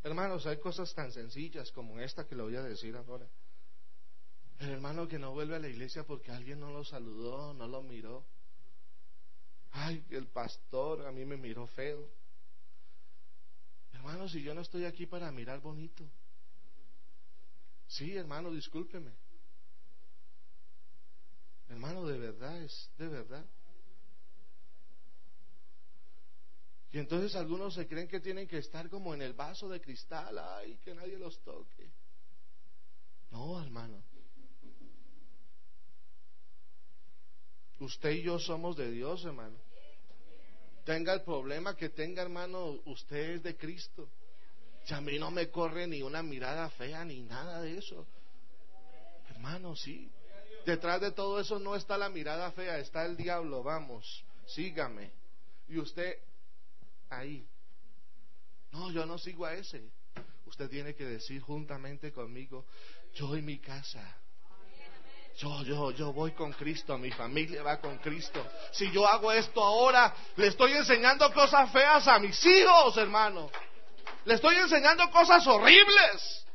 Hermanos, 0.08 0.46
hay 0.46 0.56
cosas 0.56 0.94
tan 0.94 1.12
sencillas 1.12 1.70
como 1.70 2.00
esta 2.00 2.26
que 2.26 2.34
le 2.34 2.42
voy 2.42 2.56
a 2.56 2.62
decir 2.62 2.96
ahora. 2.96 3.28
El 4.58 4.70
hermano 4.70 5.06
que 5.06 5.18
no 5.18 5.32
vuelve 5.32 5.56
a 5.56 5.58
la 5.58 5.68
iglesia 5.68 6.02
porque 6.02 6.32
alguien 6.32 6.60
no 6.60 6.72
lo 6.72 6.82
saludó, 6.82 7.52
no 7.52 7.68
lo 7.68 7.82
miró. 7.82 8.24
Ay, 9.72 10.02
el 10.08 10.26
pastor 10.28 11.06
a 11.06 11.12
mí 11.12 11.26
me 11.26 11.36
miró 11.36 11.66
feo. 11.66 12.08
Hermano, 13.92 14.30
si 14.30 14.42
yo 14.42 14.54
no 14.54 14.62
estoy 14.62 14.86
aquí 14.86 15.04
para 15.04 15.30
mirar 15.30 15.60
bonito. 15.60 16.08
Sí, 17.86 18.16
hermano, 18.16 18.50
discúlpeme. 18.50 19.12
Hermano, 21.68 22.06
de 22.06 22.18
verdad 22.18 22.62
es, 22.62 22.90
de 22.96 23.08
verdad. 23.08 23.44
Y 26.92 26.98
entonces 26.98 27.36
algunos 27.36 27.74
se 27.74 27.86
creen 27.86 28.08
que 28.08 28.20
tienen 28.20 28.48
que 28.48 28.58
estar 28.58 28.88
como 28.88 29.14
en 29.14 29.22
el 29.22 29.34
vaso 29.34 29.68
de 29.68 29.80
cristal, 29.80 30.38
ay, 30.38 30.78
que 30.84 30.94
nadie 30.94 31.18
los 31.18 31.38
toque. 31.40 31.90
No, 33.30 33.62
hermano. 33.62 34.02
Usted 37.80 38.10
y 38.10 38.22
yo 38.22 38.38
somos 38.38 38.76
de 38.76 38.90
Dios, 38.90 39.24
hermano. 39.24 39.56
Tenga 40.84 41.12
el 41.12 41.22
problema 41.22 41.76
que 41.76 41.90
tenga, 41.90 42.22
hermano, 42.22 42.80
usted 42.86 43.30
es 43.32 43.42
de 43.42 43.56
Cristo. 43.56 44.08
Si 44.84 44.94
a 44.94 45.00
mí 45.02 45.18
no 45.18 45.30
me 45.30 45.50
corre 45.50 45.86
ni 45.86 46.00
una 46.00 46.22
mirada 46.22 46.70
fea 46.70 47.04
ni 47.04 47.20
nada 47.20 47.60
de 47.60 47.76
eso. 47.76 48.06
Hermano, 49.28 49.76
sí. 49.76 50.10
Detrás 50.64 51.02
de 51.02 51.12
todo 51.12 51.38
eso 51.38 51.58
no 51.58 51.76
está 51.76 51.98
la 51.98 52.08
mirada 52.08 52.50
fea, 52.52 52.78
está 52.78 53.04
el 53.04 53.16
diablo. 53.16 53.62
Vamos, 53.62 54.24
sígame. 54.46 55.12
Y 55.68 55.78
usted 55.78 56.18
ahí. 57.10 57.46
No, 58.72 58.90
yo 58.90 59.06
no 59.06 59.18
sigo 59.18 59.46
a 59.46 59.54
ese. 59.54 59.90
Usted 60.46 60.68
tiene 60.68 60.94
que 60.94 61.04
decir 61.04 61.40
juntamente 61.42 62.12
conmigo, 62.12 62.66
yo 63.14 63.36
y 63.36 63.42
mi 63.42 63.58
casa. 63.58 64.16
Yo, 65.36 65.62
yo, 65.62 65.90
yo 65.92 66.12
voy 66.12 66.32
con 66.32 66.52
Cristo, 66.52 66.98
mi 66.98 67.12
familia 67.12 67.62
va 67.62 67.78
con 67.78 67.98
Cristo. 67.98 68.44
Si 68.72 68.90
yo 68.90 69.06
hago 69.06 69.30
esto 69.30 69.62
ahora, 69.62 70.12
le 70.36 70.48
estoy 70.48 70.72
enseñando 70.72 71.32
cosas 71.32 71.70
feas 71.70 72.08
a 72.08 72.18
mis 72.18 72.44
hijos, 72.44 72.96
hermano. 72.96 73.50
Le 74.24 74.34
estoy 74.34 74.56
enseñando 74.56 75.08
cosas 75.10 75.46
horribles. 75.46 76.46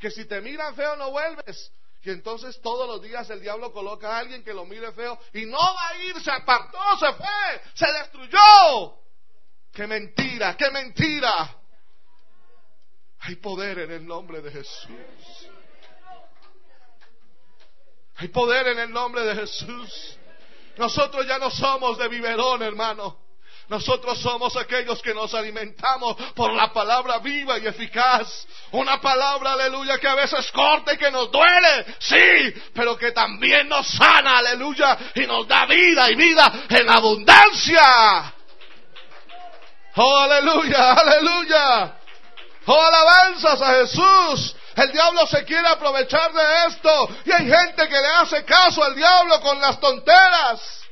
Que 0.00 0.10
si 0.10 0.24
te 0.24 0.40
miran 0.40 0.74
feo 0.74 0.96
no 0.96 1.10
vuelves. 1.10 1.72
Y 2.02 2.10
entonces 2.10 2.60
todos 2.60 2.88
los 2.88 3.02
días 3.02 3.28
el 3.30 3.40
diablo 3.40 3.72
coloca 3.72 4.16
a 4.16 4.18
alguien 4.18 4.42
que 4.42 4.54
lo 4.54 4.64
mire 4.64 4.90
feo 4.92 5.18
y 5.34 5.44
no 5.44 5.58
va 5.58 5.88
a 5.88 6.02
ir, 6.02 6.20
se 6.20 6.30
apartó, 6.30 6.78
se 6.98 7.12
fue, 7.12 7.62
se 7.74 7.86
destruyó. 7.92 8.99
Qué 9.72 9.86
mentira, 9.86 10.56
qué 10.56 10.70
mentira. 10.70 11.56
Hay 13.20 13.36
poder 13.36 13.80
en 13.80 13.92
el 13.92 14.06
nombre 14.06 14.40
de 14.40 14.50
Jesús. 14.50 14.88
Hay 18.16 18.28
poder 18.28 18.68
en 18.68 18.78
el 18.78 18.90
nombre 18.90 19.22
de 19.22 19.34
Jesús. 19.34 20.18
Nosotros 20.76 21.26
ya 21.26 21.38
no 21.38 21.50
somos 21.50 21.98
de 21.98 22.08
biberón, 22.08 22.62
hermano. 22.62 23.18
Nosotros 23.68 24.18
somos 24.18 24.56
aquellos 24.56 25.00
que 25.00 25.14
nos 25.14 25.32
alimentamos 25.32 26.16
por 26.34 26.52
la 26.52 26.72
palabra 26.72 27.18
viva 27.18 27.56
y 27.58 27.66
eficaz. 27.66 28.46
Una 28.72 29.00
palabra, 29.00 29.52
aleluya, 29.52 29.96
que 29.98 30.08
a 30.08 30.16
veces 30.16 30.50
corta 30.50 30.94
y 30.94 30.98
que 30.98 31.10
nos 31.10 31.30
duele, 31.30 31.86
sí, 32.00 32.62
pero 32.74 32.96
que 32.96 33.12
también 33.12 33.68
nos 33.68 33.86
sana, 33.86 34.38
aleluya, 34.38 34.98
y 35.14 35.20
nos 35.20 35.46
da 35.46 35.66
vida 35.66 36.10
y 36.10 36.16
vida 36.16 36.66
en 36.68 36.90
abundancia. 36.90 38.34
Oh, 40.02 40.16
aleluya, 40.16 40.92
aleluya. 40.94 41.98
Oh, 42.66 42.80
alabanzas 42.80 43.60
a 43.60 43.74
Jesús. 43.80 44.56
El 44.74 44.92
diablo 44.92 45.26
se 45.26 45.44
quiere 45.44 45.68
aprovechar 45.68 46.32
de 46.32 46.66
esto. 46.68 47.08
Y 47.26 47.32
hay 47.32 47.44
gente 47.44 47.86
que 47.86 48.00
le 48.00 48.06
hace 48.06 48.42
caso 48.46 48.82
al 48.82 48.96
diablo 48.96 49.42
con 49.42 49.60
las 49.60 49.78
tonteras. 49.78 50.82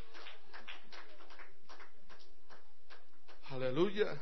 Aleluya. 3.51 4.15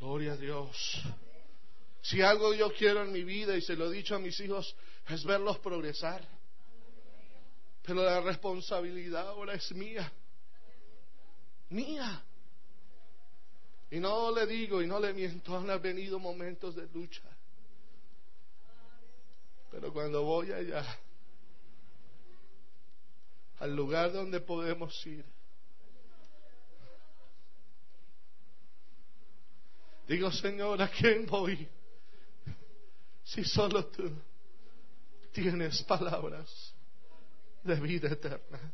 Gloria 0.00 0.32
a 0.32 0.36
Dios. 0.36 1.02
Si 2.00 2.22
algo 2.22 2.54
yo 2.54 2.72
quiero 2.72 3.02
en 3.02 3.12
mi 3.12 3.22
vida 3.22 3.54
y 3.54 3.60
se 3.60 3.76
lo 3.76 3.90
he 3.90 3.92
dicho 3.92 4.14
a 4.14 4.18
mis 4.18 4.40
hijos 4.40 4.74
es 5.08 5.24
verlos 5.24 5.58
progresar. 5.58 6.22
Pero 7.84 8.02
la 8.02 8.20
responsabilidad 8.20 9.28
ahora 9.28 9.54
es 9.54 9.70
mía. 9.72 10.10
Mía. 11.68 12.22
Y 13.90 14.00
no 14.00 14.34
le 14.34 14.46
digo 14.46 14.80
y 14.80 14.86
no 14.86 14.98
le 14.98 15.12
miento, 15.12 15.56
han 15.56 15.82
venido 15.82 16.18
momentos 16.18 16.74
de 16.74 16.88
lucha. 16.88 17.22
Pero 19.70 19.92
cuando 19.92 20.22
voy 20.22 20.50
allá, 20.50 20.84
al 23.58 23.76
lugar 23.76 24.12
donde 24.12 24.40
podemos 24.40 25.06
ir. 25.06 25.24
Digo, 30.08 30.30
Señor, 30.32 30.80
¿a 30.80 30.88
quién 30.88 31.26
voy? 31.26 31.68
Si 33.24 33.44
solo 33.44 33.86
tú 33.86 34.10
tienes 35.32 35.82
palabras 35.82 36.73
de 37.64 37.74
vida 37.80 38.08
eterna. 38.08 38.72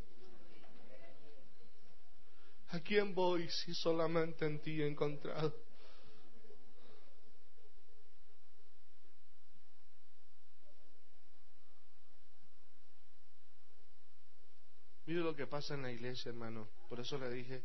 ¿A 2.72 2.80
quién 2.80 3.14
voy 3.14 3.48
si 3.48 3.74
solamente 3.74 4.46
en 4.46 4.60
ti 4.60 4.80
he 4.82 4.86
encontrado? 4.86 5.54
Mire 15.06 15.20
lo 15.22 15.34
que 15.34 15.48
pasa 15.48 15.74
en 15.74 15.82
la 15.82 15.90
iglesia, 15.90 16.28
hermano. 16.28 16.68
Por 16.88 17.00
eso 17.00 17.18
le 17.18 17.30
dije 17.30 17.64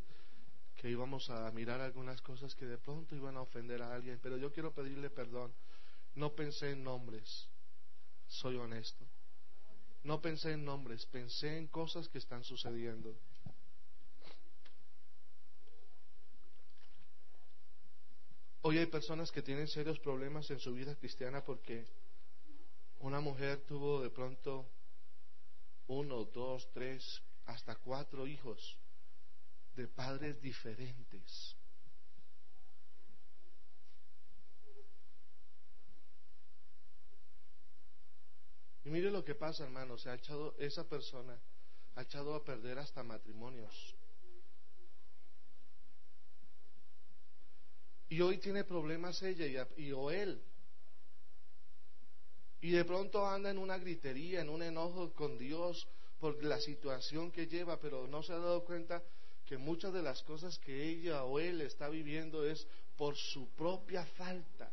que 0.75 0.89
íbamos 0.89 1.29
a 1.29 1.51
mirar 1.51 1.79
algunas 1.81 2.19
cosas 2.21 2.55
que 2.55 2.65
de 2.65 2.79
pronto 2.79 3.15
iban 3.15 3.37
a 3.37 3.41
ofender 3.41 3.83
a 3.83 3.93
alguien. 3.93 4.19
Pero 4.21 4.37
yo 4.37 4.51
quiero 4.51 4.73
pedirle 4.73 5.11
perdón. 5.11 5.53
No 6.15 6.33
pensé 6.33 6.71
en 6.71 6.83
nombres. 6.83 7.47
Soy 8.25 8.55
honesto. 8.55 9.05
No 10.05 10.21
pensé 10.21 10.51
en 10.51 10.63
nombres. 10.63 11.03
Pensé 11.07 11.57
en 11.57 11.65
cosas 11.67 12.07
que 12.07 12.19
están 12.19 12.43
sucediendo. 12.43 13.17
Hoy 18.61 18.77
hay 18.77 18.85
personas 18.85 19.31
que 19.31 19.41
tienen 19.41 19.67
serios 19.67 19.99
problemas 19.99 20.49
en 20.51 20.59
su 20.59 20.73
vida 20.73 20.95
cristiana 20.95 21.43
porque 21.43 21.87
una 22.99 23.19
mujer 23.19 23.65
tuvo 23.65 24.01
de 24.01 24.11
pronto 24.11 24.67
uno, 25.87 26.25
dos, 26.25 26.69
tres, 26.71 27.23
hasta 27.45 27.75
cuatro 27.75 28.27
hijos 28.27 28.77
de 29.75 29.87
padres 29.87 30.39
diferentes. 30.39 31.55
Y 38.85 38.89
mire 38.89 39.11
lo 39.11 39.25
que 39.25 39.35
pasa, 39.35 39.65
hermano, 39.65 39.97
se 39.97 40.09
ha 40.09 40.15
echado 40.15 40.55
esa 40.57 40.87
persona 40.87 41.37
ha 41.95 42.01
echado 42.01 42.35
a 42.35 42.43
perder 42.43 42.77
hasta 42.77 43.03
matrimonios. 43.03 43.95
Y 48.09 48.21
hoy 48.21 48.37
tiene 48.37 48.63
problemas 48.63 49.21
ella 49.23 49.67
y, 49.77 49.83
y 49.83 49.91
o 49.91 50.11
él. 50.11 50.41
Y 52.61 52.71
de 52.71 52.85
pronto 52.85 53.25
anda 53.25 53.49
en 53.49 53.57
una 53.57 53.77
gritería, 53.77 54.41
en 54.41 54.49
un 54.49 54.61
enojo 54.61 55.13
con 55.13 55.37
Dios, 55.37 55.87
por 56.19 56.43
la 56.43 56.59
situación 56.59 57.31
que 57.31 57.47
lleva, 57.47 57.79
pero 57.79 58.07
no 58.07 58.23
se 58.23 58.33
ha 58.33 58.37
dado 58.37 58.63
cuenta 58.65 59.03
que 59.45 59.57
muchas 59.57 59.93
de 59.93 60.01
las 60.01 60.21
cosas 60.23 60.57
que 60.59 60.89
ella 60.89 61.23
o 61.23 61.39
él 61.39 61.61
está 61.61 61.89
viviendo 61.89 62.45
es 62.45 62.67
por 62.97 63.15
su 63.15 63.49
propia 63.49 64.05
falta. 64.05 64.71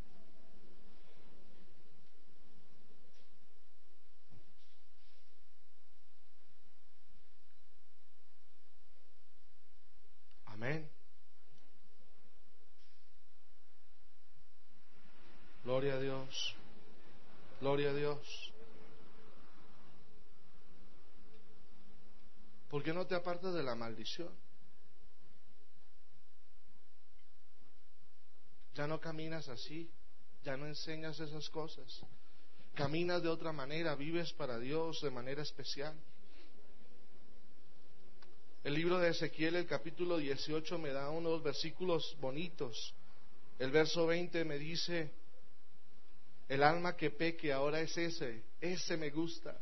Amén. 10.62 10.88
Gloria 15.64 15.94
a 15.94 15.98
Dios. 15.98 16.56
Gloria 17.60 17.90
a 17.90 17.94
Dios. 17.94 18.52
¿Por 22.70 22.84
qué 22.84 22.92
no 22.92 23.08
te 23.08 23.16
apartas 23.16 23.54
de 23.54 23.64
la 23.64 23.74
maldición? 23.74 24.30
Ya 28.76 28.86
no 28.86 29.00
caminas 29.00 29.48
así, 29.48 29.90
ya 30.44 30.56
no 30.56 30.66
enseñas 30.68 31.18
esas 31.18 31.50
cosas. 31.50 32.06
Caminas 32.74 33.20
de 33.20 33.30
otra 33.30 33.50
manera, 33.50 33.96
vives 33.96 34.32
para 34.34 34.60
Dios 34.60 35.00
de 35.02 35.10
manera 35.10 35.42
especial. 35.42 35.98
El 38.64 38.74
libro 38.74 38.98
de 38.98 39.10
Ezequiel, 39.10 39.56
el 39.56 39.66
capítulo 39.66 40.18
18, 40.18 40.78
me 40.78 40.90
da 40.90 41.10
unos 41.10 41.42
versículos 41.42 42.16
bonitos. 42.20 42.94
El 43.58 43.72
verso 43.72 44.06
20 44.06 44.44
me 44.44 44.56
dice, 44.56 45.12
el 46.48 46.62
alma 46.62 46.96
que 46.96 47.10
peque 47.10 47.52
ahora 47.52 47.80
es 47.80 47.96
ese, 47.98 48.44
ese 48.60 48.96
me 48.96 49.10
gusta. 49.10 49.60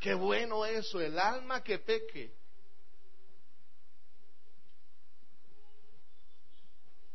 Qué 0.00 0.14
bueno 0.14 0.66
eso, 0.66 1.00
el 1.00 1.16
alma 1.16 1.62
que 1.62 1.78
peque. 1.78 2.32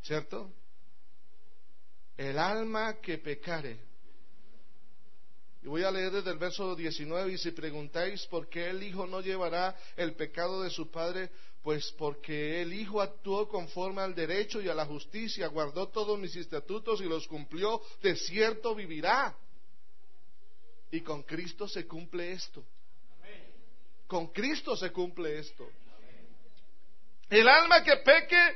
¿Cierto? 0.04 0.54
El 2.16 2.38
alma 2.38 3.02
que 3.02 3.18
pecare. 3.18 3.80
Y 5.66 5.68
voy 5.68 5.82
a 5.82 5.90
leer 5.90 6.12
desde 6.12 6.30
el 6.30 6.38
verso 6.38 6.76
19, 6.76 7.34
y 7.34 7.38
si 7.40 7.50
preguntáis 7.50 8.24
por 8.28 8.48
qué 8.48 8.70
el 8.70 8.84
Hijo 8.84 9.08
no 9.08 9.20
llevará 9.20 9.76
el 9.98 10.14
pecado 10.14 10.62
de 10.62 10.70
su 10.70 10.92
Padre, 10.92 11.32
pues 11.64 11.92
porque 11.98 12.62
el 12.62 12.72
Hijo 12.72 13.02
actuó 13.02 13.50
conforme 13.50 14.04
al 14.04 14.14
derecho 14.14 14.62
y 14.62 14.70
a 14.70 14.76
la 14.76 14.86
justicia, 14.86 15.48
guardó 15.48 15.88
todos 15.88 16.20
mis 16.20 16.36
estatutos 16.36 17.02
y 17.02 17.06
los 17.06 17.28
cumplió, 17.28 17.82
de 18.04 18.16
cierto 18.16 18.76
vivirá. 18.76 19.36
Y 20.92 21.02
con 21.02 21.24
Cristo 21.24 21.68
se 21.68 21.88
cumple 21.88 22.34
esto. 22.34 22.64
Con 24.06 24.28
Cristo 24.28 24.78
se 24.78 24.92
cumple 24.92 25.40
esto. 25.40 25.68
El 27.28 27.50
alma 27.50 27.84
que 27.84 27.98
peque 28.06 28.56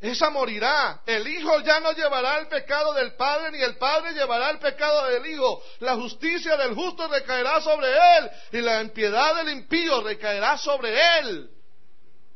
esa 0.00 0.30
morirá. 0.30 1.02
El 1.06 1.26
Hijo 1.26 1.60
ya 1.60 1.80
no 1.80 1.92
llevará 1.92 2.38
el 2.38 2.46
pecado 2.46 2.92
del 2.94 3.14
Padre, 3.14 3.50
ni 3.50 3.62
el 3.62 3.76
Padre 3.76 4.12
llevará 4.12 4.50
el 4.50 4.58
pecado 4.58 5.06
del 5.06 5.26
Hijo. 5.26 5.62
La 5.80 5.96
justicia 5.96 6.56
del 6.56 6.74
justo 6.74 7.08
recaerá 7.08 7.60
sobre 7.60 7.88
él, 7.88 8.30
y 8.52 8.60
la 8.60 8.80
impiedad 8.80 9.34
del 9.36 9.50
impío 9.50 10.02
recaerá 10.02 10.56
sobre 10.56 10.96
él. 11.18 11.50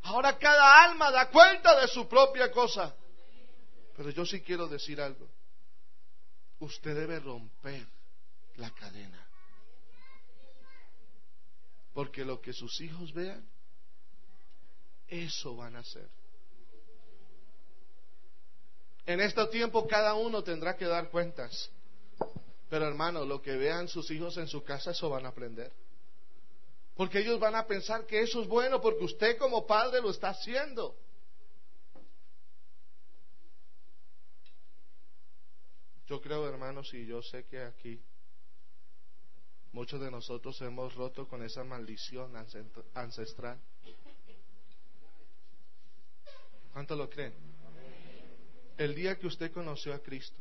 Ahora 0.03 0.37
cada 0.37 0.85
alma 0.85 1.13
da 1.13 1.31
cuenta 1.31 1.81
de 1.81 1.87
su 1.87 2.09
propia 2.09 2.51
cosa. 2.51 2.95
Pero 3.97 4.11
yo 4.11 4.27
sí 4.27 4.41
quiero 4.41 4.67
decir 4.67 5.01
algo. 5.01 5.29
Usted 6.59 6.97
debe 6.97 7.21
romper 7.21 7.87
la 8.57 8.71
cadena. 8.71 9.25
Porque 11.93 12.25
lo 12.25 12.41
que 12.41 12.53
sus 12.53 12.81
hijos 12.81 13.13
vean, 13.13 13.49
eso 15.07 15.55
van 15.55 15.77
a 15.77 15.81
hacer. 15.81 16.09
En 19.07 19.21
este 19.21 19.45
tiempo 19.49 19.87
cada 19.87 20.15
uno 20.15 20.43
tendrá 20.43 20.77
que 20.77 20.85
dar 20.85 21.11
cuentas. 21.11 21.71
Pero 22.69 22.87
hermano, 22.87 23.25
lo 23.25 23.43
que 23.43 23.57
vean 23.57 23.89
sus 23.89 24.11
hijos 24.11 24.37
en 24.37 24.49
su 24.49 24.63
casa, 24.63 24.93
eso 24.93 25.11
van 25.11 25.27
a 25.27 25.31
aprender. 25.31 25.73
Porque 26.95 27.19
ellos 27.19 27.41
van 27.41 27.55
a 27.55 27.67
pensar 27.67 28.07
que 28.07 28.21
eso 28.21 28.43
es 28.43 28.49
bueno 28.49 28.81
porque 28.81 29.05
usted 29.05 29.37
como 29.39 29.67
padre 29.67 30.01
lo 30.01 30.11
está 30.11 30.31
haciendo. 30.31 30.97
Yo 36.07 36.21
creo, 36.21 36.47
hermanos, 36.49 36.93
y 36.95 37.07
yo 37.07 37.23
sé 37.23 37.45
que 37.45 37.63
aquí 37.63 38.01
muchos 39.73 40.01
de 40.01 40.11
nosotros 40.11 40.61
hemos 40.61 40.95
roto 40.95 41.27
con 41.27 41.43
esa 41.43 41.65
maldición 41.65 42.35
ancestral. 42.95 43.59
¿Cuánto 46.73 46.97
lo 46.97 47.09
creen? 47.09 47.52
El 48.83 48.97
día 48.97 49.17
que 49.17 49.29
usted 49.29 49.53
conoció 49.53 49.95
a 49.95 50.01
Cristo, 50.01 50.41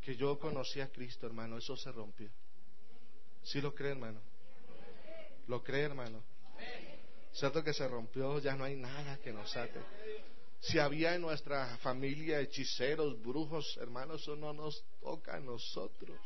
que 0.00 0.16
yo 0.16 0.36
conocí 0.40 0.80
a 0.80 0.88
Cristo, 0.90 1.24
hermano, 1.24 1.56
eso 1.56 1.76
se 1.76 1.92
rompió. 1.92 2.28
¿Sí 3.44 3.60
lo 3.60 3.72
cree, 3.72 3.92
hermano? 3.92 4.20
¿Lo 5.46 5.62
cree, 5.62 5.84
hermano? 5.84 6.20
¿Cierto 7.32 7.62
que 7.62 7.72
se 7.72 7.86
rompió? 7.86 8.40
Ya 8.40 8.56
no 8.56 8.64
hay 8.64 8.74
nada 8.74 9.18
que 9.18 9.32
nos 9.32 9.56
ate. 9.56 9.78
Si 10.58 10.80
había 10.80 11.14
en 11.14 11.20
nuestra 11.20 11.76
familia 11.78 12.40
hechiceros, 12.40 13.22
brujos, 13.22 13.76
hermanos, 13.80 14.22
eso 14.22 14.34
no 14.34 14.52
nos 14.52 14.82
toca 15.00 15.36
a 15.36 15.40
nosotros. 15.40 16.18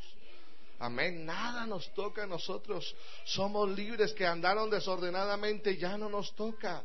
Amén. 0.79 1.23
Nada 1.27 1.67
nos 1.67 1.93
toca 1.93 2.23
a 2.23 2.27
nosotros. 2.27 2.95
Somos 3.25 3.69
libres 3.69 4.13
que 4.13 4.25
andaron 4.25 4.67
desordenadamente, 4.71 5.77
ya 5.77 5.95
no 5.95 6.09
nos 6.09 6.33
toca. 6.33 6.83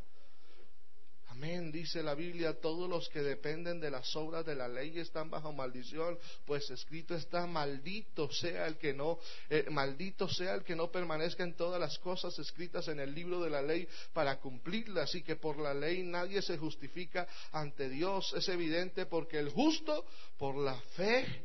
Amén, 1.36 1.70
dice 1.70 2.02
la 2.02 2.14
Biblia, 2.14 2.58
todos 2.62 2.88
los 2.88 3.10
que 3.10 3.20
dependen 3.20 3.78
de 3.78 3.90
las 3.90 4.16
obras 4.16 4.46
de 4.46 4.54
la 4.54 4.68
ley 4.68 4.98
están 4.98 5.28
bajo 5.28 5.52
maldición, 5.52 6.18
pues 6.46 6.70
escrito 6.70 7.14
está, 7.14 7.46
maldito 7.46 8.32
sea 8.32 8.66
el 8.66 8.78
que 8.78 8.94
no, 8.94 9.18
eh, 9.50 9.66
maldito 9.68 10.30
sea 10.30 10.54
el 10.54 10.64
que 10.64 10.74
no 10.74 10.90
permanezca 10.90 11.44
en 11.44 11.54
todas 11.54 11.78
las 11.78 11.98
cosas 11.98 12.38
escritas 12.38 12.88
en 12.88 13.00
el 13.00 13.14
libro 13.14 13.42
de 13.42 13.50
la 13.50 13.60
ley 13.60 13.86
para 14.14 14.40
cumplirlas, 14.40 15.14
y 15.14 15.22
que 15.22 15.36
por 15.36 15.58
la 15.58 15.74
ley 15.74 16.02
nadie 16.04 16.40
se 16.40 16.56
justifica 16.56 17.28
ante 17.52 17.90
Dios. 17.90 18.32
Es 18.34 18.48
evidente 18.48 19.04
porque 19.04 19.38
el 19.38 19.50
justo 19.50 20.06
por 20.38 20.56
la 20.56 20.80
fe 20.96 21.44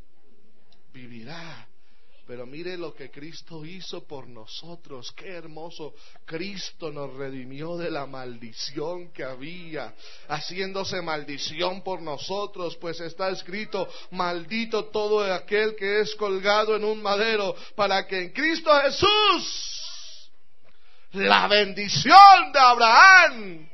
vivirá. 0.93 1.67
Pero 2.27 2.45
mire 2.45 2.77
lo 2.77 2.93
que 2.93 3.09
Cristo 3.09 3.65
hizo 3.65 4.05
por 4.07 4.27
nosotros. 4.27 5.11
Qué 5.11 5.29
hermoso. 5.29 5.93
Cristo 6.25 6.91
nos 6.91 7.13
redimió 7.13 7.77
de 7.77 7.91
la 7.91 8.05
maldición 8.05 9.11
que 9.11 9.23
había, 9.23 9.93
haciéndose 10.27 11.01
maldición 11.01 11.83
por 11.83 12.01
nosotros, 12.01 12.77
pues 12.77 12.99
está 12.99 13.29
escrito, 13.29 13.87
maldito 14.11 14.85
todo 14.85 15.21
aquel 15.33 15.75
que 15.75 16.01
es 16.01 16.15
colgado 16.15 16.75
en 16.75 16.83
un 16.83 17.01
madero, 17.01 17.55
para 17.75 18.05
que 18.07 18.21
en 18.21 18.29
Cristo 18.31 18.71
Jesús 18.83 20.31
la 21.13 21.47
bendición 21.47 22.51
de 22.53 22.59
Abraham 22.59 23.70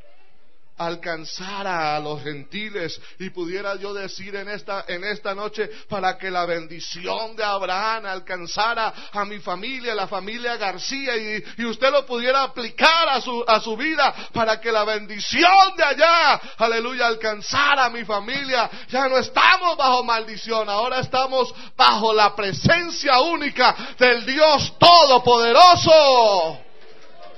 alcanzara 0.78 1.95
a 1.95 1.99
los 1.99 2.22
gentiles 2.24 2.99
y 3.20 3.30
pudiera 3.30 3.76
yo 3.76 3.94
decir 3.94 4.36
en 4.36 4.49
esta 4.49 4.86
en 4.88 5.04
esta 5.04 5.34
noche 5.34 5.70
para 5.90 6.18
que 6.18 6.30
la 6.30 6.45
bendición 6.45 7.36
de 7.36 7.44
Abraham 7.44 8.06
alcanzara 8.06 8.94
a 9.12 9.26
mi 9.26 9.40
familia, 9.40 9.95
la 9.95 10.08
familia 10.08 10.58
García 10.58 11.18
y, 11.18 11.44
y, 11.58 11.66
usted 11.66 11.91
lo 11.91 12.06
pudiera 12.06 12.44
aplicar 12.44 13.10
a 13.10 13.22
su 13.22 13.44
a 13.48 13.60
su 13.60 13.76
vida 13.76 14.14
para 14.34 14.60
que 14.62 14.72
la 14.72 14.84
bendición 14.84 15.76
de 15.76 15.84
allá, 15.84 16.40
aleluya, 16.58 17.08
alcanzara 17.08 17.86
a 17.86 17.90
mi 17.90 18.06
familia. 18.06 18.70
Ya 18.90 19.08
no 19.08 19.18
estamos 19.18 19.78
bajo 19.78 20.04
maldición, 20.04 20.70
ahora 20.70 20.99
estamos 20.99 21.54
bajo 21.76 22.14
la 22.14 22.36
presencia 22.36 23.20
única 23.22 23.76
del 23.98 24.26
Dios 24.26 24.74
todopoderoso. 24.78 26.60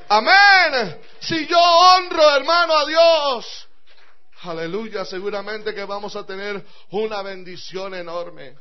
Amén. 0.09 1.08
Si 1.21 1.47
yo 1.47 1.59
honro, 1.59 2.35
hermano, 2.35 2.73
a 2.73 2.85
Dios, 2.85 3.67
aleluya, 4.43 5.03
seguramente 5.05 5.73
que 5.73 5.83
vamos 5.83 6.15
a 6.15 6.25
tener 6.25 6.65
una 6.91 7.21
bendición 7.21 7.93
enorme. 7.93 8.57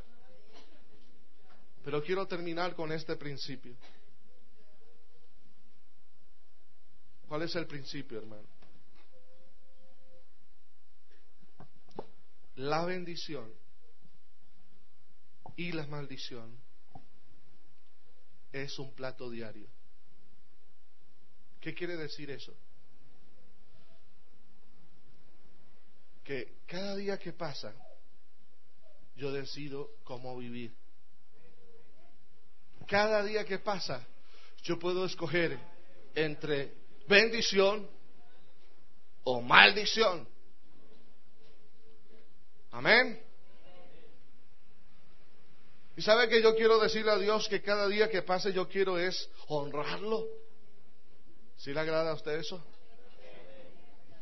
Pero 1.85 2.03
quiero 2.03 2.27
terminar 2.27 2.75
con 2.75 2.93
este 2.93 3.17
principio. 3.17 3.77
¿Cuál 7.29 7.43
es 7.43 7.55
el 7.55 7.67
principio, 7.67 8.19
hermano? 8.19 8.49
La 12.57 12.85
bendición 12.85 13.53
y 15.57 15.73
la 15.73 15.87
maldición 15.87 16.59
es 18.53 18.79
un 18.79 18.93
plato 18.95 19.31
diario. 19.31 19.69
¿Qué 21.69 21.75
quiere 21.75 21.99
decir 21.99 22.31
eso? 22.31 22.55
Que 26.25 26.61
cada 26.67 26.97
día 26.97 27.19
que 27.19 27.35
pasa, 27.35 27.75
yo 29.17 29.31
decido 29.33 29.91
cómo 30.03 30.35
vivir. 30.39 30.75
Cada 32.87 33.23
día 33.23 33.45
que 33.45 33.59
pasa, 33.59 34.03
yo 34.63 34.79
puedo 34.79 35.05
escoger 35.05 35.59
entre 36.15 36.73
bendición 37.07 37.87
o 39.25 39.43
maldición. 39.43 40.27
Amén. 42.71 43.23
Y 45.99 46.01
sabe 46.01 46.31
que 46.31 46.41
yo 46.41 46.57
quiero 46.57 46.79
decirle 46.79 47.11
a 47.11 47.19
Dios 47.19 47.47
que 47.47 47.61
cada 47.61 47.87
día 47.89 48.09
que 48.09 48.23
pase 48.23 48.55
yo 48.55 48.67
quiero 48.71 48.99
es 48.99 49.29
honrarlo. 49.49 50.48
¿Sí 51.59 51.73
le 51.73 51.81
agrada 51.81 52.13
a 52.13 52.15
usted 52.15 52.39
eso? 52.39 52.65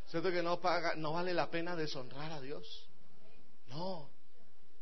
¿Cierto 0.09 0.31
que 0.31 0.43
no 0.43 0.61
paga, 0.61 0.95
no 0.97 1.13
vale 1.13 1.35
la 1.35 1.51
pena 1.51 1.77
deshonrar 1.77 2.33
a 2.33 2.41
Dios? 2.41 2.89
No. 3.69 4.09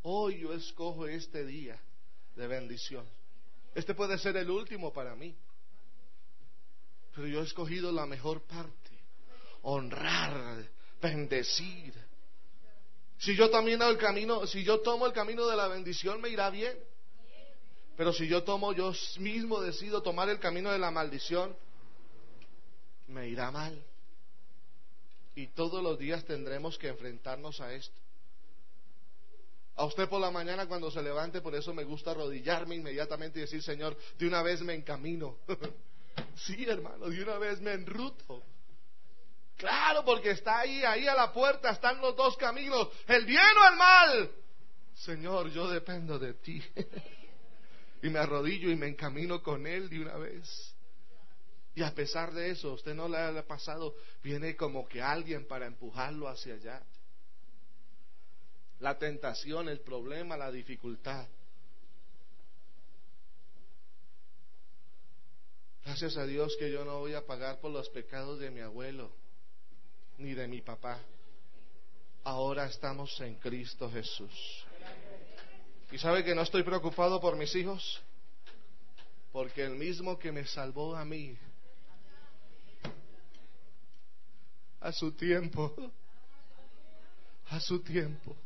Hoy 0.02 0.40
yo 0.40 0.52
escojo 0.52 1.06
este 1.06 1.44
día 1.44 1.80
de 2.36 2.46
bendición. 2.46 3.08
Este 3.74 3.94
puede 3.94 4.18
ser 4.18 4.36
el 4.36 4.50
último 4.50 4.92
para 4.92 5.16
mí. 5.16 5.34
Pero 7.14 7.26
yo 7.26 7.40
he 7.40 7.44
escogido 7.44 7.90
la 7.90 8.06
mejor 8.06 8.42
parte. 8.42 8.90
Honrar, 9.62 10.68
bendecir. 11.00 11.94
Si 13.18 13.34
yo 13.34 13.50
también 13.50 13.82
el 13.82 13.98
camino, 13.98 14.46
si 14.46 14.62
yo 14.62 14.80
tomo 14.80 15.06
el 15.06 15.12
camino 15.12 15.46
de 15.46 15.56
la 15.56 15.68
bendición, 15.68 16.20
me 16.20 16.28
irá 16.28 16.50
bien. 16.50 16.76
Pero 17.96 18.12
si 18.12 18.28
yo 18.28 18.44
tomo, 18.44 18.72
yo 18.72 18.92
mismo 19.18 19.60
decido 19.60 20.02
tomar 20.02 20.28
el 20.28 20.38
camino 20.38 20.70
de 20.70 20.78
la 20.78 20.90
maldición, 20.90 21.56
me 23.14 23.28
irá 23.28 23.50
mal. 23.50 23.82
Y 25.34 25.46
todos 25.48 25.82
los 25.82 25.98
días 25.98 26.24
tendremos 26.24 26.76
que 26.76 26.88
enfrentarnos 26.88 27.60
a 27.60 27.72
esto. 27.72 27.96
A 29.76 29.84
usted 29.86 30.08
por 30.08 30.20
la 30.20 30.30
mañana 30.30 30.66
cuando 30.66 30.90
se 30.90 31.02
levante, 31.02 31.40
por 31.40 31.54
eso 31.54 31.74
me 31.74 31.82
gusta 31.82 32.12
arrodillarme 32.12 32.76
inmediatamente 32.76 33.38
y 33.38 33.42
decir, 33.42 33.62
Señor, 33.62 33.96
de 34.18 34.26
una 34.26 34.42
vez 34.42 34.60
me 34.60 34.74
encamino. 34.74 35.38
sí, 36.36 36.64
hermano, 36.64 37.08
de 37.08 37.22
una 37.22 37.38
vez 37.38 37.60
me 37.60 37.72
enruto. 37.72 38.42
Claro, 39.56 40.04
porque 40.04 40.30
está 40.30 40.60
ahí, 40.60 40.84
ahí 40.84 41.06
a 41.06 41.14
la 41.14 41.32
puerta 41.32 41.70
están 41.70 42.00
los 42.00 42.14
dos 42.14 42.36
caminos, 42.36 42.88
el 43.08 43.24
bien 43.24 43.40
o 43.40 43.68
el 43.70 43.76
mal. 43.76 44.30
Señor, 44.94 45.50
yo 45.50 45.68
dependo 45.68 46.18
de 46.18 46.34
ti. 46.34 46.62
y 48.02 48.08
me 48.10 48.18
arrodillo 48.20 48.70
y 48.70 48.76
me 48.76 48.86
encamino 48.86 49.42
con 49.42 49.66
Él 49.66 49.88
de 49.88 50.00
una 50.00 50.16
vez. 50.16 50.73
Y 51.74 51.82
a 51.82 51.92
pesar 51.92 52.32
de 52.32 52.50
eso, 52.50 52.72
usted 52.72 52.94
no 52.94 53.08
le 53.08 53.18
ha 53.18 53.46
pasado, 53.46 53.94
viene 54.22 54.54
como 54.56 54.88
que 54.88 55.02
alguien 55.02 55.46
para 55.46 55.66
empujarlo 55.66 56.28
hacia 56.28 56.54
allá. 56.54 56.82
La 58.78 58.96
tentación, 58.98 59.68
el 59.68 59.80
problema, 59.80 60.36
la 60.36 60.52
dificultad. 60.52 61.26
Gracias 65.84 66.16
a 66.16 66.24
Dios 66.26 66.56
que 66.58 66.70
yo 66.70 66.84
no 66.84 67.00
voy 67.00 67.14
a 67.14 67.26
pagar 67.26 67.60
por 67.60 67.70
los 67.70 67.88
pecados 67.90 68.38
de 68.38 68.50
mi 68.50 68.60
abuelo 68.60 69.10
ni 70.18 70.34
de 70.34 70.46
mi 70.46 70.60
papá. 70.60 71.00
ahora 72.22 72.66
estamos 72.66 73.20
en 73.20 73.34
Cristo 73.34 73.90
Jesús. 73.90 74.64
¿Y 75.92 75.98
sabe 75.98 76.24
que 76.24 76.34
no 76.34 76.42
estoy 76.42 76.62
preocupado 76.62 77.20
por 77.20 77.36
mis 77.36 77.54
hijos? 77.54 78.00
Porque 79.30 79.62
el 79.62 79.74
mismo 79.74 80.18
que 80.18 80.32
me 80.32 80.46
salvó 80.46 80.96
a 80.96 81.04
mí, 81.04 81.36
a 84.84 84.92
su 84.92 85.12
tiempo, 85.12 85.74
a 87.48 87.58
su 87.58 87.80
tiempo, 87.80 88.36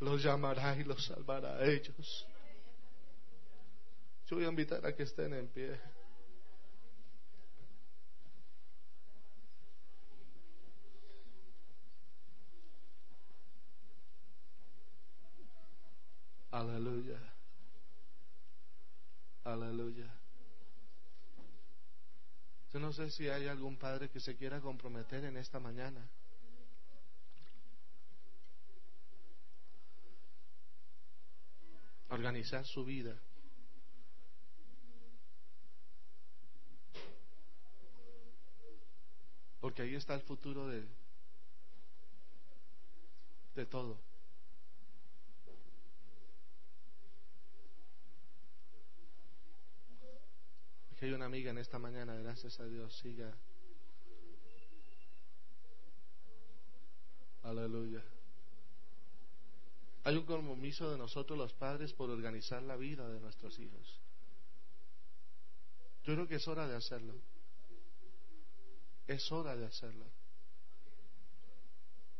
los 0.00 0.22
llamará 0.22 0.76
y 0.76 0.84
los 0.84 1.02
salvará 1.02 1.56
a 1.56 1.64
ellos. 1.64 2.26
Yo 4.26 4.36
voy 4.36 4.44
a 4.44 4.48
invitar 4.48 4.84
a 4.84 4.94
que 4.94 5.04
estén 5.04 5.32
en 5.32 5.48
pie. 5.48 5.80
Aleluya. 16.50 17.18
Aleluya. 19.42 20.19
Yo 22.72 22.78
no 22.78 22.92
sé 22.92 23.10
si 23.10 23.28
hay 23.28 23.48
algún 23.48 23.76
padre 23.76 24.08
que 24.10 24.20
se 24.20 24.36
quiera 24.36 24.60
comprometer 24.60 25.24
en 25.24 25.36
esta 25.36 25.58
mañana. 25.58 26.08
Organizar 32.10 32.64
su 32.64 32.84
vida. 32.84 33.16
Porque 39.60 39.82
ahí 39.82 39.94
está 39.94 40.14
el 40.14 40.22
futuro 40.22 40.68
de, 40.68 40.86
de 43.56 43.66
todo. 43.66 44.09
Hay 51.00 51.12
una 51.12 51.24
amiga 51.24 51.50
en 51.50 51.58
esta 51.58 51.78
mañana, 51.78 52.14
gracias 52.16 52.60
a 52.60 52.66
Dios, 52.66 52.94
siga. 52.98 53.34
Aleluya. 57.42 58.04
Hay 60.04 60.16
un 60.16 60.26
compromiso 60.26 60.90
de 60.90 60.98
nosotros 60.98 61.38
los 61.38 61.54
padres 61.54 61.94
por 61.94 62.10
organizar 62.10 62.62
la 62.62 62.76
vida 62.76 63.08
de 63.08 63.18
nuestros 63.18 63.58
hijos. 63.58 63.98
Yo 66.04 66.14
creo 66.14 66.28
que 66.28 66.36
es 66.36 66.46
hora 66.48 66.68
de 66.68 66.76
hacerlo. 66.76 67.14
Es 69.06 69.32
hora 69.32 69.56
de 69.56 69.66
hacerlo. 69.66 70.06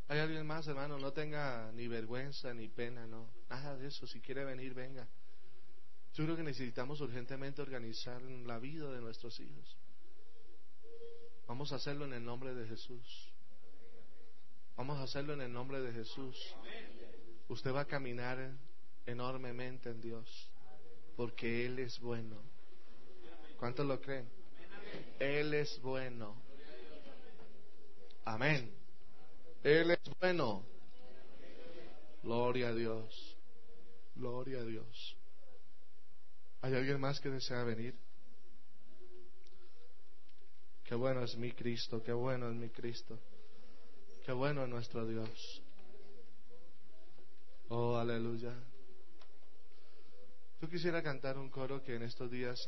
¿Hay 0.08 0.18
alguien 0.18 0.46
más, 0.46 0.66
hermano? 0.66 0.98
No 0.98 1.12
tenga 1.12 1.70
ni 1.72 1.86
vergüenza 1.86 2.52
ni 2.54 2.68
pena, 2.68 3.06
no. 3.06 3.30
Nada 3.50 3.76
de 3.76 3.88
eso. 3.88 4.06
Si 4.06 4.20
quiere 4.20 4.44
venir, 4.44 4.72
venga. 4.72 5.06
Yo 6.14 6.24
creo 6.24 6.36
que 6.36 6.42
necesitamos 6.42 7.00
urgentemente 7.00 7.62
organizar 7.62 8.20
la 8.22 8.58
vida 8.58 8.90
de 8.90 9.00
nuestros 9.00 9.38
hijos. 9.40 9.76
Vamos 11.46 11.72
a 11.72 11.76
hacerlo 11.76 12.04
en 12.04 12.14
el 12.14 12.24
nombre 12.24 12.54
de 12.54 12.66
Jesús. 12.66 13.32
Vamos 14.76 14.98
a 14.98 15.02
hacerlo 15.02 15.34
en 15.34 15.42
el 15.42 15.52
nombre 15.52 15.80
de 15.80 15.92
Jesús. 15.92 16.36
Usted 17.48 17.72
va 17.72 17.80
a 17.80 17.84
caminar 17.86 18.56
enormemente 19.06 19.90
en 19.90 20.00
Dios, 20.00 20.48
porque 21.16 21.66
Él 21.66 21.78
es 21.78 21.98
bueno. 22.00 22.40
¿Cuántos 23.58 23.86
lo 23.86 24.00
creen? 24.00 24.28
Él 25.18 25.54
es 25.54 25.80
bueno. 25.80 26.34
Amén. 28.24 28.72
Él 29.62 29.90
es 29.90 30.00
bueno. 30.18 30.64
Gloria 32.22 32.68
a 32.68 32.74
Dios. 32.74 33.36
Gloria 34.14 34.60
a 34.60 34.64
Dios. 34.64 35.16
¿Hay 36.62 36.74
alguien 36.74 37.00
más 37.00 37.20
que 37.20 37.30
desea 37.30 37.64
venir? 37.64 37.94
Qué 40.84 40.94
bueno 40.94 41.22
es 41.22 41.36
mi 41.36 41.52
Cristo, 41.52 42.02
qué 42.02 42.12
bueno 42.12 42.50
es 42.50 42.56
mi 42.56 42.68
Cristo. 42.68 43.18
Qué 44.26 44.32
bueno 44.32 44.64
es 44.64 44.68
nuestro 44.68 45.06
Dios. 45.06 45.62
Oh, 47.68 47.96
aleluya. 47.96 48.52
Yo 50.60 50.68
quisiera 50.68 51.02
cantar 51.02 51.38
un 51.38 51.48
coro 51.48 51.82
que 51.82 51.94
en 51.94 52.02
estos 52.02 52.30
días 52.30 52.58